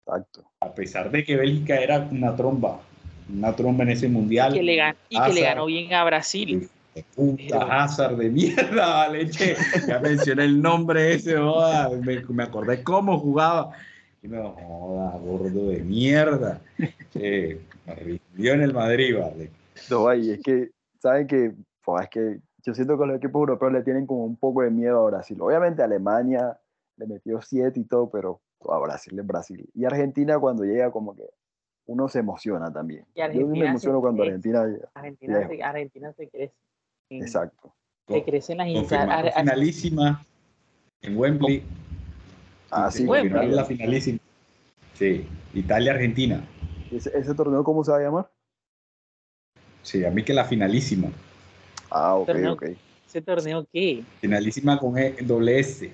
exacto. 0.08 0.44
A 0.62 0.74
pesar 0.74 1.12
de 1.12 1.24
que 1.26 1.36
Bélgica 1.36 1.76
era 1.76 2.00
una 2.10 2.34
tromba, 2.34 2.80
una 3.30 3.56
tromba 3.56 3.84
en 3.84 3.90
ese 3.92 4.08
mundial. 4.08 4.54
Y 4.54 4.58
que 4.60 4.64
le, 4.64 4.76
gan- 4.78 4.96
y 5.10 5.16
que 5.16 5.34
le 5.34 5.42
Hazard. 5.42 5.44
ganó 5.56 5.66
bien 5.66 5.94
a 5.94 6.04
Brasil. 6.04 6.70
De 6.96 7.04
puta 7.16 7.84
Hazard 7.84 8.18
de 8.18 8.30
mierda, 8.30 9.08
leche. 9.12 9.56
Ya 9.88 10.00
mencioné 10.00 10.46
el 10.46 10.62
nombre 10.62 11.14
ese, 11.14 11.38
joda. 11.38 11.90
Me, 11.90 12.22
me 12.30 12.44
acordé 12.44 12.84
cómo 12.84 13.20
jugaba. 13.20 13.72
Y 14.22 14.28
me 14.28 14.38
joda, 14.42 15.18
gordo 15.18 15.70
de 15.70 15.82
mierda. 15.84 16.62
Che, 17.12 17.60
me 17.86 17.96
rindió 17.96 18.54
en 18.54 18.62
el 18.62 18.74
Madrid, 18.74 19.18
vale. 19.20 19.50
No, 19.90 20.14
y 20.14 20.32
es 20.32 20.40
que, 20.42 20.70
¿saben 21.00 21.28
que 21.28 21.46
Es 22.02 22.10
que 22.10 22.40
yo 22.66 22.74
siento 22.74 22.98
que 22.98 23.06
los 23.06 23.18
equipos 23.18 23.40
europeos 23.42 23.74
le 23.74 23.84
tienen 23.84 24.06
como 24.06 24.24
un 24.24 24.38
poco 24.38 24.62
de 24.62 24.70
miedo 24.70 25.02
a 25.06 25.10
Brasil. 25.12 25.38
Obviamente 25.42 25.82
Alemania 25.84 26.58
le 26.98 27.08
metió 27.08 27.42
siete 27.42 27.80
y 27.80 27.84
todo, 27.86 28.10
pero 28.10 28.40
a 28.70 28.78
Brasil 28.78 29.18
es 29.20 29.26
Brasil. 29.28 29.68
Y 29.74 29.84
Argentina 29.84 30.40
cuando 30.40 30.64
llega 30.64 30.92
como 30.92 31.16
que 31.16 31.24
uno 31.86 32.08
se 32.08 32.20
emociona 32.20 32.72
también. 32.72 33.06
Yo 33.16 33.48
me 33.48 33.66
emociono 33.66 34.02
cuando 34.02 34.24
Argentina 34.24 34.66
llega. 34.66 34.90
Argentina, 34.94 35.48
se, 35.48 35.64
Argentina 35.64 36.14
se 36.14 36.30
crece. 36.30 36.54
Exacto. 37.10 37.74
Se 38.08 38.24
crecen 38.24 38.58
las 38.58 38.68
hinchadas. 38.68 39.34
finalísima 39.36 40.26
en 41.02 41.18
Wembley. 41.18 41.64
Ah, 42.70 42.90
sí. 42.92 43.06
Wembley. 43.06 43.50
La 43.50 43.66
finalísima. 43.66 44.20
Sí, 44.94 45.28
Italia-Argentina. 45.54 46.44
¿Ese, 46.92 47.18
¿Ese 47.18 47.34
torneo 47.34 47.64
cómo 47.64 47.84
se 47.84 47.92
va 47.92 47.98
a 47.98 48.02
llamar? 48.02 48.30
Sí, 49.82 50.06
a 50.06 50.12
mí 50.12 50.24
que 50.24 50.34
la 50.34 50.46
finalísima. 50.46 51.10
Ah, 51.90 52.16
ok, 52.16 52.30
ok. 52.52 52.64
¿Ese 53.08 53.22
torneo 53.22 53.66
qué? 53.72 54.04
Finalísima 54.22 54.80
con 54.80 54.98
e, 54.98 55.16
doble 55.22 55.60
S. 55.60 55.92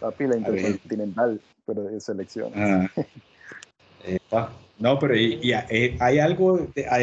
Papi, 0.00 0.26
la 0.26 0.36
intercontinental, 0.36 1.40
pero 1.64 1.82
de 1.84 2.00
selección. 2.00 2.52
Ah. 2.54 2.88
no, 4.78 4.98
pero 4.98 5.14
eh, 5.14 5.96
hay 6.00 6.18
algo 6.18 6.66
a, 6.90 6.98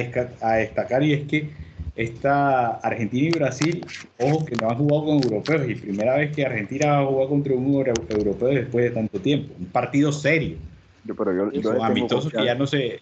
destacar 0.55 1.03
y 1.03 1.13
es 1.13 1.27
que 1.27 1.49
esta 1.95 2.75
Argentina 2.75 3.27
y 3.27 3.31
Brasil, 3.31 3.85
ojo 4.19 4.45
que 4.45 4.55
no 4.55 4.69
han 4.69 4.77
jugado 4.77 5.05
con 5.05 5.23
europeos 5.23 5.69
y 5.69 5.75
primera 5.75 6.15
vez 6.15 6.35
que 6.35 6.45
Argentina 6.45 6.91
va 6.91 6.99
a 6.99 7.05
jugar 7.05 7.27
contra 7.27 7.55
un 7.55 7.73
europeo 7.75 8.49
después 8.49 8.85
de 8.85 8.91
tanto 8.91 9.19
tiempo. 9.19 9.53
Un 9.59 9.65
partido 9.67 10.11
serio. 10.11 10.57
Yo, 11.03 11.15
pero 11.15 11.33
yo, 11.33 11.51
yo 11.51 11.61
Son 11.61 11.81
amistosos 11.81 12.31
que 12.31 12.45
ya 12.45 12.55
no 12.55 12.67
sé. 12.67 12.99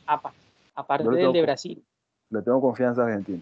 Aparte 0.75 1.09
del 1.09 1.33
de 1.33 1.41
Brasil. 1.41 1.83
Le 2.29 2.41
tengo 2.41 2.61
confianza 2.61 3.03
a 3.03 3.07
Argentina. 3.07 3.41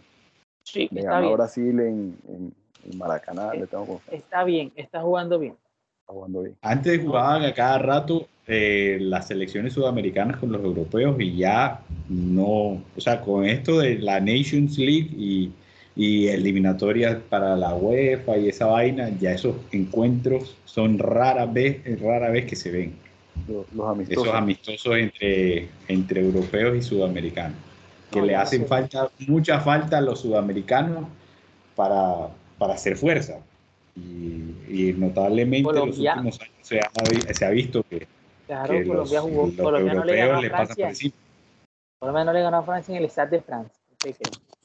Sí, 0.63 0.87
Le 0.91 1.01
ganó 1.01 1.21
bien. 1.21 1.33
Brasil 1.33 1.79
en, 1.79 2.17
en, 2.27 2.97
Maracaná, 2.97 3.53
le 3.53 3.67
tengo 3.67 3.85
confianza. 3.85 4.15
Está 4.15 4.43
bien, 4.43 4.71
está 4.75 5.01
jugando 5.01 5.39
bien. 5.39 5.55
Está 6.03 6.13
jugando 6.13 6.41
bien. 6.41 6.55
Antes 6.61 7.01
jugaban 7.01 7.43
a 7.43 7.53
cada 7.53 7.79
rato 7.79 8.27
eh, 8.45 8.97
las 8.99 9.27
selecciones 9.27 9.73
sudamericanas 9.73 10.37
con 10.37 10.51
los 10.51 10.61
europeos 10.61 11.15
y 11.19 11.37
ya 11.37 11.79
no, 12.09 12.83
o 12.95 12.99
sea, 12.99 13.21
con 13.21 13.45
esto 13.45 13.79
de 13.79 13.99
la 13.99 14.19
Nations 14.19 14.77
League 14.77 15.09
y, 15.17 15.51
y 15.95 16.27
eliminatorias 16.27 17.17
para 17.29 17.55
la 17.55 17.73
UEFA 17.73 18.37
y 18.37 18.49
esa 18.49 18.65
vaina, 18.65 19.09
ya 19.19 19.31
esos 19.31 19.55
encuentros 19.71 20.57
son 20.65 20.99
rara 20.99 21.45
vez, 21.45 21.81
rara 22.01 22.29
vez 22.29 22.45
que 22.45 22.57
se 22.57 22.71
ven. 22.71 22.95
Los, 23.47 23.65
amistosos. 23.87 24.25
Esos 24.25 24.35
amistosos 24.35 24.97
entre, 24.97 25.69
entre 25.87 26.21
europeos 26.21 26.77
y 26.77 26.81
sudamericanos 26.81 27.57
que 28.13 28.21
le 28.21 28.35
hacen 28.35 28.67
falta, 28.67 29.09
mucha 29.27 29.59
falta 29.59 29.97
a 29.97 30.01
los 30.01 30.21
sudamericanos 30.21 31.05
para, 31.75 32.29
para 32.57 32.75
hacer 32.75 32.95
fuerza. 32.95 33.39
Y, 33.95 34.93
notablemente 34.93 35.69
en 35.69 35.75
los 35.75 35.99
últimos 35.99 36.15
años 36.15 36.39
se 36.61 36.79
ha, 36.79 36.89
se 37.33 37.45
ha 37.45 37.49
visto 37.51 37.83
que, 37.83 38.07
claro, 38.47 38.73
que 38.73 38.87
Colombia 38.87 39.19
los, 39.19 39.29
jugó, 39.29 39.47
los 39.47 39.55
Colombia 39.55 39.93
no 39.93 40.03
le 40.03 40.15
ganó 40.15 40.39
a 40.39 40.65
Francia. 40.65 41.11
Por 41.99 42.07
lo 42.07 42.13
menos 42.13 42.33
le 42.33 42.41
ganó 42.41 42.57
a 42.57 42.63
Francia 42.63 42.97
en 42.97 43.03
el 43.03 43.09
Stade 43.09 43.37
de 43.37 43.43
Francia. 43.43 43.83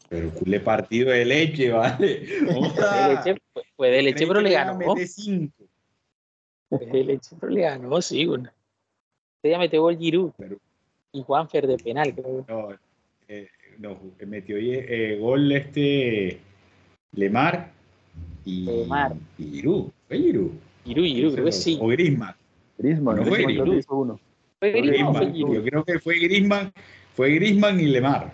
Pero 0.09 0.31
culé 0.31 0.61
partido 0.61 1.11
de 1.11 1.24
leche, 1.24 1.70
¿vale? 1.70 2.20
de 2.20 3.14
leche, 3.14 3.37
fue 3.76 3.91
de 3.91 4.03
leche, 4.03 4.26
pero 4.26 4.41
le 4.41 4.51
ganó. 4.51 4.79
Fue 4.79 6.79
de 6.79 7.05
leche, 7.05 7.37
pero 7.39 7.53
le 7.53 7.61
ganó, 7.61 8.01
sí. 8.01 8.26
Usted 8.26 9.51
ya 9.51 9.59
metió 9.59 9.83
gol 9.83 9.99
Giroud. 9.99 10.33
Pero, 10.39 10.57
y 11.12 11.22
Juanfer 11.22 11.66
de 11.66 11.76
penal, 11.76 12.14
creo. 12.14 12.45
No, 12.49 12.70
eh, 13.29 13.49
no, 13.79 13.99
metió 14.26 14.57
eh, 14.59 15.18
gol 15.20 15.53
este 15.53 16.41
Lemar 17.12 17.72
y, 18.45 18.64
Lemar. 18.64 19.14
y 19.39 19.45
Giroud. 19.45 19.87
¿Fue 20.09 20.19
Giroud, 20.19 20.51
creo 20.85 21.45
que 21.45 21.53
sí. 21.53 21.79
O 21.81 21.89
Griezmann. 21.89 22.35
Griezmann, 22.79 23.16
no 23.16 23.25
fue 23.25 23.47
Giroud. 23.47 23.85
Uno. 23.89 24.21
Fue 24.59 24.73
Griezmann. 24.73 25.35
Yo 25.35 25.62
creo 25.62 25.85
que 25.85 25.99
fue 25.99 26.19
Griezmann, 26.19 26.73
fue 27.14 27.35
Griezmann 27.35 27.81
y 27.81 27.87
Lemar. 27.87 28.33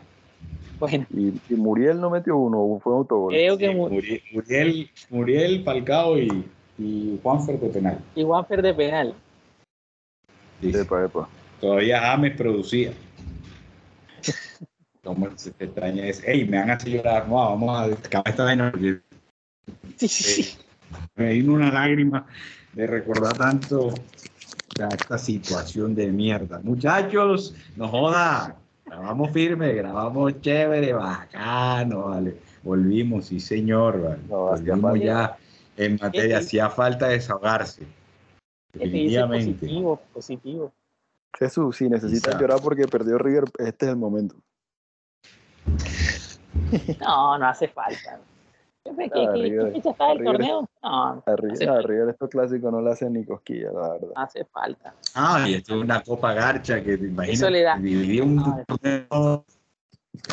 Bueno. 0.78 1.06
Y, 1.14 1.32
y, 1.48 1.56
Muriel 1.56 2.00
no 2.00 2.10
metió 2.10 2.36
uno, 2.36 2.80
fue 2.82 2.94
autogol. 2.94 3.32
Creo 3.32 3.56
que 3.56 3.68
sí, 3.68 3.74
Muriel, 3.74 4.22
Muriel, 4.32 4.90
Muriel, 5.10 5.64
Falcao 5.64 6.18
y, 6.18 6.44
y 6.78 7.18
Juanfer 7.22 7.58
de 7.60 7.68
penal. 7.68 7.98
Y 8.14 8.24
Juanfer 8.24 8.60
de 8.60 8.74
penal. 8.74 9.14
Sí, 10.60 10.72
epa, 10.74 11.04
epa. 11.04 11.28
Todavía 11.60 12.00
James 12.00 12.36
producía. 12.36 12.92
Como 15.02 15.28
se 15.36 15.50
extraña 15.58 16.06
es, 16.06 16.22
hey, 16.26 16.46
me 16.48 16.58
van 16.58 16.70
a 16.70 16.74
hacer 16.74 16.92
llorar, 16.92 17.28
no, 17.28 17.34
vamos 17.34 17.78
a 17.78 17.84
acabar 17.84 18.28
esta 18.28 18.44
vaina 18.44 18.70
porque 18.70 19.00
sí, 19.96 20.08
sí, 20.08 20.42
sí. 20.42 20.58
me 21.16 21.32
vino 21.32 21.54
una 21.54 21.72
lágrima 21.72 22.26
de 22.72 22.86
recordar 22.86 23.36
tanto 23.36 23.94
esta 24.74 25.18
situación 25.18 25.94
de 25.94 26.08
mierda. 26.08 26.60
Muchachos, 26.62 27.54
no 27.76 27.88
joda, 27.88 28.56
grabamos 28.84 29.30
firme, 29.32 29.72
grabamos 29.72 30.40
chévere, 30.40 30.92
bacano, 30.92 32.06
vale. 32.06 32.36
Volvimos, 32.62 33.26
sí 33.26 33.40
señor, 33.40 34.02
vale. 34.02 34.22
No, 34.28 34.46
Volvimos 34.46 35.00
ya 35.00 35.36
en 35.76 35.98
materia, 36.00 36.38
hacía 36.38 36.70
falta 36.70 37.08
desahogarse. 37.08 37.86
Definitivamente. 38.72 39.52
Positivo, 39.52 40.02
positivo. 40.12 40.72
Jesús, 41.38 41.76
si 41.76 41.88
necesitas 41.88 42.40
llorar 42.40 42.60
porque 42.62 42.86
perdió 42.86 43.18
River, 43.18 43.44
este 43.58 43.86
es 43.86 43.92
el 43.92 43.96
momento. 43.96 44.36
No, 47.00 47.38
no 47.38 47.46
hace 47.46 47.68
falta. 47.68 48.20
¿Qué, 48.84 48.90
qué, 48.90 49.70
fecha 49.72 49.90
está 49.90 50.12
el 50.12 50.22
torneo? 50.22 50.68
No, 50.82 51.22
arriba, 51.24 51.78
arriba 51.78 52.10
estos 52.10 52.28
clásicos 52.28 52.70
no 52.70 52.82
le 52.82 52.90
hacen 52.90 53.14
ni 53.14 53.24
cosquillas, 53.24 53.72
la 53.72 53.88
verdad. 53.88 54.10
Hace 54.14 54.44
falta. 54.44 54.94
Ah, 55.14 55.46
y 55.48 55.54
esto 55.54 55.76
es 55.76 55.82
una 55.82 56.02
copa 56.02 56.34
garcha 56.34 56.82
que 56.82 56.98
te 56.98 57.06
imaginas. 57.06 57.40
Eso 57.40 57.50
le 57.50 57.62
da. 57.62 57.78
Dividir 57.78 58.22
un 58.22 58.36
No, 58.36 58.64
torneo. 58.66 59.44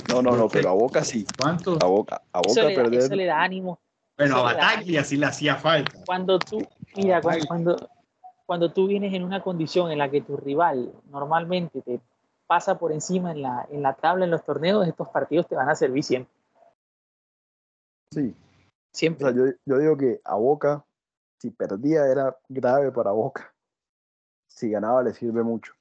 No, 0.09 0.21
no, 0.21 0.35
no, 0.35 0.47
pero 0.49 0.69
a 0.69 0.73
Boca 0.73 1.03
sí. 1.03 1.25
¿Cuánto? 1.39 1.77
A 1.81 1.85
Boca, 1.85 2.21
a 2.33 2.39
Boca 2.39 2.51
Eso 2.51 2.67
le, 2.67 2.75
da, 2.75 2.83
perder. 2.83 2.99
eso 2.99 3.15
le 3.15 3.25
da 3.25 3.41
ánimo. 3.41 3.79
Bueno, 4.17 4.37
a 4.37 4.41
Bataglia 4.41 5.03
sí 5.05 5.15
le 5.15 5.27
hacía 5.27 5.55
falta. 5.55 5.99
Cuando 6.05 6.37
tú, 6.37 6.61
mira, 6.95 7.21
cuando, 7.21 7.47
cuando, 7.47 7.89
cuando 8.45 8.71
tú 8.73 8.87
vienes 8.87 9.13
en 9.13 9.23
una 9.23 9.41
condición 9.41 9.91
en 9.91 9.97
la 9.97 10.11
que 10.11 10.21
tu 10.21 10.35
rival 10.35 10.91
normalmente 11.09 11.81
te 11.81 12.01
pasa 12.47 12.77
por 12.77 12.91
encima 12.91 13.31
en 13.31 13.41
la, 13.43 13.65
en 13.71 13.81
la 13.81 13.93
tabla 13.93 14.25
en 14.25 14.31
los 14.31 14.43
torneos, 14.43 14.85
estos 14.85 15.07
partidos 15.07 15.47
te 15.47 15.55
van 15.55 15.69
a 15.69 15.75
servir 15.75 16.03
siempre. 16.03 16.33
Sí. 18.11 18.35
O 18.91 18.93
Siempre. 18.93 19.27
sea, 19.27 19.35
yo, 19.35 19.51
yo 19.65 19.77
digo 19.77 19.97
que 19.97 20.19
a 20.23 20.35
Boca, 20.35 20.85
si 21.39 21.49
perdía 21.49 22.05
era 22.07 22.37
grave 22.49 22.91
para 22.91 23.11
Boca. 23.11 23.53
Si 24.47 24.69
ganaba 24.69 25.01
le 25.01 25.13
sirve 25.13 25.43
mucho. 25.43 25.73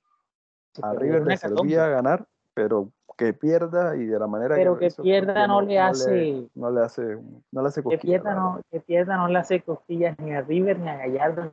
A 0.83 0.95
River 0.95 1.27
le 1.27 1.37
servía 1.37 1.89
ganar, 1.89 2.27
pero 2.55 2.93
que 3.19 3.33
pierda 3.35 3.97
y 3.97 4.07
de 4.07 4.19
la 4.19 4.27
manera 4.29 4.55
Pero 4.55 4.79
que 4.79 4.87
hizo, 4.87 5.03
pierda 5.03 5.35
que 5.35 5.49
no 5.49 5.61
le 5.61 5.79
hace- 5.79 6.49
no 6.55 6.71
le 6.71 6.81
hace 6.81 7.03
no 7.51 7.63
le 7.63 7.69
hace 7.69 7.81
que 7.81 7.85
cosquillas, 7.85 8.23
pierda, 8.23 8.35
la 8.35 8.41
no, 8.41 8.61
que 8.71 8.81
pierda 8.81 9.17
no 9.17 9.29
le 9.29 9.39
hace 9.39 9.61
costillas 9.61 10.17
ni 10.21 10.33
a 10.33 10.41
River 10.41 10.79
ni 10.79 10.89
a 10.89 10.97
Gallardo. 10.97 11.51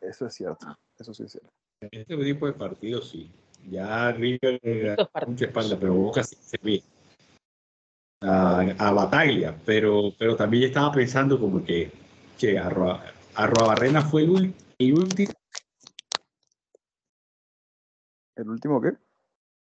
Eso 0.00 0.26
es 0.26 0.34
cierto. 0.34 0.66
Eso 0.98 1.14
sí 1.14 1.24
es 1.24 1.32
cierto. 1.32 1.50
Este 1.90 2.16
tipo 2.16 2.46
de 2.46 2.52
partidos 2.52 3.08
sí. 3.08 3.32
Ya 3.68 4.12
River 4.12 4.60
mucha 5.26 5.44
espalda, 5.46 5.76
pero 5.80 5.94
Boca 5.94 6.22
sí 6.22 6.36
se 6.36 6.58
ve. 6.62 6.82
A, 8.22 8.60
a 8.78 8.92
Bataglia, 8.92 9.54
pero, 9.66 10.12
pero 10.18 10.36
también 10.36 10.64
estaba 10.64 10.92
pensando 10.92 11.40
como 11.40 11.64
que, 11.64 11.90
que 12.38 12.58
Arroa, 12.58 13.02
Arroabarrena 13.34 14.02
fue 14.02 14.22
el, 14.22 14.54
el 14.78 14.92
último 14.94 15.32
¿El 18.36 18.48
último 18.48 18.80
qué? 18.80 18.92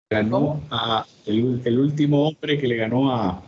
ganó 0.10 0.62
a 0.72 1.06
el, 1.26 1.62
el 1.66 1.80
último 1.80 2.28
hombre 2.30 2.58
que 2.58 2.68
le 2.68 2.78
ganó 2.78 3.12
a, 3.14 3.42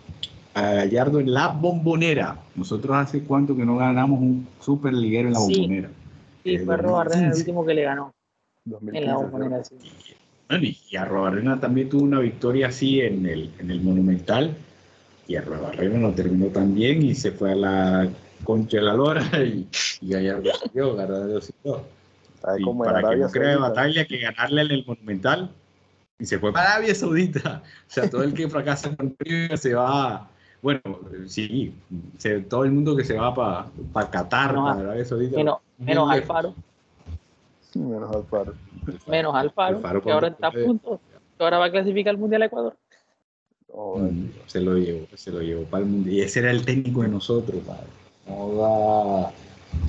a 0.53 0.62
Gallardo 0.62 1.20
en 1.20 1.34
la 1.34 1.47
bombonera. 1.47 2.38
Nosotros 2.55 2.95
hace 2.97 3.24
cuánto 3.24 3.55
que 3.55 3.66
no 3.66 3.78
ganamos 3.78 4.20
un 4.20 4.47
super 4.60 4.93
liguero 4.93 5.28
en 5.30 5.34
la 5.34 5.39
Sí. 5.39 5.53
bombonera. 5.55 5.89
Sí, 6.43 6.57
fue 6.60 6.78
Robarrena 6.78 7.16
el 7.18 7.30
2015. 7.32 7.39
último 7.39 7.66
que 7.66 7.74
le 7.74 7.84
ganó 7.84 8.14
en 8.66 8.72
2015. 8.72 9.07
la 9.07 9.16
bombonera. 9.18 9.64
sí. 9.64 9.76
Bueno, 10.47 10.64
y, 10.64 10.78
y 10.89 10.95
Arroabarrena 10.95 11.60
también 11.60 11.89
tuvo 11.89 12.03
una 12.03 12.20
victoria 12.20 12.68
así 12.68 13.01
en 13.01 13.26
el, 13.26 13.51
en 13.60 13.72
el 13.72 13.82
Monumental. 13.82 14.55
Y 15.30 15.36
Arroabarrena 15.36 16.00
no 16.00 16.12
terminó 16.12 16.48
tan 16.48 16.74
bien 16.74 17.04
y 17.04 17.14
se 17.14 17.32
fue 17.32 17.52
a 17.52 17.56
la 17.56 18.10
concha 18.44 18.78
de 18.78 18.84
la 18.84 18.94
lora 18.96 19.22
y, 19.44 19.68
y 20.02 20.10
Gallardo 20.10 20.50
siguió, 20.64 20.96
Gallardo 20.96 21.40
siguió. 21.42 21.82
¿Sabes 22.42 22.62
Y 22.62 22.64
cómo 22.64 22.84
en 22.86 22.92
para 22.92 23.10
que 23.12 23.16
no 23.18 23.30
crea 23.30 23.58
batalla 23.60 24.06
que 24.06 24.18
ganarle 24.18 24.62
en 24.64 24.72
el 24.72 24.86
Monumental 24.88 25.52
y 26.18 26.26
se 26.26 26.40
fue 26.40 26.52
para 26.52 26.74
Arabia 26.74 26.96
Saudita. 26.96 27.62
O 27.88 27.92
sea, 27.92 28.10
todo 28.10 28.24
el 28.24 28.34
que 28.34 28.50
fracasa 28.50 28.96
con 28.96 29.16
River 29.20 29.58
se 29.58 29.74
va 29.76 30.28
Bueno, 30.64 30.82
sí, 31.28 31.74
se- 32.18 32.40
todo 32.42 32.64
el 32.64 32.72
mundo 32.72 32.96
que 32.96 33.04
se 33.06 33.16
va 33.18 33.34
para 33.36 34.10
Qatar, 34.10 34.54
Menos 34.54 34.68
a- 34.70 34.74
para 34.74 34.86
Arabia 34.88 35.06
Saudita. 35.06 35.38
Menos, 35.38 35.58
menos 35.78 36.10
Alfaro, 36.10 36.56
Menos 37.76 38.16
Alfaro. 38.16 38.54
menos 39.08 39.36
Alfaro, 39.36 39.78
Alfaro 39.78 40.02
que 40.02 40.12
ahora 40.12 40.28
está 40.30 40.48
a 40.48 40.52
punto, 40.52 41.00
que 41.38 41.44
ahora 41.44 41.60
va 41.60 41.66
a 41.66 41.72
clasificar 41.72 42.12
al 42.16 42.18
Mundial 42.18 42.42
a 42.42 42.46
Ecuador. 42.46 42.76
Mm, 43.74 44.26
se 44.47 44.59
lo 44.61 44.78
llevó, 44.78 45.05
se 45.15 45.32
lo 45.32 45.41
llevó 45.41 45.63
para 45.63 45.84
el 45.84 45.89
mundo. 45.89 46.09
Y 46.09 46.22
ese 46.22 46.39
era 46.39 46.51
el 46.51 46.65
técnico 46.65 47.01
de 47.01 47.07
nosotros, 47.09 47.61
padre. 47.65 47.88
No 48.28 48.53
da. 48.55 49.32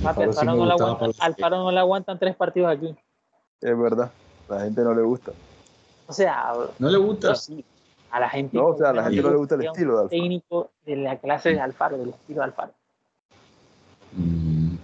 Papi, 0.02 0.22
Alfaro 0.22 0.32
sí 0.32 0.46
no, 0.46 0.52
aguanta- 0.70 1.24
Alfaro 1.24 1.56
no 1.58 1.70
le 1.72 1.78
aguantan 1.80 2.18
tres 2.18 2.36
partidos 2.36 2.70
aquí. 2.70 2.94
es 3.60 3.78
verdad. 3.78 4.10
La 4.48 4.60
gente 4.62 4.82
no 4.82 4.94
le 4.94 5.02
gusta. 5.02 5.32
O 6.06 6.12
sea, 6.12 6.52
¿No 6.78 6.88
le 6.90 6.98
gusta? 6.98 7.34
sí, 7.34 7.64
a 8.10 8.20
la 8.20 8.28
gente. 8.28 8.56
No, 8.56 8.66
o 8.66 8.76
sea, 8.78 8.90
a 8.90 8.92
la 8.92 9.04
gente 9.04 9.22
no 9.22 9.30
le 9.30 9.36
gusta 9.36 9.54
el 9.54 9.62
estilo 9.62 9.92
de 9.92 10.02
Alfaro. 10.02 10.08
técnico 10.08 10.70
de 10.84 10.96
la 10.96 11.16
clase 11.18 11.50
de 11.54 11.60
Alfaro, 11.60 11.98
del 11.98 12.08
estilo 12.10 12.40
de 12.40 12.44
Alfaro. 12.44 12.72
Mm, 14.12 14.74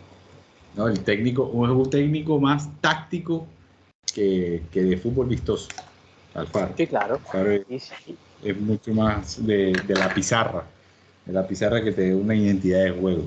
No, 0.76 0.88
el 0.88 1.00
técnico, 1.04 1.48
es 1.48 1.70
un 1.70 1.90
técnico 1.90 2.38
más 2.38 2.68
táctico 2.80 3.46
que, 4.14 4.62
que 4.70 4.82
de 4.82 4.96
fútbol 4.98 5.26
vistoso. 5.26 5.68
Alfaro. 6.34 6.74
Sí, 6.76 6.86
claro. 6.86 7.14
Alfaro 7.14 7.50
es, 7.50 7.66
Sí, 7.68 7.78
sí. 7.80 8.18
Es 8.42 8.58
mucho 8.60 8.92
más 8.92 9.44
de, 9.46 9.72
de 9.86 9.94
la 9.94 10.12
pizarra. 10.12 10.64
De 11.24 11.32
la 11.32 11.46
pizarra 11.46 11.82
que 11.82 11.92
te 11.92 12.10
da 12.10 12.16
una 12.16 12.34
identidad 12.34 12.84
de 12.84 12.90
juego. 12.90 13.26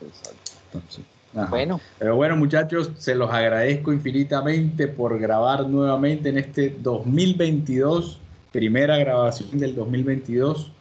Exacto. 0.00 0.52
Entonces. 0.72 1.04
Bueno, 1.50 1.80
Pero 1.98 2.16
bueno, 2.16 2.36
muchachos, 2.36 2.90
se 2.96 3.14
los 3.14 3.30
agradezco 3.30 3.92
infinitamente 3.92 4.88
por 4.88 5.18
grabar 5.20 5.68
nuevamente 5.68 6.30
en 6.30 6.38
este 6.38 6.70
2022, 6.80 8.18
primera 8.50 8.96
grabación 8.96 9.58
del 9.58 9.74
2022. 9.74 10.72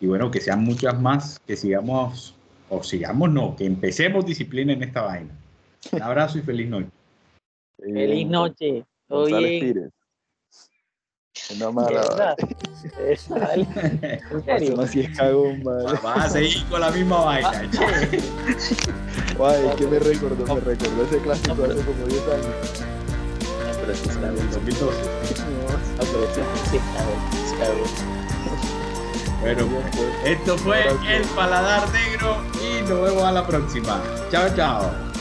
Y 0.00 0.06
bueno, 0.06 0.30
que 0.30 0.40
sean 0.40 0.62
muchas 0.64 1.00
más, 1.00 1.38
que 1.46 1.56
sigamos, 1.56 2.34
o 2.68 2.82
sigamos 2.82 3.30
no, 3.30 3.54
que 3.56 3.64
empecemos 3.64 4.26
disciplina 4.26 4.72
en 4.72 4.82
esta 4.82 5.02
vaina. 5.02 5.30
Un 5.92 6.02
abrazo 6.02 6.38
y 6.38 6.42
feliz 6.42 6.68
noche. 6.68 6.90
feliz 7.78 8.26
noche. 8.26 8.84
Todo 9.08 9.20
González 9.22 9.50
bien. 9.50 9.72
Pires. 9.74 9.90
Una 9.92 9.92
De 9.92 9.92
mala. 9.92 10.52
verdad. 10.52 11.22
Esa, 11.22 11.23
dale. 13.38 13.68
En 14.30 14.44
serio. 14.44 14.80
Así 14.80 15.00
es 15.00 15.16
cagón, 15.16 15.62
madre. 15.62 15.98
Vas 16.02 16.24
a 16.26 16.30
seguir 16.30 16.64
con 16.66 16.80
la 16.80 16.90
misma 16.90 17.24
vaina. 17.24 17.70
che. 17.70 17.78
Ay, 19.42 19.70
que 19.76 19.86
me 19.86 19.98
recordó, 19.98 20.54
me 20.54 20.60
recordó 20.60 21.04
ese 21.04 21.18
clásico 21.18 21.64
hace 21.64 21.82
como 21.82 22.06
10 22.06 22.22
años. 22.22 22.46
No, 22.80 23.80
pero 23.80 23.94
sí 23.94 24.08
está 24.08 24.30
bien. 24.30 24.50
2012. 24.50 24.98
No, 24.98 25.98
pero 25.98 26.34
sí, 26.34 26.40
sí 26.70 26.76
está 26.76 27.06
bien. 27.06 27.20
sí 27.32 27.52
está 27.52 27.70
bien. 27.70 28.14
Bueno, 29.40 29.68
esto 30.24 30.56
fue 30.56 30.88
El 31.06 31.22
Paladar 31.36 31.86
Negro 31.92 32.38
y 32.62 32.80
nos 32.88 33.02
vemos 33.02 33.22
a 33.24 33.32
la 33.32 33.46
próxima. 33.46 34.00
Chao, 34.30 34.48
chao. 34.56 35.13